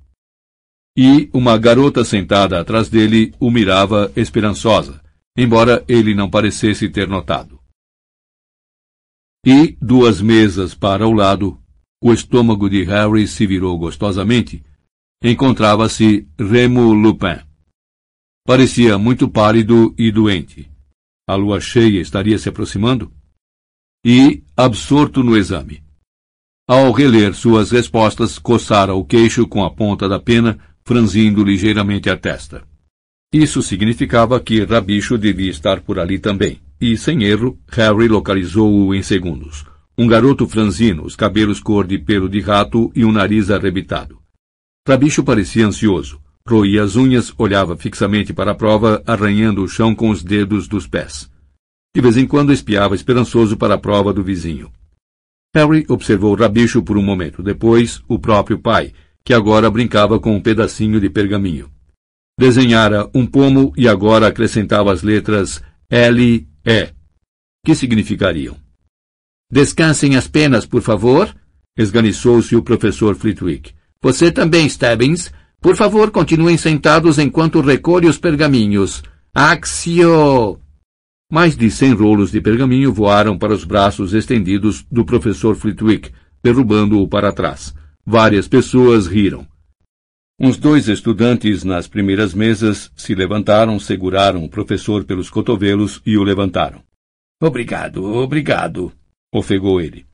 e 0.98 1.30
uma 1.34 1.58
garota 1.58 2.06
sentada 2.06 2.60
atrás 2.60 2.88
dele 2.90 3.34
o 3.40 3.52
mirava 3.52 4.12
esperançosa, 4.16 5.02
embora 5.38 5.84
ele 5.88 6.16
não 6.16 6.30
parecesse 6.30 6.90
ter 6.90 7.08
notado. 7.08 7.60
E, 9.46 9.78
duas 9.82 10.22
mesas 10.22 10.74
para 10.74 11.08
o 11.08 11.12
lado, 11.12 11.62
o 12.02 12.14
estômago 12.14 12.70
de 12.70 12.84
Harry 12.84 13.28
se 13.28 13.46
virou 13.46 13.78
gostosamente. 13.78 14.64
Encontrava-se 15.24 16.28
Remo 16.40 16.94
Lupin. 16.94 17.42
Parecia 18.46 18.98
muito 18.98 19.30
pálido 19.30 19.94
e 19.98 20.12
doente. 20.12 20.72
A 21.28 21.36
lua 21.36 21.60
cheia 21.60 22.00
estaria 22.00 22.38
se 22.38 22.50
aproximando? 22.50 23.12
E, 24.06 24.44
absorto 24.56 25.24
no 25.24 25.36
exame. 25.36 25.84
Ao 26.68 26.92
reler 26.92 27.36
suas 27.36 27.72
respostas, 27.72 28.40
coçara 28.40 28.94
o 28.94 29.06
queixo 29.06 29.48
com 29.48 29.64
a 29.64 29.70
ponta 29.70 30.08
da 30.10 30.20
pena 30.20 30.60
franzindo 30.86 31.44
ligeiramente 31.44 32.10
a 32.10 32.16
testa. 32.16 32.64
Isso 33.34 33.62
significava 33.64 34.40
que 34.40 34.64
Rabicho 34.64 35.18
devia 35.18 35.50
estar 35.50 35.82
por 35.82 36.00
ali 36.00 36.20
também, 36.20 36.62
e, 36.80 36.96
sem 36.96 37.24
erro, 37.24 37.60
Harry 37.70 38.08
localizou-o 38.08 38.94
em 38.94 39.02
segundos. 39.02 39.66
Um 39.98 40.08
garoto 40.08 40.48
franzino, 40.48 41.04
os 41.04 41.16
cabelos 41.16 41.60
cor 41.60 41.88
de 41.88 41.98
pelo 41.98 42.30
de 42.30 42.40
rato 42.40 42.92
e 42.96 43.04
um 43.04 43.12
nariz 43.12 43.50
arrebitado. 43.50 44.20
Rabicho 44.88 45.24
parecia 45.24 45.66
ansioso. 45.66 46.22
Roía 46.48 46.84
as 46.84 46.96
unhas, 46.96 47.34
olhava 47.40 47.76
fixamente 47.76 48.32
para 48.32 48.52
a 48.52 48.56
prova, 48.56 49.02
arranhando 49.08 49.64
o 49.64 49.68
chão 49.68 49.96
com 49.96 50.12
os 50.12 50.22
dedos 50.22 50.68
dos 50.68 50.86
pés. 50.86 51.28
De 51.96 52.02
vez 52.02 52.18
em 52.18 52.28
quando 52.28 52.54
espiava 52.54 52.94
esperançoso 52.94 53.58
para 53.58 53.74
a 53.74 53.80
prova 53.80 54.14
do 54.14 54.24
vizinho. 54.24 54.72
Harry 55.56 55.86
observou 55.90 56.36
Rabicho 56.36 56.84
por 56.84 56.98
um 56.98 57.02
momento, 57.02 57.42
depois 57.42 58.04
o 58.08 58.20
próprio 58.20 58.60
pai, 58.60 58.94
que 59.26 59.34
agora 59.34 59.72
brincava 59.72 60.20
com 60.20 60.36
um 60.36 60.42
pedacinho 60.42 61.02
de 61.02 61.10
pergaminho. 61.10 61.72
Desenhara 62.40 63.10
um 63.14 63.26
pomo 63.26 63.74
e 63.76 63.88
agora 63.88 64.28
acrescentava 64.28 64.94
as 64.94 65.02
letras 65.02 65.64
L, 65.90 66.48
E, 66.64 66.90
que 67.66 67.74
significariam. 67.74 68.56
Descansem 69.52 70.16
as 70.16 70.28
penas, 70.28 70.66
por 70.66 70.82
favor, 70.82 71.34
esganiçou-se 71.78 72.56
o 72.56 72.62
professor 72.62 73.16
Flitwick. 73.16 73.74
Você 74.02 74.32
também, 74.32 74.70
Stebbins. 74.70 75.32
Por 75.60 75.76
favor, 75.76 76.12
continuem 76.12 76.58
sentados 76.58 77.18
enquanto 77.18 77.62
recolhe 77.62 78.08
os 78.08 78.20
pergaminhos. 78.20 79.02
Axio! 79.34 80.60
Mais 81.32 81.58
de 81.58 81.72
cem 81.72 81.92
rolos 81.94 82.30
de 82.30 82.40
pergaminho 82.40 82.94
voaram 82.94 83.36
para 83.36 83.54
os 83.54 83.64
braços 83.64 84.14
estendidos 84.14 84.86
do 84.92 85.04
professor 85.04 85.56
Flitwick, 85.56 86.12
derrubando-o 86.44 87.08
para 87.08 87.32
trás. 87.32 87.74
Várias 88.08 88.48
pessoas 88.48 89.08
riram. 89.08 89.48
Uns 90.40 90.58
dois 90.58 90.88
estudantes 90.88 91.64
nas 91.64 91.88
primeiras 91.88 92.36
mesas 92.36 92.92
se 92.96 93.16
levantaram, 93.16 93.80
seguraram 93.80 94.44
o 94.44 94.50
professor 94.50 95.04
pelos 95.04 95.28
cotovelos 95.28 96.02
e 96.06 96.16
o 96.16 96.24
levantaram. 96.24 96.84
Obrigado, 97.42 98.04
obrigado, 98.04 98.92
ofegou 99.34 99.82
ele. 99.82 100.06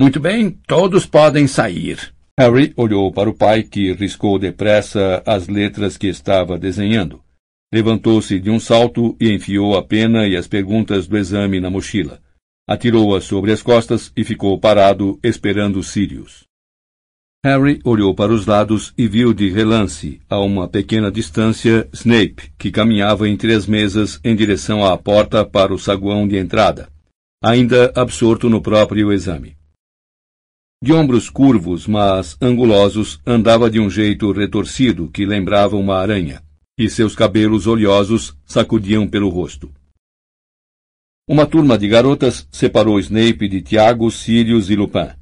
Muito 0.00 0.18
bem, 0.18 0.50
todos 0.50 1.04
podem 1.04 1.46
sair. 1.46 2.14
Harry 2.38 2.72
olhou 2.74 3.12
para 3.12 3.28
o 3.28 3.34
pai, 3.34 3.62
que 3.62 3.92
riscou 3.92 4.38
depressa 4.38 5.22
as 5.26 5.46
letras 5.46 5.98
que 5.98 6.06
estava 6.06 6.58
desenhando. 6.58 7.22
Levantou-se 7.70 8.40
de 8.40 8.48
um 8.50 8.58
salto 8.58 9.14
e 9.20 9.30
enfiou 9.30 9.76
a 9.76 9.82
pena 9.82 10.26
e 10.26 10.36
as 10.36 10.46
perguntas 10.46 11.06
do 11.06 11.18
exame 11.18 11.60
na 11.60 11.68
mochila. 11.68 12.18
Atirou-as 12.66 13.24
sobre 13.24 13.52
as 13.52 13.62
costas 13.62 14.10
e 14.16 14.24
ficou 14.24 14.58
parado, 14.58 15.18
esperando 15.22 15.82
Sirius. 15.82 16.45
Harry 17.44 17.80
olhou 17.84 18.14
para 18.14 18.32
os 18.32 18.46
lados 18.46 18.92
e 18.96 19.06
viu 19.06 19.32
de 19.32 19.48
relance, 19.50 20.20
a 20.28 20.40
uma 20.40 20.66
pequena 20.68 21.10
distância, 21.10 21.88
Snape, 21.92 22.52
que 22.58 22.70
caminhava 22.70 23.28
entre 23.28 23.52
as 23.52 23.66
mesas 23.66 24.18
em 24.24 24.34
direção 24.34 24.84
à 24.84 24.96
porta 24.96 25.44
para 25.44 25.72
o 25.72 25.78
saguão 25.78 26.26
de 26.26 26.36
entrada, 26.36 26.88
ainda 27.42 27.92
absorto 27.94 28.48
no 28.48 28.60
próprio 28.60 29.12
exame. 29.12 29.56
De 30.82 30.92
ombros 30.92 31.30
curvos, 31.30 31.86
mas 31.86 32.36
angulosos, 32.40 33.20
andava 33.24 33.70
de 33.70 33.80
um 33.80 33.88
jeito 33.88 34.30
retorcido 34.32 35.08
que 35.08 35.24
lembrava 35.24 35.76
uma 35.76 35.96
aranha, 35.96 36.42
e 36.78 36.90
seus 36.90 37.14
cabelos 37.14 37.66
oleosos 37.66 38.36
sacudiam 38.44 39.08
pelo 39.08 39.28
rosto. 39.28 39.72
Uma 41.28 41.46
turma 41.46 41.78
de 41.78 41.88
garotas 41.88 42.46
separou 42.50 43.00
Snape 43.00 43.48
de 43.48 43.62
Tiago, 43.62 44.10
Sirius 44.10 44.68
e 44.68 44.76
Lupin 44.76 45.15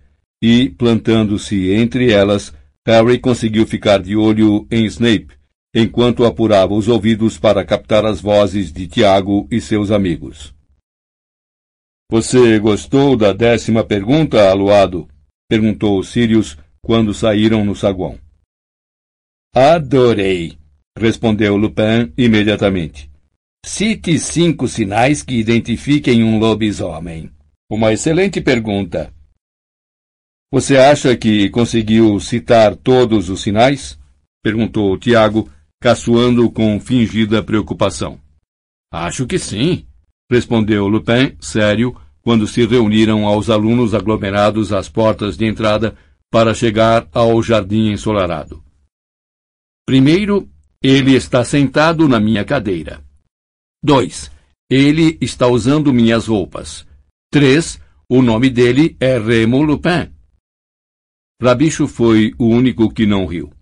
e, 0.46 0.68
plantando-se 0.68 1.72
entre 1.72 2.12
elas, 2.12 2.52
Harry 2.86 3.18
conseguiu 3.18 3.66
ficar 3.66 4.02
de 4.02 4.14
olho 4.14 4.68
em 4.70 4.84
Snape, 4.84 5.28
enquanto 5.74 6.22
apurava 6.22 6.74
os 6.74 6.86
ouvidos 6.86 7.38
para 7.38 7.64
captar 7.64 8.04
as 8.04 8.20
vozes 8.20 8.70
de 8.70 8.86
Tiago 8.86 9.48
e 9.50 9.58
seus 9.58 9.90
amigos. 9.90 10.54
Você 12.10 12.58
gostou 12.58 13.16
da 13.16 13.32
décima 13.32 13.82
pergunta, 13.82 14.50
Aluado? 14.50 15.08
perguntou 15.48 16.02
Sirius 16.02 16.58
quando 16.82 17.14
saíram 17.14 17.64
no 17.64 17.74
saguão. 17.74 18.18
Adorei, 19.54 20.58
respondeu 20.98 21.56
Lupin 21.56 22.12
imediatamente. 22.18 23.10
Cite 23.64 24.18
cinco 24.18 24.68
sinais 24.68 25.22
que 25.22 25.36
identifiquem 25.36 26.22
um 26.22 26.38
lobisomem. 26.38 27.30
Uma 27.70 27.94
excelente 27.94 28.42
pergunta, 28.42 29.10
você 30.52 30.76
acha 30.76 31.16
que 31.16 31.48
conseguiu 31.50 32.18
citar 32.20 32.76
todos 32.76 33.28
os 33.28 33.42
sinais? 33.42 33.98
perguntou 34.42 34.98
Tiago, 34.98 35.50
caçoando 35.80 36.50
com 36.50 36.78
fingida 36.78 37.42
preocupação. 37.42 38.20
Acho 38.92 39.26
que 39.26 39.38
sim, 39.38 39.86
respondeu 40.30 40.86
Lupin, 40.86 41.36
sério, 41.40 41.96
quando 42.22 42.46
se 42.46 42.64
reuniram 42.64 43.26
aos 43.26 43.50
alunos 43.50 43.94
aglomerados 43.94 44.72
às 44.72 44.88
portas 44.88 45.36
de 45.36 45.46
entrada 45.46 45.96
para 46.30 46.54
chegar 46.54 47.06
ao 47.12 47.42
jardim 47.42 47.90
ensolarado. 47.90 48.62
Primeiro, 49.86 50.48
ele 50.82 51.14
está 51.14 51.44
sentado 51.44 52.08
na 52.08 52.18
minha 52.18 52.44
cadeira. 52.44 53.02
2. 53.82 54.30
Ele 54.70 55.18
está 55.20 55.46
usando 55.46 55.92
minhas 55.92 56.26
roupas. 56.26 56.86
3. 57.30 57.78
O 58.08 58.22
nome 58.22 58.48
dele 58.48 58.96
é 58.98 59.18
Remo 59.18 59.62
Lupin. 59.62 60.13
Rabicho 61.44 61.86
foi 61.86 62.32
o 62.38 62.46
único 62.46 62.90
que 62.90 63.04
não 63.04 63.26
riu. 63.26 63.52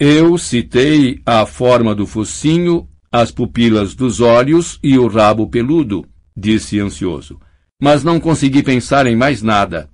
Eu 0.00 0.36
citei 0.36 1.22
a 1.24 1.46
forma 1.46 1.94
do 1.94 2.04
focinho, 2.04 2.88
as 3.12 3.30
pupilas 3.30 3.94
dos 3.94 4.20
olhos 4.20 4.76
e 4.82 4.98
o 4.98 5.06
rabo 5.06 5.48
peludo, 5.48 6.04
disse 6.36 6.80
ansioso, 6.80 7.38
mas 7.80 8.02
não 8.02 8.18
consegui 8.18 8.60
pensar 8.60 9.06
em 9.06 9.14
mais 9.14 9.40
nada. 9.40 9.88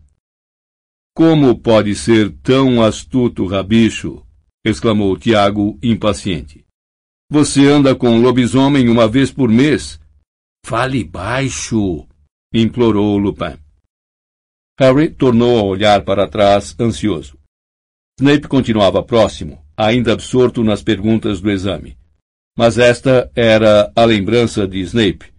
Como 1.14 1.58
pode 1.58 1.94
ser 1.94 2.32
tão 2.42 2.82
astuto, 2.82 3.44
Rabicho? 3.44 4.24
exclamou 4.64 5.18
Tiago, 5.18 5.78
impaciente. 5.82 6.64
Você 7.30 7.66
anda 7.66 7.94
com 7.94 8.08
um 8.08 8.22
lobisomem 8.22 8.88
uma 8.88 9.06
vez 9.06 9.30
por 9.30 9.50
mês. 9.50 10.00
Fale 10.64 11.04
baixo, 11.04 12.08
implorou 12.54 13.18
Lupin. 13.18 13.67
Harry 14.78 15.10
tornou 15.10 15.58
a 15.58 15.62
olhar 15.62 16.02
para 16.02 16.28
trás, 16.28 16.76
ansioso. 16.78 17.36
Snape 18.20 18.46
continuava 18.46 19.02
próximo, 19.02 19.58
ainda 19.76 20.12
absorto 20.12 20.62
nas 20.62 20.82
perguntas 20.82 21.40
do 21.40 21.50
exame. 21.50 21.96
Mas 22.56 22.78
esta 22.78 23.28
era 23.34 23.90
a 23.94 24.04
lembrança 24.04 24.68
de 24.68 24.80
Snape, 24.80 25.32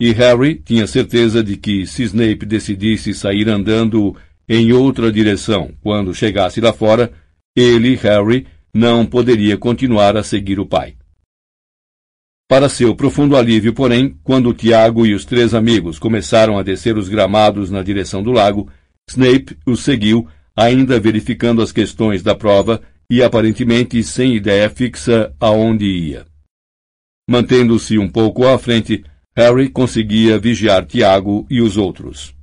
e 0.00 0.12
Harry 0.12 0.56
tinha 0.56 0.86
certeza 0.86 1.42
de 1.42 1.56
que 1.56 1.86
se 1.86 2.04
Snape 2.04 2.46
decidisse 2.46 3.12
sair 3.12 3.48
andando 3.48 4.16
em 4.48 4.72
outra 4.72 5.10
direção 5.10 5.72
quando 5.82 6.14
chegasse 6.14 6.60
lá 6.60 6.72
fora, 6.72 7.12
ele, 7.56 7.96
Harry, 7.96 8.46
não 8.72 9.04
poderia 9.04 9.56
continuar 9.56 10.16
a 10.16 10.22
seguir 10.22 10.60
o 10.60 10.66
pai. 10.66 10.96
Para 12.48 12.68
seu 12.68 12.94
profundo 12.94 13.36
alívio, 13.36 13.72
porém, 13.72 14.16
quando 14.22 14.54
Tiago 14.54 15.06
e 15.06 15.14
os 15.14 15.24
três 15.24 15.52
amigos 15.52 15.98
começaram 15.98 16.58
a 16.58 16.62
descer 16.62 16.96
os 16.96 17.08
gramados 17.08 17.70
na 17.70 17.82
direção 17.82 18.22
do 18.22 18.30
lago, 18.30 18.70
Snape 19.08 19.56
os 19.66 19.80
seguiu, 19.80 20.28
ainda 20.56 20.98
verificando 20.98 21.62
as 21.62 21.72
questões 21.72 22.22
da 22.22 22.34
prova 22.34 22.82
e 23.10 23.22
aparentemente 23.22 24.02
sem 24.02 24.34
ideia 24.34 24.70
fixa 24.70 25.34
aonde 25.38 25.84
ia. 25.84 26.26
Mantendo-se 27.28 27.98
um 27.98 28.08
pouco 28.08 28.46
à 28.46 28.58
frente, 28.58 29.04
Harry 29.36 29.68
conseguia 29.68 30.38
vigiar 30.38 30.86
Tiago 30.86 31.46
e 31.50 31.60
os 31.60 31.76
outros. 31.76 32.34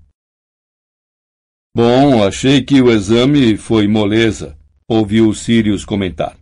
Bom, 1.76 2.24
achei 2.24 2.62
que 2.62 2.82
o 2.82 2.92
exame 2.92 3.56
foi 3.56 3.88
moleza, 3.88 4.58
ouviu 4.88 5.34
Sirius 5.34 5.86
comentar. 5.86 6.38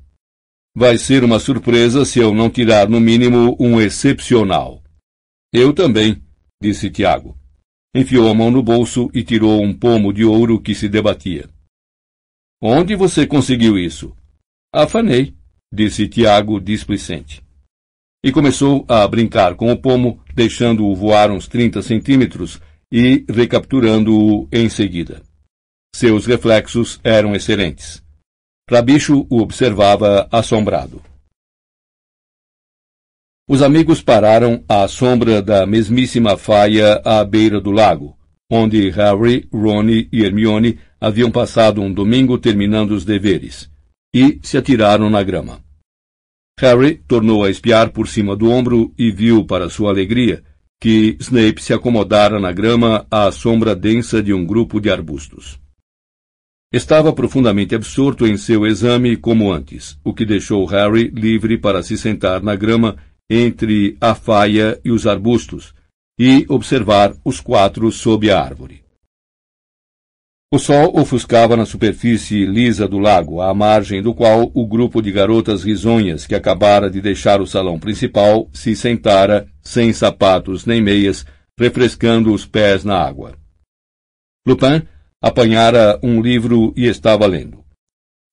Vai 0.75 0.97
ser 0.97 1.23
uma 1.23 1.39
surpresa 1.39 2.03
se 2.03 2.19
eu 2.19 2.33
não 2.33 2.49
tirar 2.49 2.89
no 2.89 2.99
mínimo 2.99 3.55
um 3.59 3.79
excepcional. 3.79 4.81
Eu 5.53 5.73
também, 5.73 6.23
disse 6.61 6.89
Tiago. 6.89 7.37
Enfiou 7.95 8.29
a 8.29 8.33
mão 8.33 8.51
no 8.51 8.61
bolso 8.61 9.09
e 9.13 9.23
tirou 9.23 9.61
um 9.61 9.73
pomo 9.73 10.13
de 10.13 10.23
ouro 10.23 10.61
que 10.61 10.75
se 10.75 10.87
debatia. 10.87 11.49
Onde 12.61 12.95
você 12.95 13.25
conseguiu 13.25 13.77
isso? 13.77 14.15
Afanei, 14.73 15.33
disse 15.73 16.07
Tiago 16.07 16.59
displicente. 16.59 17.43
E 18.23 18.31
começou 18.31 18.85
a 18.87 19.07
brincar 19.07 19.55
com 19.55 19.71
o 19.71 19.77
pomo, 19.77 20.21
deixando-o 20.35 20.95
voar 20.95 21.31
uns 21.31 21.47
trinta 21.47 21.81
centímetros 21.81 22.59
e 22.91 23.25
recapturando-o 23.29 24.47
em 24.51 24.69
seguida. 24.69 25.23
Seus 25.95 26.25
reflexos 26.25 26.99
eram 27.03 27.33
excelentes. 27.33 28.03
Rabicho 28.69 29.25
o 29.29 29.39
observava 29.39 30.27
assombrado. 30.31 31.01
Os 33.51 33.63
amigos 33.63 33.99
pararam 33.99 34.63
à 34.69 34.87
sombra 34.87 35.41
da 35.41 35.65
mesmíssima 35.65 36.37
faia 36.37 37.01
à 37.03 37.25
beira 37.25 37.59
do 37.59 37.71
lago, 37.71 38.15
onde 38.47 38.91
Harry, 38.91 39.49
Ron 39.51 39.89
e 39.89 40.23
Hermione 40.23 40.77
haviam 41.01 41.31
passado 41.31 41.81
um 41.81 41.91
domingo 41.91 42.37
terminando 42.37 42.91
os 42.91 43.03
deveres, 43.03 43.67
e 44.13 44.39
se 44.43 44.55
atiraram 44.55 45.09
na 45.09 45.23
grama. 45.23 45.61
Harry 46.59 47.01
tornou 47.07 47.43
a 47.43 47.49
espiar 47.49 47.89
por 47.89 48.07
cima 48.07 48.35
do 48.35 48.51
ombro 48.51 48.93
e 48.95 49.11
viu, 49.11 49.43
para 49.43 49.67
sua 49.67 49.89
alegria, 49.89 50.43
que 50.79 51.17
Snape 51.19 51.59
se 51.63 51.73
acomodara 51.73 52.39
na 52.39 52.51
grama 52.51 53.07
à 53.09 53.31
sombra 53.31 53.75
densa 53.75 54.21
de 54.21 54.31
um 54.31 54.45
grupo 54.45 54.79
de 54.79 54.91
arbustos. 54.91 55.59
Estava 56.71 57.11
profundamente 57.11 57.73
absorto 57.73 58.27
em 58.27 58.37
seu 58.37 58.63
exame 58.67 59.17
como 59.17 59.51
antes, 59.51 59.97
o 60.03 60.13
que 60.13 60.23
deixou 60.23 60.63
Harry 60.67 61.09
livre 61.09 61.57
para 61.57 61.81
se 61.81 61.97
sentar 61.97 62.43
na 62.43 62.55
grama 62.55 62.95
entre 63.29 63.97
a 64.01 64.15
faia 64.15 64.79
e 64.83 64.91
os 64.91 65.05
arbustos 65.05 65.73
e 66.17 66.45
observar 66.49 67.15
os 67.23 67.39
quatro 67.39 67.91
sob 67.91 68.29
a 68.29 68.41
árvore. 68.41 68.83
O 70.51 70.57
sol 70.57 70.97
ofuscava 70.99 71.55
na 71.55 71.63
superfície 71.63 72.43
lisa 72.43 72.87
do 72.87 72.97
lago, 72.97 73.39
à 73.39 73.53
margem 73.53 74.01
do 74.01 74.15
qual 74.15 74.49
o 74.51 74.65
grupo 74.65 74.99
de 74.99 75.11
garotas 75.11 75.63
risonhas 75.63 76.25
que 76.25 76.33
acabara 76.33 76.89
de 76.89 76.99
deixar 76.99 77.39
o 77.39 77.45
salão 77.45 77.79
principal 77.79 78.49
se 78.51 78.75
sentara, 78.75 79.47
sem 79.61 79.93
sapatos 79.93 80.65
nem 80.65 80.81
meias, 80.81 81.23
refrescando 81.57 82.33
os 82.33 82.47
pés 82.47 82.83
na 82.83 82.97
água. 82.97 83.37
Lupin 84.47 84.81
apanhara 85.21 85.99
um 86.01 86.19
livro 86.19 86.73
e 86.75 86.87
estava 86.87 87.27
lendo. 87.27 87.63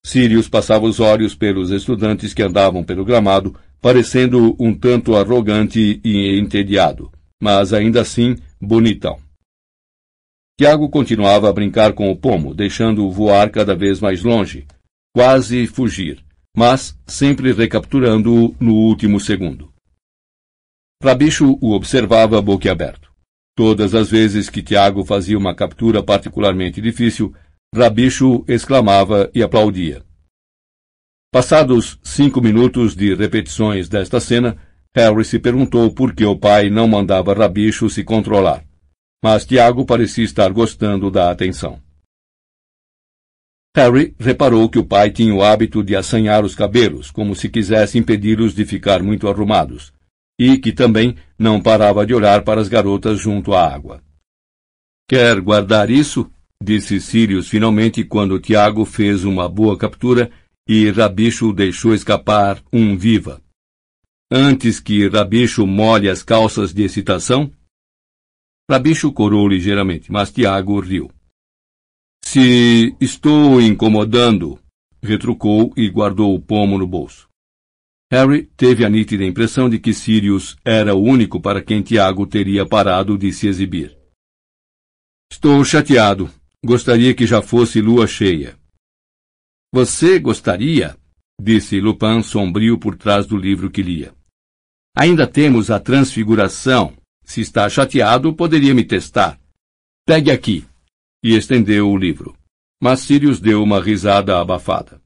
Sirius 0.03 0.49
passava 0.49 0.86
os 0.86 1.01
olhos 1.01 1.34
pelos 1.34 1.70
estudantes 1.70 2.32
que 2.32 2.42
andavam 2.42 2.82
pelo 2.82 3.05
gramado, 3.05 3.55
parecendo 3.87 4.57
um 4.59 4.74
tanto 4.74 5.14
arrogante 5.14 6.01
e 6.03 6.41
entediado, 6.41 7.09
mas 7.41 7.72
ainda 7.72 8.01
assim 8.01 8.34
bonitão. 8.61 9.16
Tiago 10.59 10.89
continuava 10.89 11.49
a 11.49 11.53
brincar 11.53 11.93
com 11.93 12.11
o 12.11 12.16
pomo, 12.16 12.53
deixando-o 12.53 13.12
voar 13.12 13.49
cada 13.49 13.76
vez 13.76 14.01
mais 14.01 14.24
longe, 14.24 14.66
quase 15.14 15.68
fugir, 15.68 16.20
mas 16.57 16.99
sempre 17.07 17.53
recapturando-o 17.53 18.57
no 18.59 18.74
último 18.74 19.20
segundo. 19.20 19.72
Rabicho 21.01 21.57
o 21.61 21.70
observava 21.70 22.43
boquiaberto. 22.43 23.12
Todas 23.57 23.95
as 23.95 24.11
vezes 24.11 24.51
que 24.51 24.64
Tiago 24.64 25.05
fazia 25.05 25.39
uma 25.39 25.55
captura 25.55 26.03
particularmente 26.03 26.80
difícil, 26.80 27.32
Rabicho 27.72 28.45
exclamava 28.49 29.30
e 29.32 29.45
aplaudia. 29.45 30.03
Passados 31.32 31.98
cinco 32.02 32.40
minutos 32.40 32.94
de 32.94 33.14
repetições 33.14 33.88
desta 33.88 34.20
cena, 34.20 34.56
Harry 34.94 35.24
se 35.24 35.38
perguntou 35.38 35.92
por 35.92 36.14
que 36.14 36.24
o 36.24 36.38
pai 36.38 36.70
não 36.70 36.88
mandava 36.88 37.34
Rabicho 37.34 37.90
se 37.90 38.02
controlar 38.02 38.66
mas 39.26 39.44
Tiago 39.44 39.84
parecia 39.84 40.24
estar 40.24 40.52
gostando 40.52 41.10
da 41.10 41.32
atenção. 41.32 41.80
Harry 43.76 44.14
reparou 44.20 44.68
que 44.68 44.78
o 44.78 44.84
pai 44.84 45.10
tinha 45.10 45.34
o 45.34 45.42
hábito 45.42 45.82
de 45.82 45.96
assanhar 45.96 46.44
os 46.44 46.54
cabelos, 46.54 47.10
como 47.10 47.34
se 47.34 47.48
quisesse 47.48 47.98
impedi-los 47.98 48.54
de 48.54 48.64
ficar 48.64 49.02
muito 49.02 49.28
arrumados, 49.28 49.92
e 50.38 50.58
que 50.58 50.72
também 50.72 51.16
não 51.36 51.60
parava 51.60 52.06
de 52.06 52.14
olhar 52.14 52.42
para 52.42 52.60
as 52.60 52.68
garotas 52.68 53.18
junto 53.18 53.52
à 53.52 53.66
água. 53.66 54.00
Quer 55.08 55.40
guardar 55.40 55.90
isso? 55.90 56.30
disse 56.62 57.00
Sirius 57.00 57.48
finalmente 57.48 58.04
quando 58.04 58.38
Tiago 58.38 58.84
fez 58.84 59.24
uma 59.24 59.48
boa 59.48 59.76
captura 59.76 60.30
e 60.66 60.90
Rabicho 60.90 61.52
deixou 61.52 61.94
escapar 61.94 62.62
um 62.72 62.96
viva. 62.96 63.42
Antes 64.30 64.80
que 64.80 65.08
Rabicho 65.08 65.66
molhe 65.66 66.08
as 66.08 66.22
calças 66.22 66.74
de 66.74 66.82
excitação? 66.82 67.52
Rabicho 68.68 69.12
corou 69.12 69.46
ligeiramente, 69.46 70.10
mas 70.10 70.32
Tiago 70.32 70.80
riu. 70.80 71.08
Se 72.24 72.96
estou 73.00 73.60
incomodando, 73.60 74.58
retrucou 75.00 75.72
e 75.76 75.88
guardou 75.88 76.34
o 76.34 76.40
pomo 76.40 76.76
no 76.76 76.86
bolso. 76.86 77.28
Harry 78.10 78.46
teve 78.56 78.84
a 78.84 78.88
nítida 78.88 79.24
impressão 79.24 79.68
de 79.68 79.78
que 79.78 79.94
Sirius 79.94 80.56
era 80.64 80.94
o 80.94 81.02
único 81.02 81.40
para 81.40 81.62
quem 81.62 81.82
Tiago 81.82 82.26
teria 82.26 82.66
parado 82.66 83.16
de 83.16 83.32
se 83.32 83.46
exibir. 83.46 83.96
Estou 85.30 85.64
chateado. 85.64 86.28
Gostaria 86.64 87.14
que 87.14 87.26
já 87.26 87.42
fosse 87.42 87.80
lua 87.80 88.06
cheia. 88.06 88.56
Você 89.72 90.18
gostaria? 90.18 90.96
disse 91.40 91.80
Lupin 91.80 92.22
sombrio 92.22 92.78
por 92.78 92.96
trás 92.96 93.26
do 93.26 93.36
livro 93.36 93.70
que 93.70 93.82
lia. 93.82 94.14
Ainda 94.96 95.26
temos 95.26 95.70
a 95.70 95.78
transfiguração, 95.78 96.96
se 97.24 97.40
está 97.40 97.68
chateado, 97.68 98.32
poderia 98.34 98.72
me 98.72 98.84
testar. 98.84 99.38
Pegue 100.06 100.30
aqui. 100.30 100.64
E 101.22 101.34
estendeu 101.34 101.90
o 101.90 101.96
livro. 101.96 102.36
Mas 102.80 103.00
Sirius 103.00 103.40
deu 103.40 103.62
uma 103.62 103.82
risada 103.82 104.38
abafada. 104.40 105.00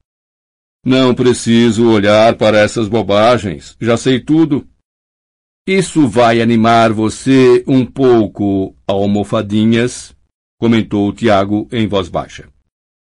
Não 0.85 1.13
preciso 1.15 1.89
olhar 1.89 2.37
para 2.37 2.59
essas 2.59 2.87
bobagens. 2.87 3.75
Já 3.81 3.97
sei 3.97 4.19
tudo. 4.19 4.67
Isso 5.67 6.07
vai 6.07 6.41
animar 6.41 6.91
você 6.91 7.63
um 7.67 7.85
pouco, 7.85 8.75
almofadinhas, 8.87 10.15
comentou 10.59 11.13
Tiago 11.13 11.67
em 11.71 11.87
voz 11.87 12.09
baixa. 12.09 12.50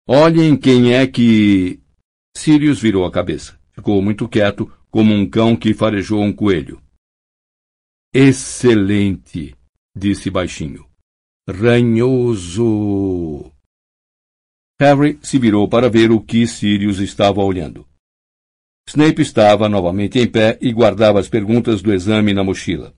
Olhem 0.08 0.56
quem 0.56 0.94
é 0.94 1.04
que. 1.04 1.80
Sirius 2.36 2.80
virou 2.80 3.04
a 3.04 3.10
cabeça. 3.10 3.58
Ficou 3.72 4.00
muito 4.00 4.28
quieto, 4.28 4.72
como 4.88 5.12
um 5.12 5.28
cão 5.28 5.56
que 5.56 5.74
farejou 5.74 6.22
um 6.22 6.32
coelho. 6.32 6.80
Excelente, 8.14 9.56
disse 9.94 10.30
baixinho. 10.30 10.86
Ranhoso. 11.48 12.72
Harry 14.80 15.18
se 15.22 15.38
virou 15.38 15.68
para 15.68 15.90
ver 15.90 16.12
o 16.12 16.20
que 16.20 16.46
Sirius 16.46 17.00
estava 17.00 17.42
olhando. 17.42 17.84
Snape 18.88 19.22
estava 19.22 19.68
novamente 19.68 20.20
em 20.20 20.30
pé 20.30 20.56
e 20.60 20.72
guardava 20.72 21.18
as 21.18 21.28
perguntas 21.28 21.82
do 21.82 21.92
exame 21.92 22.32
na 22.32 22.44
mochila. 22.44 22.94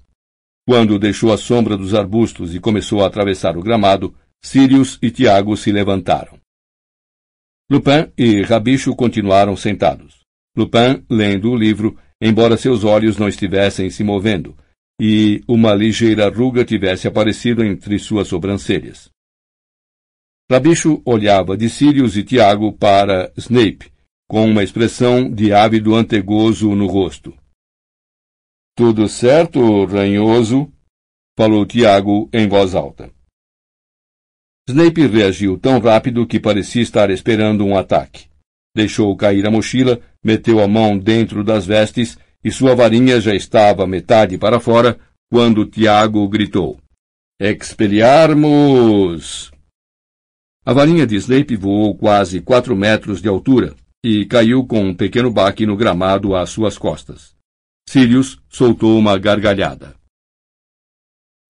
Quando 0.66 0.98
deixou 0.98 1.32
a 1.32 1.38
sombra 1.38 1.74
dos 1.76 1.94
arbustos 1.94 2.54
e 2.54 2.60
começou 2.60 3.02
a 3.02 3.06
atravessar 3.06 3.56
o 3.56 3.62
gramado, 3.62 4.14
Sirius 4.44 4.98
e 5.00 5.10
Tiago 5.10 5.56
se 5.56 5.72
levantaram. 5.72 6.38
Lupin 7.70 8.10
e 8.16 8.42
Rabicho 8.42 8.96
continuaram 8.96 9.54
sentados. 9.54 10.20
Lupin 10.56 11.04
lendo 11.10 11.50
o 11.50 11.56
livro, 11.56 11.98
embora 12.20 12.56
seus 12.56 12.82
olhos 12.82 13.18
não 13.18 13.28
estivessem 13.28 13.90
se 13.90 14.02
movendo, 14.02 14.56
e 15.00 15.42
uma 15.46 15.74
ligeira 15.74 16.30
ruga 16.30 16.64
tivesse 16.64 17.06
aparecido 17.06 17.62
entre 17.62 17.98
suas 17.98 18.28
sobrancelhas. 18.28 19.10
Rabicho 20.50 21.02
olhava 21.04 21.58
de 21.58 21.68
Sirius 21.68 22.16
e 22.16 22.24
Tiago 22.24 22.72
para 22.72 23.30
Snape, 23.36 23.92
com 24.26 24.46
uma 24.46 24.64
expressão 24.64 25.30
de 25.30 25.52
ávido 25.52 25.94
antegozo 25.94 26.74
no 26.74 26.86
rosto. 26.86 27.36
Tudo 28.74 29.08
certo, 29.08 29.84
ranhoso? 29.84 30.72
falou 31.36 31.66
Tiago 31.66 32.30
em 32.32 32.48
voz 32.48 32.74
alta. 32.74 33.12
Snape 34.68 35.06
reagiu 35.06 35.56
tão 35.56 35.78
rápido 35.78 36.26
que 36.26 36.38
parecia 36.38 36.82
estar 36.82 37.08
esperando 37.08 37.64
um 37.64 37.74
ataque. 37.74 38.26
Deixou 38.76 39.16
cair 39.16 39.46
a 39.46 39.50
mochila, 39.50 39.98
meteu 40.22 40.60
a 40.60 40.68
mão 40.68 40.98
dentro 40.98 41.42
das 41.42 41.64
vestes 41.64 42.18
e 42.44 42.50
sua 42.50 42.74
varinha 42.74 43.18
já 43.18 43.34
estava 43.34 43.86
metade 43.86 44.36
para 44.36 44.60
fora 44.60 45.00
quando 45.32 45.64
Tiago 45.64 46.28
gritou: 46.28 46.78
Expelliarmus! 47.40 49.50
A 50.66 50.74
varinha 50.74 51.06
de 51.06 51.16
Snape 51.16 51.56
voou 51.56 51.96
quase 51.96 52.42
quatro 52.42 52.76
metros 52.76 53.22
de 53.22 53.28
altura 53.28 53.74
e 54.04 54.26
caiu 54.26 54.66
com 54.66 54.82
um 54.82 54.94
pequeno 54.94 55.30
baque 55.30 55.64
no 55.64 55.78
gramado 55.78 56.36
às 56.36 56.50
suas 56.50 56.76
costas. 56.76 57.34
Sirius 57.88 58.38
soltou 58.50 58.98
uma 58.98 59.16
gargalhada. 59.16 59.94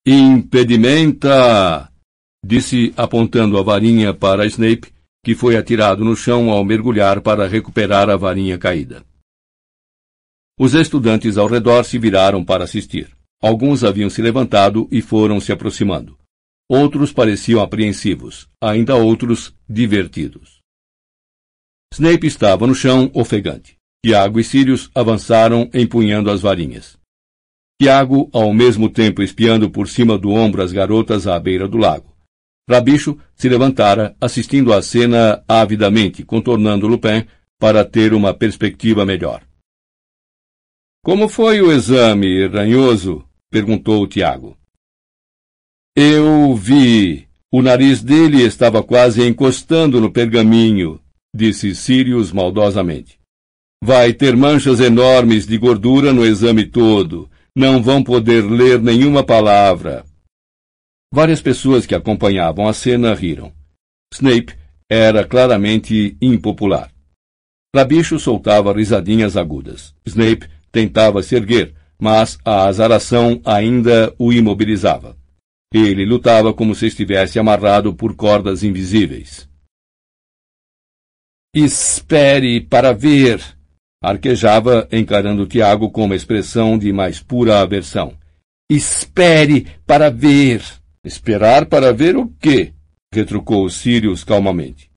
Impedimenta! 0.07 1.91
Disse 2.45 2.93
apontando 2.97 3.59
a 3.59 3.63
varinha 3.63 4.15
para 4.15 4.47
Snape, 4.47 4.93
que 5.25 5.35
foi 5.35 5.57
atirado 5.57 6.05
no 6.05 6.17
chão 6.17 6.51
ao 6.51 6.65
mergulhar 6.65 7.21
para 7.21 7.47
recuperar 7.47 8.09
a 8.09 8.17
varinha 8.17 8.57
caída. 8.57 9.05
Os 10.59 10.75
estudantes 10.75 11.37
ao 11.37 11.47
redor 11.47 11.85
se 11.85 11.99
viraram 11.99 12.45
para 12.45 12.65
assistir. 12.65 13.17
Alguns 13.41 13.85
haviam 13.85 14.11
se 14.11 14.21
levantado 14.21 14.89
e 14.91 15.01
foram 15.01 15.41
se 15.41 15.53
aproximando. 15.53 16.19
Outros 16.69 17.13
pareciam 17.13 17.63
apreensivos, 17.63 18.49
ainda 18.61 18.97
outros 18.97 19.55
divertidos. 19.69 20.59
Snape 21.95 22.27
estava 22.27 22.67
no 22.67 22.75
chão, 22.75 23.11
ofegante. 23.15 23.77
Tiago 24.05 24.39
e 24.39 24.45
Sirius 24.45 24.91
avançaram 24.95 25.71
empunhando 25.73 26.31
as 26.31 26.41
varinhas. 26.41 26.99
Tiago, 27.81 28.29
ao 28.33 28.53
mesmo 28.53 28.91
tempo 28.91 29.23
espiando 29.23 29.71
por 29.71 29.89
cima 29.89 30.19
do 30.19 30.31
ombro 30.31 30.63
as 30.63 30.73
garotas 30.73 31.27
à 31.27 31.39
beira 31.39 31.69
do 31.69 31.79
lago. 31.79 32.18
Rabicho 32.69 33.19
se 33.35 33.49
levantara, 33.49 34.15
assistindo 34.21 34.73
à 34.73 34.83
cena 34.83 35.43
avidamente, 35.49 36.23
contornando 36.23 36.87
Lupin 36.87 37.27
para 37.59 37.85
ter 37.85 38.13
uma 38.13 38.35
perspectiva 38.35 39.07
melhor. 39.07 39.43
Como 41.03 41.29
foi 41.29 41.63
o 41.63 41.73
exame, 41.73 42.47
ranhoso? 42.47 43.25
perguntou 43.51 44.07
Tiago. 44.07 44.57
Eu 45.97 46.55
vi. 46.55 47.27
O 47.51 47.63
nariz 47.63 48.03
dele 48.03 48.43
estava 48.43 48.83
quase 48.83 49.27
encostando 49.27 49.99
no 50.03 50.13
pergaminho, 50.13 51.01
disse 51.35 51.75
Sirius 51.75 52.31
maldosamente. 52.31 53.19
Vai 53.83 54.13
ter 54.13 54.37
manchas 54.37 54.81
enormes 54.81 55.47
de 55.47 55.57
gordura 55.57 56.13
no 56.13 56.27
exame 56.27 56.67
todo. 56.67 57.31
Não 57.57 57.83
vão 57.83 58.05
poder 58.05 58.43
ler 58.45 58.81
nenhuma 58.83 59.25
palavra. 59.25 60.05
Várias 61.13 61.41
pessoas 61.41 61.87
que 61.87 61.95
acompanhavam 61.95 62.69
a 62.69 62.73
cena 62.73 63.15
riram. 63.15 63.53
Snape 64.13 64.55
era 64.91 65.27
claramente 65.27 66.17
impopular. 66.21 66.91
Rabicho 67.75 68.19
soltava 68.19 68.73
risadinhas 68.73 69.37
agudas. 69.37 69.95
Snape 70.07 70.49
tentava 70.73 71.23
se 71.23 71.35
erguer, 71.35 71.75
mas 71.99 72.39
a 72.45 72.67
azaração 72.67 73.41
ainda 73.45 74.15
o 74.19 74.33
imobilizava. 74.33 75.17
Ele 75.73 76.05
lutava 76.05 76.53
como 76.55 76.75
se 76.75 76.87
estivesse 76.87 77.39
amarrado 77.39 77.95
por 77.95 78.17
cordas 78.17 78.63
invisíveis. 78.63 79.49
Espere 81.55 82.61
para 82.61 82.93
ver, 82.93 83.41
Arquejava, 84.01 84.89
encarando 84.93 85.47
Tiago 85.47 85.91
com 85.91 86.05
uma 86.05 86.15
expressão 86.15 86.79
de 86.79 86.93
mais 86.93 87.21
pura 87.21 87.61
aversão. 87.61 88.17
Espere 88.71 89.67
para 89.85 90.09
ver. 90.09 90.63
Esperar 91.05 91.67
para 91.67 91.93
ver 91.93 92.17
o 92.17 92.29
quê? 92.41 92.75
retrucou 93.13 93.69
Sirius 93.71 94.25
calmamente. 94.25 94.91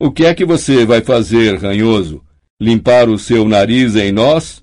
O 0.00 0.10
que 0.10 0.24
é 0.24 0.34
que 0.34 0.44
você 0.44 0.84
vai 0.84 1.00
fazer, 1.00 1.58
ranhoso? 1.58 2.24
Limpar 2.60 3.08
o 3.08 3.18
seu 3.18 3.48
nariz 3.48 3.94
em 3.94 4.10
nós? 4.12 4.62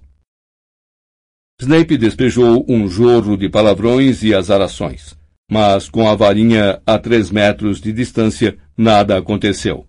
Snape 1.61 1.97
despejou 1.97 2.65
um 2.67 2.87
jorro 2.87 3.37
de 3.37 3.49
palavrões 3.49 4.23
e 4.23 4.33
azarações, 4.33 5.17
mas 5.49 5.89
com 5.89 6.07
a 6.07 6.15
varinha 6.15 6.81
a 6.85 6.97
três 6.97 7.31
metros 7.31 7.81
de 7.81 7.91
distância 7.91 8.57
nada 8.77 9.17
aconteceu. 9.17 9.85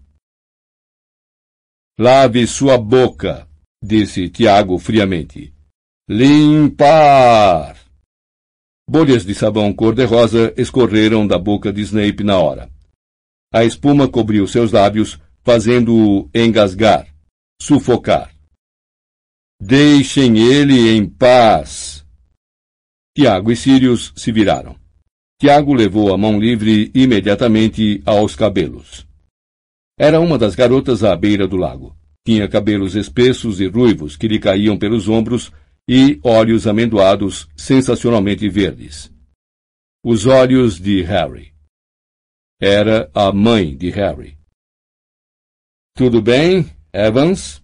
Lave 1.98 2.46
sua 2.46 2.78
boca, 2.78 3.46
disse 3.82 4.28
Tiago 4.28 4.78
friamente. 4.78 5.52
Limpar! 6.08 7.76
Bolhas 8.92 9.24
de 9.24 9.36
sabão 9.36 9.72
cor-de-rosa 9.72 10.52
escorreram 10.56 11.24
da 11.24 11.38
boca 11.38 11.72
de 11.72 11.80
Snape 11.80 12.24
na 12.24 12.40
hora. 12.40 12.68
A 13.54 13.64
espuma 13.64 14.08
cobriu 14.08 14.48
seus 14.48 14.72
lábios, 14.72 15.16
fazendo-o 15.44 16.28
engasgar, 16.34 17.06
sufocar. 17.62 18.34
Deixem 19.62 20.38
ele 20.38 20.90
em 20.90 21.08
paz! 21.08 22.04
Tiago 23.16 23.52
e 23.52 23.56
Sirius 23.56 24.12
se 24.16 24.32
viraram. 24.32 24.74
Tiago 25.40 25.72
levou 25.72 26.12
a 26.12 26.18
mão 26.18 26.40
livre 26.40 26.90
imediatamente 26.92 28.02
aos 28.04 28.34
cabelos. 28.34 29.06
Era 29.96 30.18
uma 30.18 30.36
das 30.36 30.56
garotas 30.56 31.04
à 31.04 31.14
beira 31.14 31.46
do 31.46 31.56
lago. 31.56 31.94
Tinha 32.26 32.48
cabelos 32.48 32.96
espessos 32.96 33.60
e 33.60 33.68
ruivos 33.68 34.16
que 34.16 34.26
lhe 34.26 34.40
caíam 34.40 34.76
pelos 34.76 35.08
ombros 35.08 35.52
e 35.92 36.20
olhos 36.22 36.68
amendoados 36.68 37.48
sensacionalmente 37.56 38.48
verdes. 38.48 39.12
Os 40.04 40.24
olhos 40.24 40.78
de 40.78 41.02
Harry. 41.02 41.52
Era 42.62 43.10
a 43.12 43.32
mãe 43.32 43.76
de 43.76 43.90
Harry. 43.90 44.38
Tudo 45.96 46.22
bem, 46.22 46.64
Evans? 46.92 47.60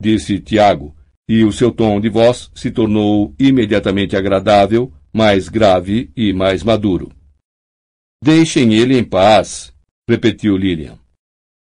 disse 0.00 0.40
Tiago, 0.40 0.96
e 1.28 1.44
o 1.44 1.52
seu 1.52 1.70
tom 1.70 2.00
de 2.00 2.08
voz 2.08 2.50
se 2.54 2.70
tornou 2.70 3.34
imediatamente 3.38 4.16
agradável, 4.16 4.90
mais 5.12 5.50
grave 5.50 6.10
e 6.16 6.32
mais 6.32 6.62
maduro. 6.62 7.12
Deixem 8.24 8.72
ele 8.72 8.96
em 8.96 9.04
paz, 9.04 9.74
repetiu 10.08 10.56
Lilian. 10.56 10.98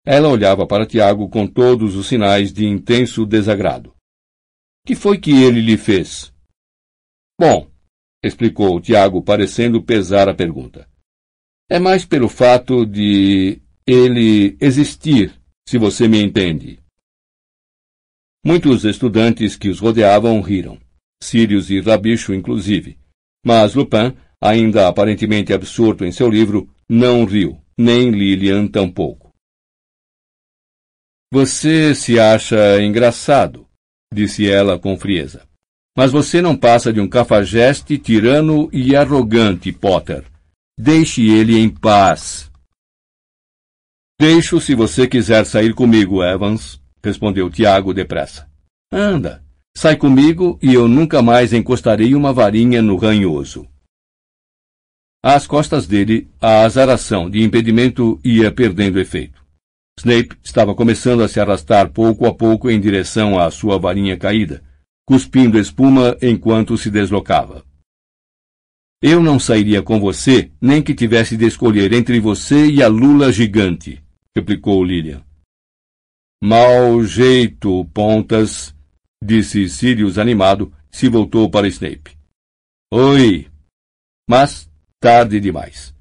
Ela 0.06 0.28
olhava 0.28 0.68
para 0.68 0.86
Tiago 0.86 1.30
com 1.30 1.48
todos 1.48 1.96
os 1.96 2.08
sinais 2.08 2.52
de 2.52 2.66
intenso 2.66 3.26
desagrado. 3.26 3.95
Que 4.86 4.96
foi 4.96 5.18
que 5.18 5.32
ele 5.32 5.62
lhe 5.62 5.78
fez? 5.78 6.32
Bom, 7.40 7.70
explicou 8.24 8.80
Tiago, 8.80 9.24
parecendo 9.24 9.82
pesar 9.82 10.30
a 10.30 10.34
pergunta. 10.34 10.88
É 11.68 11.80
mais 11.80 12.06
pelo 12.06 12.30
fato 12.30 12.86
de 12.86 13.60
ele 13.88 14.56
existir, 14.62 15.34
se 15.68 15.80
você 15.80 16.08
me 16.08 16.22
entende. 16.22 16.80
Muitos 18.46 18.86
estudantes 18.86 19.56
que 19.56 19.70
os 19.70 19.80
rodeavam 19.80 20.40
riram, 20.40 20.80
Sirius 21.22 21.72
e 21.72 21.82
Rabicho 21.82 22.32
inclusive, 22.32 23.00
mas 23.44 23.74
Lupin, 23.74 24.16
ainda 24.40 24.88
aparentemente 24.88 25.52
absorto 25.52 26.06
em 26.06 26.12
seu 26.12 26.30
livro, 26.30 26.70
não 26.88 27.26
riu, 27.26 27.60
nem 27.76 28.12
Lilian 28.12 28.68
tampouco. 28.68 29.34
Você 31.34 31.96
se 31.96 32.20
acha 32.20 32.80
engraçado, 32.84 33.68
disse 34.16 34.50
ela 34.50 34.80
com 34.80 34.98
frieza. 34.98 35.46
Mas 35.96 36.12
você 36.12 36.42
não 36.42 36.56
passa 36.58 36.92
de 36.92 37.00
um 37.00 37.08
cafajeste 37.08 37.98
tirano 37.98 38.70
e 38.74 38.96
arrogante, 38.96 39.72
Potter. 39.72 40.26
Deixe 40.78 41.22
ele 41.30 41.58
em 41.58 41.70
paz. 41.70 42.52
Deixo 44.20 44.60
se 44.60 44.74
você 44.74 45.08
quiser 45.08 45.46
sair 45.46 45.74
comigo, 45.74 46.24
Evans, 46.24 46.82
respondeu 47.04 47.50
Tiago 47.50 47.94
depressa. 47.94 48.50
Anda, 48.92 49.44
sai 49.78 49.96
comigo 49.96 50.58
e 50.62 50.74
eu 50.74 50.88
nunca 50.88 51.22
mais 51.22 51.54
encostarei 51.54 52.16
uma 52.16 52.34
varinha 52.34 52.82
no 52.82 52.96
ranhoso. 52.96 53.68
Às 55.24 55.48
costas 55.48 55.88
dele, 55.88 56.30
a 56.40 56.64
azaração 56.64 57.30
de 57.30 57.42
impedimento 57.42 58.20
ia 58.24 58.52
perdendo 58.52 59.00
efeito. 59.00 59.45
Snape 59.98 60.38
estava 60.44 60.76
começando 60.76 61.24
a 61.24 61.28
se 61.28 61.40
arrastar 61.40 61.90
pouco 61.92 62.26
a 62.26 62.34
pouco 62.34 62.70
em 62.70 62.80
direção 62.80 63.40
à 63.40 63.50
sua 63.50 63.80
varinha 63.80 64.18
caída, 64.18 64.64
cuspindo 65.06 65.58
espuma 65.58 66.18
enquanto 66.22 66.78
se 66.78 66.92
deslocava. 66.92 67.66
Eu 69.02 69.22
não 69.22 69.40
sairia 69.40 69.82
com 69.82 70.00
você, 70.00 70.52
nem 70.60 70.82
que 70.82 70.94
tivesse 70.94 71.38
de 71.38 71.46
escolher 71.46 71.94
entre 71.94 72.20
você 72.20 72.68
e 72.68 72.82
a 72.84 72.88
lula 72.88 73.32
gigante, 73.32 74.04
replicou 74.36 74.84
Lilian. 74.84 75.24
Mau 76.44 77.04
jeito, 77.04 77.86
Pontas, 77.86 78.76
disse 79.24 79.70
Sirius 79.70 80.18
animado, 80.18 80.74
se 80.92 81.08
voltou 81.08 81.50
para 81.50 81.68
Snape. 81.68 82.18
Oi! 82.92 83.48
Mas 84.30 84.70
tarde 85.00 85.40
demais. 85.40 85.94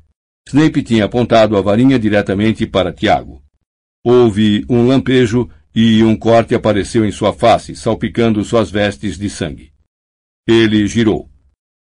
Snape 0.48 0.82
tinha 0.82 1.04
apontado 1.04 1.56
a 1.56 1.60
varinha 1.60 1.98
diretamente 1.98 2.66
para 2.66 2.92
Tiago. 2.92 3.42
Houve 4.04 4.66
um 4.68 4.86
lampejo 4.86 5.48
e 5.74 6.04
um 6.04 6.14
corte 6.14 6.54
apareceu 6.54 7.06
em 7.06 7.10
sua 7.10 7.32
face, 7.32 7.74
salpicando 7.74 8.44
suas 8.44 8.70
vestes 8.70 9.18
de 9.18 9.30
sangue. 9.30 9.72
Ele 10.46 10.86
girou. 10.86 11.30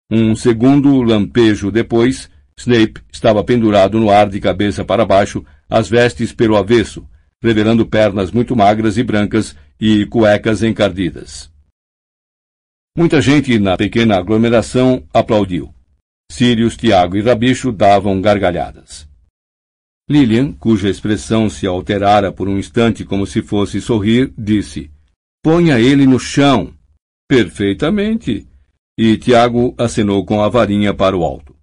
Um 0.09 0.35
segundo 0.35 1.01
lampejo 1.01 1.69
depois, 1.69 2.29
Snape 2.57 3.01
estava 3.11 3.43
pendurado 3.43 3.99
no 3.99 4.09
ar 4.09 4.29
de 4.29 4.39
cabeça 4.39 4.85
para 4.85 5.05
baixo, 5.05 5.45
as 5.69 5.89
vestes 5.89 6.31
pelo 6.31 6.55
avesso, 6.55 7.05
revelando 7.41 7.85
pernas 7.85 8.31
muito 8.31 8.55
magras 8.55 8.97
e 8.97 9.03
brancas 9.03 9.55
e 9.79 10.05
cuecas 10.05 10.63
encardidas. 10.63 11.51
Muita 12.95 13.21
gente 13.21 13.57
na 13.59 13.75
pequena 13.75 14.17
aglomeração 14.17 15.03
aplaudiu. 15.13 15.73
Sirius, 16.31 16.77
Tiago 16.77 17.17
e 17.17 17.21
Rabicho 17.21 17.71
davam 17.71 18.21
gargalhadas. 18.21 19.07
Lilian, 20.09 20.51
cuja 20.53 20.89
expressão 20.89 21.49
se 21.49 21.65
alterara 21.65 22.31
por 22.31 22.49
um 22.49 22.57
instante 22.57 23.05
como 23.05 23.25
se 23.25 23.41
fosse 23.41 23.79
sorrir, 23.79 24.33
disse: 24.37 24.91
Ponha 25.43 25.79
ele 25.79 26.05
no 26.05 26.19
chão. 26.19 26.73
Perfeitamente. 27.27 28.47
E 28.97 29.17
Tiago 29.17 29.73
acenou 29.77 30.25
com 30.25 30.41
a 30.41 30.49
varinha 30.49 30.93
para 30.93 31.17
o 31.17 31.23
alto. 31.23 31.55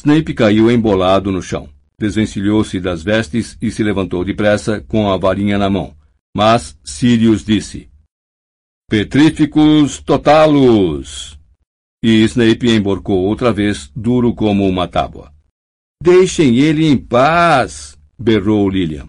Snape 0.00 0.34
caiu 0.34 0.70
embolado 0.70 1.32
no 1.32 1.42
chão. 1.42 1.68
Desvencilhou-se 1.98 2.78
das 2.80 3.02
vestes 3.02 3.56
e 3.60 3.70
se 3.70 3.82
levantou 3.82 4.24
depressa 4.24 4.80
com 4.80 5.10
a 5.10 5.16
varinha 5.16 5.58
na 5.58 5.70
mão. 5.70 5.96
Mas 6.36 6.78
Sirius 6.84 7.44
disse: 7.44 7.88
Petríficos 8.88 10.00
totalos! 10.00 11.38
E 12.02 12.22
Snape 12.24 12.70
emborcou 12.70 13.24
outra 13.24 13.52
vez, 13.52 13.90
duro 13.96 14.34
como 14.34 14.68
uma 14.68 14.86
tábua. 14.86 15.33
Deixem 16.04 16.58
ele 16.58 16.84
em 16.84 16.98
paz! 16.98 17.96
berrou 18.18 18.68
Lilian. 18.68 19.08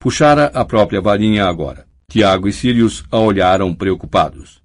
Puxara 0.00 0.46
a 0.46 0.64
própria 0.64 0.98
varinha 0.98 1.44
agora. 1.44 1.86
Tiago 2.10 2.48
e 2.48 2.52
Sirius 2.54 3.04
a 3.10 3.18
olharam 3.18 3.74
preocupados. 3.74 4.62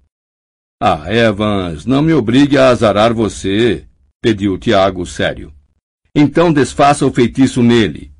Ah, 0.82 1.12
Evans, 1.12 1.84
não 1.84 2.00
me 2.00 2.14
obrigue 2.14 2.56
a 2.56 2.70
azarar 2.70 3.12
você, 3.12 3.86
pediu 4.18 4.56
Tiago 4.56 5.04
sério. 5.04 5.52
Então 6.14 6.50
desfaça 6.50 7.04
o 7.04 7.12
feitiço 7.12 7.62
nele. 7.62 8.14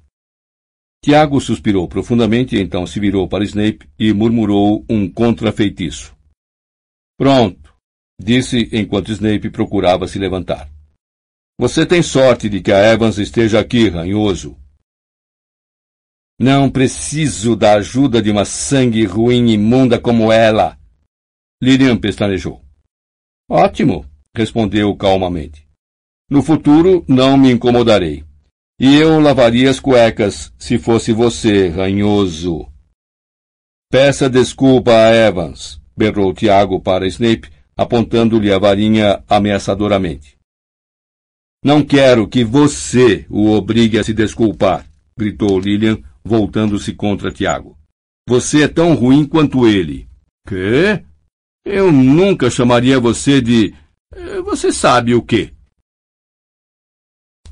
Tiago 1.03 1.41
suspirou 1.41 1.89
profundamente 1.89 2.55
então 2.55 2.87
se 2.87 3.01
virou 3.01 3.27
para 3.27 3.45
Snape 3.45 3.89
e 3.99 4.13
murmurou 4.13 4.85
um 4.91 5.11
contrafeitiço. 5.11 6.15
Pronto, 7.17 7.75
disse 8.21 8.69
enquanto 8.73 9.11
Snape 9.11 9.49
procurava 9.49 10.07
se 10.07 10.19
levantar. 10.19 10.69
Você 11.61 11.85
tem 11.85 12.05
sorte 12.05 12.49
de 12.49 12.61
que 12.61 12.71
a 12.71 12.79
Evans 12.93 13.19
esteja 13.19 13.59
aqui, 13.59 13.89
ranhoso. 13.89 14.57
Não 16.39 16.71
preciso 16.71 17.57
da 17.57 17.75
ajuda 17.75 18.23
de 18.23 18.31
uma 18.31 18.45
sangue 18.45 19.05
ruim 19.05 19.51
imunda 19.51 20.01
como 20.01 20.31
ela. 20.31 20.79
Lilian 21.61 21.99
pestanejou. 21.99 22.65
Ótimo, 23.51 24.07
respondeu 24.37 24.95
calmamente. 24.95 25.67
No 26.31 26.45
futuro 26.45 27.05
não 27.09 27.37
me 27.37 27.51
incomodarei. 27.51 28.25
E 28.79 28.95
eu 28.95 29.19
lavaria 29.19 29.69
as 29.69 29.81
cuecas 29.81 30.55
se 30.57 30.79
fosse 30.79 31.13
você, 31.13 31.67
ranhoso. 31.71 32.73
Peça 33.91 34.31
desculpa 34.31 34.93
a 34.93 35.13
Evans, 35.13 35.81
berrou 35.97 36.33
Tiago 36.33 36.81
para 36.81 37.09
Snape, 37.09 37.51
apontando-lhe 37.77 38.53
a 38.53 38.59
varinha 38.61 39.25
ameaçadoramente. 39.27 40.38
Não 41.65 41.83
quero 41.83 42.29
que 42.29 42.45
você 42.45 43.27
o 43.29 43.51
obrigue 43.51 43.99
a 43.99 44.05
se 44.05 44.15
desculpar, 44.15 44.87
gritou 45.17 45.59
Lilian, 45.59 45.99
voltando-se 46.25 46.93
contra 46.93 47.33
Tiago. 47.33 47.77
Você 48.29 48.63
é 48.63 48.69
tão 48.69 48.95
ruim 48.95 49.25
quanto 49.25 49.67
ele. 49.67 50.07
Quê? 50.47 51.03
Eu 51.65 51.91
nunca 51.91 52.49
chamaria 52.49 53.01
você 53.01 53.41
de. 53.41 53.75
Eh, 54.15 54.41
você 54.43 54.71
sabe 54.71 55.15
o 55.15 55.23
quê? 55.23 55.53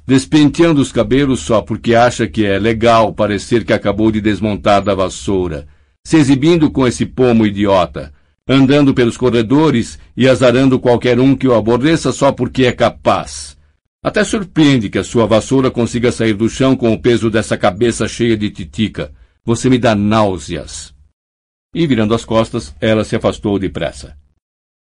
Despenteando 0.06 0.80
os 0.80 0.92
cabelos 0.92 1.40
só 1.40 1.60
porque 1.60 1.94
acha 1.94 2.28
que 2.28 2.46
é 2.46 2.58
legal 2.58 3.12
parecer 3.12 3.64
que 3.64 3.72
acabou 3.72 4.12
de 4.12 4.20
desmontar 4.20 4.82
da 4.82 4.94
vassoura, 4.94 5.66
se 6.06 6.16
exibindo 6.16 6.70
com 6.70 6.86
esse 6.86 7.04
pomo 7.04 7.44
idiota, 7.44 8.14
andando 8.48 8.94
pelos 8.94 9.16
corredores 9.16 9.98
e 10.16 10.28
azarando 10.28 10.78
qualquer 10.78 11.18
um 11.18 11.34
que 11.34 11.48
o 11.48 11.54
aborreça 11.54 12.12
só 12.12 12.30
porque 12.30 12.66
é 12.66 12.72
capaz. 12.72 13.55
Até 14.06 14.22
surpreende 14.22 14.88
que 14.88 14.98
a 14.98 15.02
sua 15.02 15.26
vassoura 15.26 15.68
consiga 15.68 16.12
sair 16.12 16.32
do 16.32 16.48
chão 16.48 16.76
com 16.76 16.92
o 16.92 17.02
peso 17.02 17.28
dessa 17.28 17.58
cabeça 17.58 18.06
cheia 18.06 18.36
de 18.36 18.48
titica. 18.50 19.12
Você 19.44 19.68
me 19.68 19.78
dá 19.78 19.96
náuseas. 19.96 20.94
E 21.74 21.88
virando 21.88 22.14
as 22.14 22.24
costas, 22.24 22.72
ela 22.80 23.02
se 23.02 23.16
afastou 23.16 23.58
depressa. 23.58 24.16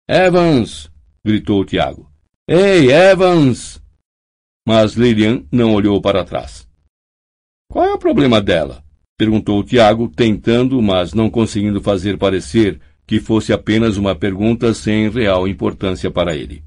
Evans! 0.05 0.91
gritou 1.23 1.63
Tiago. 1.63 2.11
Ei, 2.45 2.91
Evans! 2.91 3.81
Mas 4.67 4.95
Lilian 4.95 5.45
não 5.49 5.73
olhou 5.73 6.01
para 6.01 6.25
trás. 6.25 6.67
Qual 7.71 7.85
é 7.85 7.93
o 7.93 7.97
problema 7.97 8.41
dela? 8.41 8.83
perguntou 9.17 9.63
Tiago, 9.63 10.09
tentando, 10.09 10.81
mas 10.81 11.13
não 11.13 11.29
conseguindo 11.29 11.79
fazer 11.79 12.17
parecer 12.17 12.81
que 13.07 13.21
fosse 13.21 13.53
apenas 13.53 13.95
uma 13.95 14.13
pergunta 14.13 14.73
sem 14.73 15.09
real 15.09 15.47
importância 15.47 16.11
para 16.11 16.35
ele. 16.35 16.64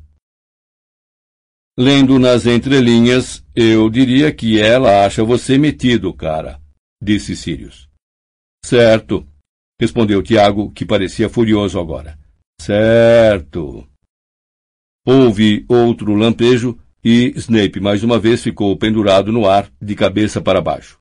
Lendo 1.81 2.19
nas 2.19 2.45
entrelinhas, 2.45 3.47
eu 3.55 3.89
diria 3.89 4.35
que 4.35 4.61
ela 4.61 5.07
acha 5.07 5.23
você 5.23 5.57
metido, 5.57 6.13
cara, 6.13 6.61
disse 7.01 7.37
Sirius. 7.37 7.89
Certo, 8.65 9.25
respondeu 9.81 10.21
Tiago, 10.21 10.73
que 10.73 10.85
parecia 10.85 11.29
furioso 11.29 11.79
agora. 11.79 12.19
Certo. 12.61 13.89
Houve 15.07 15.65
outro 15.69 16.17
lampejo 16.17 16.77
e 17.05 17.33
Snape 17.37 17.79
mais 17.79 18.03
uma 18.03 18.19
vez 18.19 18.43
ficou 18.43 18.77
pendurado 18.77 19.31
no 19.31 19.49
ar, 19.49 19.71
de 19.81 19.95
cabeça 19.95 20.41
para 20.41 20.61
baixo. 20.61 20.99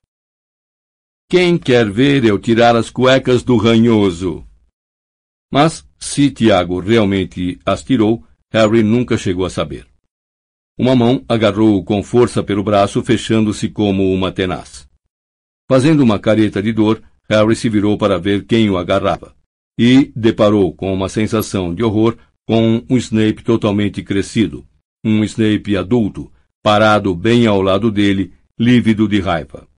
Quem 1.28 1.58
quer 1.58 1.90
ver 1.90 2.24
eu 2.24 2.38
tirar 2.38 2.76
as 2.76 2.88
cuecas 2.88 3.42
do 3.42 3.56
ranhoso? 3.56 4.46
Mas, 5.52 5.84
se 5.98 6.30
Tiago 6.30 6.78
realmente 6.78 7.58
as 7.66 7.82
tirou, 7.82 8.24
Harry 8.52 8.84
nunca 8.84 9.18
chegou 9.18 9.44
a 9.44 9.50
saber. 9.50 9.88
Uma 10.78 10.94
mão 10.94 11.24
agarrou-o 11.28 11.82
com 11.82 12.04
força 12.04 12.40
pelo 12.40 12.62
braço, 12.62 13.02
fechando-se 13.02 13.68
como 13.68 14.14
uma 14.14 14.30
tenaz. 14.30 14.88
Fazendo 15.68 16.04
uma 16.04 16.20
careta 16.20 16.62
de 16.62 16.72
dor, 16.72 17.02
Harry 17.28 17.56
se 17.56 17.68
virou 17.68 17.98
para 17.98 18.16
ver 18.16 18.46
quem 18.46 18.70
o 18.70 18.78
agarrava. 18.78 19.34
E 19.76 20.12
deparou 20.14 20.72
com 20.72 20.94
uma 20.94 21.08
sensação 21.08 21.74
de 21.74 21.82
horror 21.82 22.16
com 22.46 22.84
um 22.88 22.96
Snape 22.96 23.42
totalmente 23.42 24.02
crescido. 24.04 24.64
Um 25.04 25.24
Snape 25.24 25.76
adulto, 25.76 26.32
parado 26.62 27.14
bem 27.14 27.46
ao 27.46 27.60
lado 27.60 27.90
dele, 27.90 28.32
lívido 28.58 29.08
de 29.08 29.20
raiva. 29.20 29.68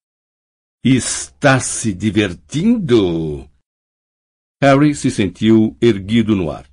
Está 0.84 1.60
se 1.60 1.94
divertindo? 1.94 3.48
Harry 4.62 4.94
se 4.94 5.10
sentiu 5.10 5.76
erguido 5.80 6.36
no 6.36 6.50
ar. 6.50 6.66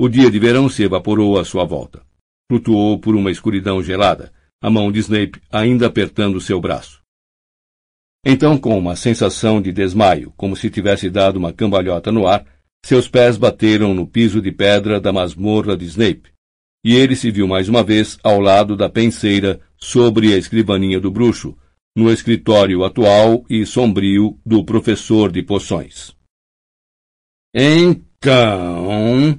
O 0.00 0.08
dia 0.08 0.30
de 0.30 0.38
verão 0.38 0.68
se 0.68 0.84
evaporou 0.84 1.38
à 1.38 1.44
sua 1.44 1.64
volta. 1.64 2.09
Flutuou 2.50 2.98
por 2.98 3.14
uma 3.14 3.30
escuridão 3.30 3.80
gelada, 3.80 4.32
a 4.60 4.68
mão 4.68 4.90
de 4.90 4.98
Snape 4.98 5.40
ainda 5.52 5.86
apertando 5.86 6.40
seu 6.40 6.60
braço. 6.60 7.00
Então, 8.26 8.58
com 8.58 8.76
uma 8.76 8.96
sensação 8.96 9.62
de 9.62 9.70
desmaio, 9.70 10.34
como 10.36 10.56
se 10.56 10.68
tivesse 10.68 11.08
dado 11.08 11.36
uma 11.36 11.52
cambalhota 11.52 12.10
no 12.10 12.26
ar, 12.26 12.44
seus 12.84 13.06
pés 13.06 13.36
bateram 13.36 13.94
no 13.94 14.04
piso 14.04 14.42
de 14.42 14.50
pedra 14.50 15.00
da 15.00 15.12
masmorra 15.12 15.76
de 15.76 15.84
Snape, 15.84 16.32
e 16.84 16.92
ele 16.96 17.14
se 17.14 17.30
viu 17.30 17.46
mais 17.46 17.68
uma 17.68 17.84
vez 17.84 18.18
ao 18.20 18.40
lado 18.40 18.76
da 18.76 18.88
penseira 18.88 19.60
sobre 19.76 20.34
a 20.34 20.36
escrivaninha 20.36 20.98
do 20.98 21.08
bruxo, 21.08 21.56
no 21.96 22.10
escritório 22.10 22.82
atual 22.82 23.44
e 23.48 23.64
sombrio 23.64 24.36
do 24.44 24.64
professor 24.64 25.30
de 25.30 25.40
poções. 25.40 26.16
Então, 27.54 29.38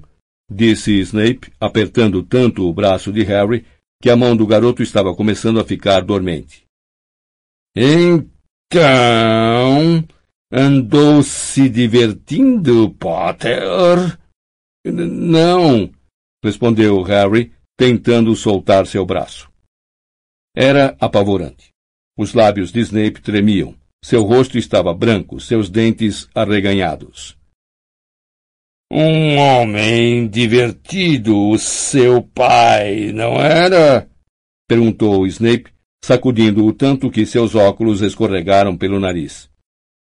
disse 0.51 0.99
Snape, 0.99 1.53
apertando 1.59 2.21
tanto 2.21 2.67
o 2.67 2.73
braço 2.73 3.13
de 3.13 3.23
Harry 3.23 3.65
que 4.01 4.09
a 4.09 4.15
mão 4.15 4.35
do 4.35 4.45
garoto 4.45 4.83
estava 4.83 5.15
começando 5.15 5.59
a 5.59 5.63
ficar 5.63 6.01
dormente. 6.01 6.65
Então, 7.75 8.43
andou 10.51 11.23
se 11.23 11.69
divertindo, 11.69 12.89
Potter? 12.91 14.19
Não, 14.83 15.89
respondeu 16.43 17.01
Harry, 17.03 17.53
tentando 17.77 18.35
soltar 18.35 18.85
seu 18.87 19.05
braço. 19.05 19.49
Era 20.55 20.97
apavorante. 20.99 21.69
Os 22.17 22.33
lábios 22.33 22.71
de 22.71 22.81
Snape 22.81 23.21
tremiam. 23.21 23.73
Seu 24.03 24.23
rosto 24.23 24.57
estava 24.57 24.93
branco, 24.93 25.39
seus 25.39 25.69
dentes 25.69 26.27
arreganhados. 26.35 27.37
Um 28.93 29.37
homem 29.37 30.27
divertido, 30.27 31.49
o 31.49 31.57
seu 31.57 32.21
pai, 32.21 33.13
não 33.13 33.35
era? 33.35 34.05
perguntou 34.67 35.25
Snape, 35.27 35.71
sacudindo 36.03 36.65
o 36.65 36.73
tanto 36.73 37.09
que 37.09 37.25
seus 37.25 37.55
óculos 37.55 38.01
escorregaram 38.01 38.75
pelo 38.75 38.99
nariz. 38.99 39.49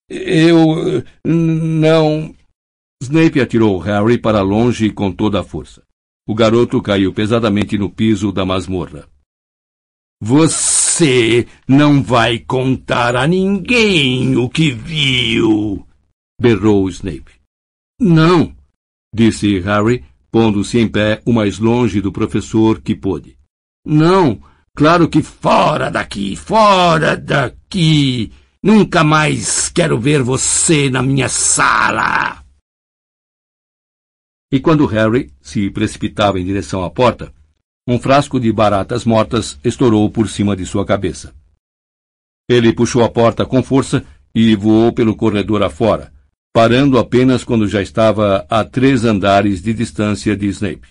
Eu. 0.10 1.02
não. 1.26 2.36
Snape 3.02 3.40
atirou 3.40 3.80
Harry 3.80 4.18
para 4.18 4.42
longe 4.42 4.90
com 4.90 5.14
toda 5.14 5.40
a 5.40 5.44
força. 5.44 5.82
O 6.28 6.36
garoto 6.36 6.82
caiu 6.82 7.14
pesadamente 7.14 7.78
no 7.78 7.90
piso 7.90 8.34
da 8.34 8.46
masmorra. 8.46 9.08
Você 10.22 11.48
não 11.66 12.04
vai 12.04 12.38
contar 12.38 13.16
a 13.16 13.26
ninguém 13.26 14.36
o 14.36 14.50
que 14.50 14.72
viu! 14.72 15.88
berrou 16.40 16.90
Snape. 16.90 17.42
Não, 18.00 18.54
disse 19.14 19.60
Harry, 19.60 20.04
pondo-se 20.32 20.80
em 20.80 20.88
pé 20.88 21.22
o 21.26 21.32
mais 21.32 21.60
longe 21.60 22.02
do 22.02 22.12
professor 22.12 22.82
que 22.82 22.96
pôde. 22.96 23.38
Não, 23.86 24.42
claro 24.76 25.08
que 25.08 25.22
fora 25.22 25.92
daqui, 25.92 26.36
fora 26.36 27.16
daqui. 27.16 28.32
Nunca 28.64 29.04
mais 29.04 29.70
quero 29.70 30.00
ver 30.00 30.24
você 30.24 30.90
na 30.90 31.04
minha 31.04 31.28
sala. 31.28 32.42
E 34.52 34.60
quando 34.60 34.86
Harry 34.86 35.34
se 35.42 35.70
precipitava 35.70 36.40
em 36.40 36.46
direção 36.46 36.84
à 36.84 36.90
porta, 36.90 37.34
um 37.88 38.00
frasco 38.00 38.40
de 38.40 38.52
baratas 38.54 39.04
mortas 39.04 39.60
estourou 39.64 40.10
por 40.10 40.30
cima 40.30 40.56
de 40.56 40.66
sua 40.66 40.86
cabeça. 40.86 41.36
Ele 42.48 42.72
puxou 42.72 43.04
a 43.04 43.10
porta 43.10 43.46
com 43.46 43.62
força 43.62 44.06
e 44.34 44.56
voou 44.56 44.94
pelo 44.94 45.16
corredor 45.16 45.64
afora, 45.64 46.13
parando 46.54 47.00
apenas 47.00 47.44
quando 47.44 47.68
já 47.68 47.82
estava 47.82 48.46
a 48.48 48.64
três 48.64 49.04
andares 49.04 49.60
de 49.60 49.74
distância 49.74 50.38
de 50.38 50.46
Snape. 50.50 50.88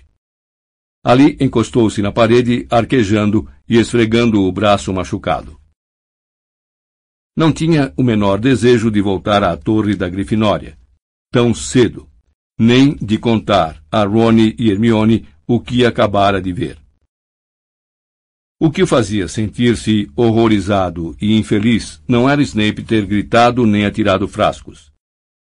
Ali 1.05 1.37
encostou-se 1.41 2.03
na 2.03 2.11
parede, 2.11 2.67
arquejando 2.69 3.49
e 3.69 3.79
esfregando 3.79 4.43
o 4.43 4.51
braço 4.51 4.93
machucado. 4.93 5.57
Não 7.37 7.53
tinha 7.53 7.95
o 7.97 8.03
menor 8.03 8.41
desejo 8.41 8.91
de 8.91 9.01
voltar 9.01 9.45
à 9.45 9.57
torre 9.57 9.95
da 9.95 10.09
Grifinória, 10.09 10.77
tão 11.31 11.55
cedo, 11.55 12.09
nem 12.59 12.97
de 12.97 13.17
contar 13.17 13.83
a 13.91 14.05
Rony 14.05 14.57
e 14.59 14.69
Hermione 14.69 15.29
o 15.47 15.61
que 15.61 15.87
acabara 15.87 16.43
de 16.43 16.53
ver. 16.53 16.77
O 18.61 18.71
que 18.71 18.83
o 18.83 18.87
fazia 18.87 19.29
sentir-se 19.29 20.11
horrorizado 20.15 21.17
e 21.21 21.37
infeliz 21.37 22.03
não 22.07 22.29
era 22.29 22.43
Snape 22.43 22.83
ter 22.83 23.07
gritado 23.07 23.65
nem 23.65 23.85
atirado 23.85 24.29
frascos 24.29 24.92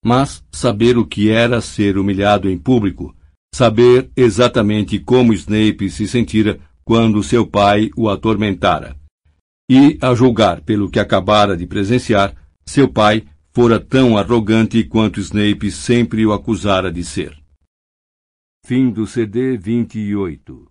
mas 0.05 0.45
saber 0.51 0.99
o 0.99 1.03
que 1.03 1.31
era 1.31 1.59
ser 1.59 1.97
humilhado 1.97 2.47
em 2.47 2.59
público, 2.59 3.15
saber 3.51 4.11
exatamente 4.15 4.99
como 4.99 5.33
Snape 5.33 5.89
se 5.89 6.07
sentira 6.07 6.59
quando 6.83 7.23
seu 7.23 7.47
pai 7.47 7.89
o 7.97 8.07
atormentara. 8.07 8.95
E, 9.67 9.97
a 9.99 10.13
julgar 10.13 10.61
pelo 10.61 10.91
que 10.91 10.99
acabara 10.99 11.57
de 11.57 11.65
presenciar, 11.65 12.35
seu 12.63 12.87
pai 12.87 13.23
fora 13.51 13.79
tão 13.79 14.15
arrogante 14.15 14.83
quanto 14.83 15.19
Snape 15.19 15.71
sempre 15.71 16.23
o 16.23 16.31
acusara 16.31 16.91
de 16.91 17.03
ser. 17.03 17.35
Fim 18.63 18.91
do 18.91 19.07
CD 19.07 19.57
28 19.57 20.63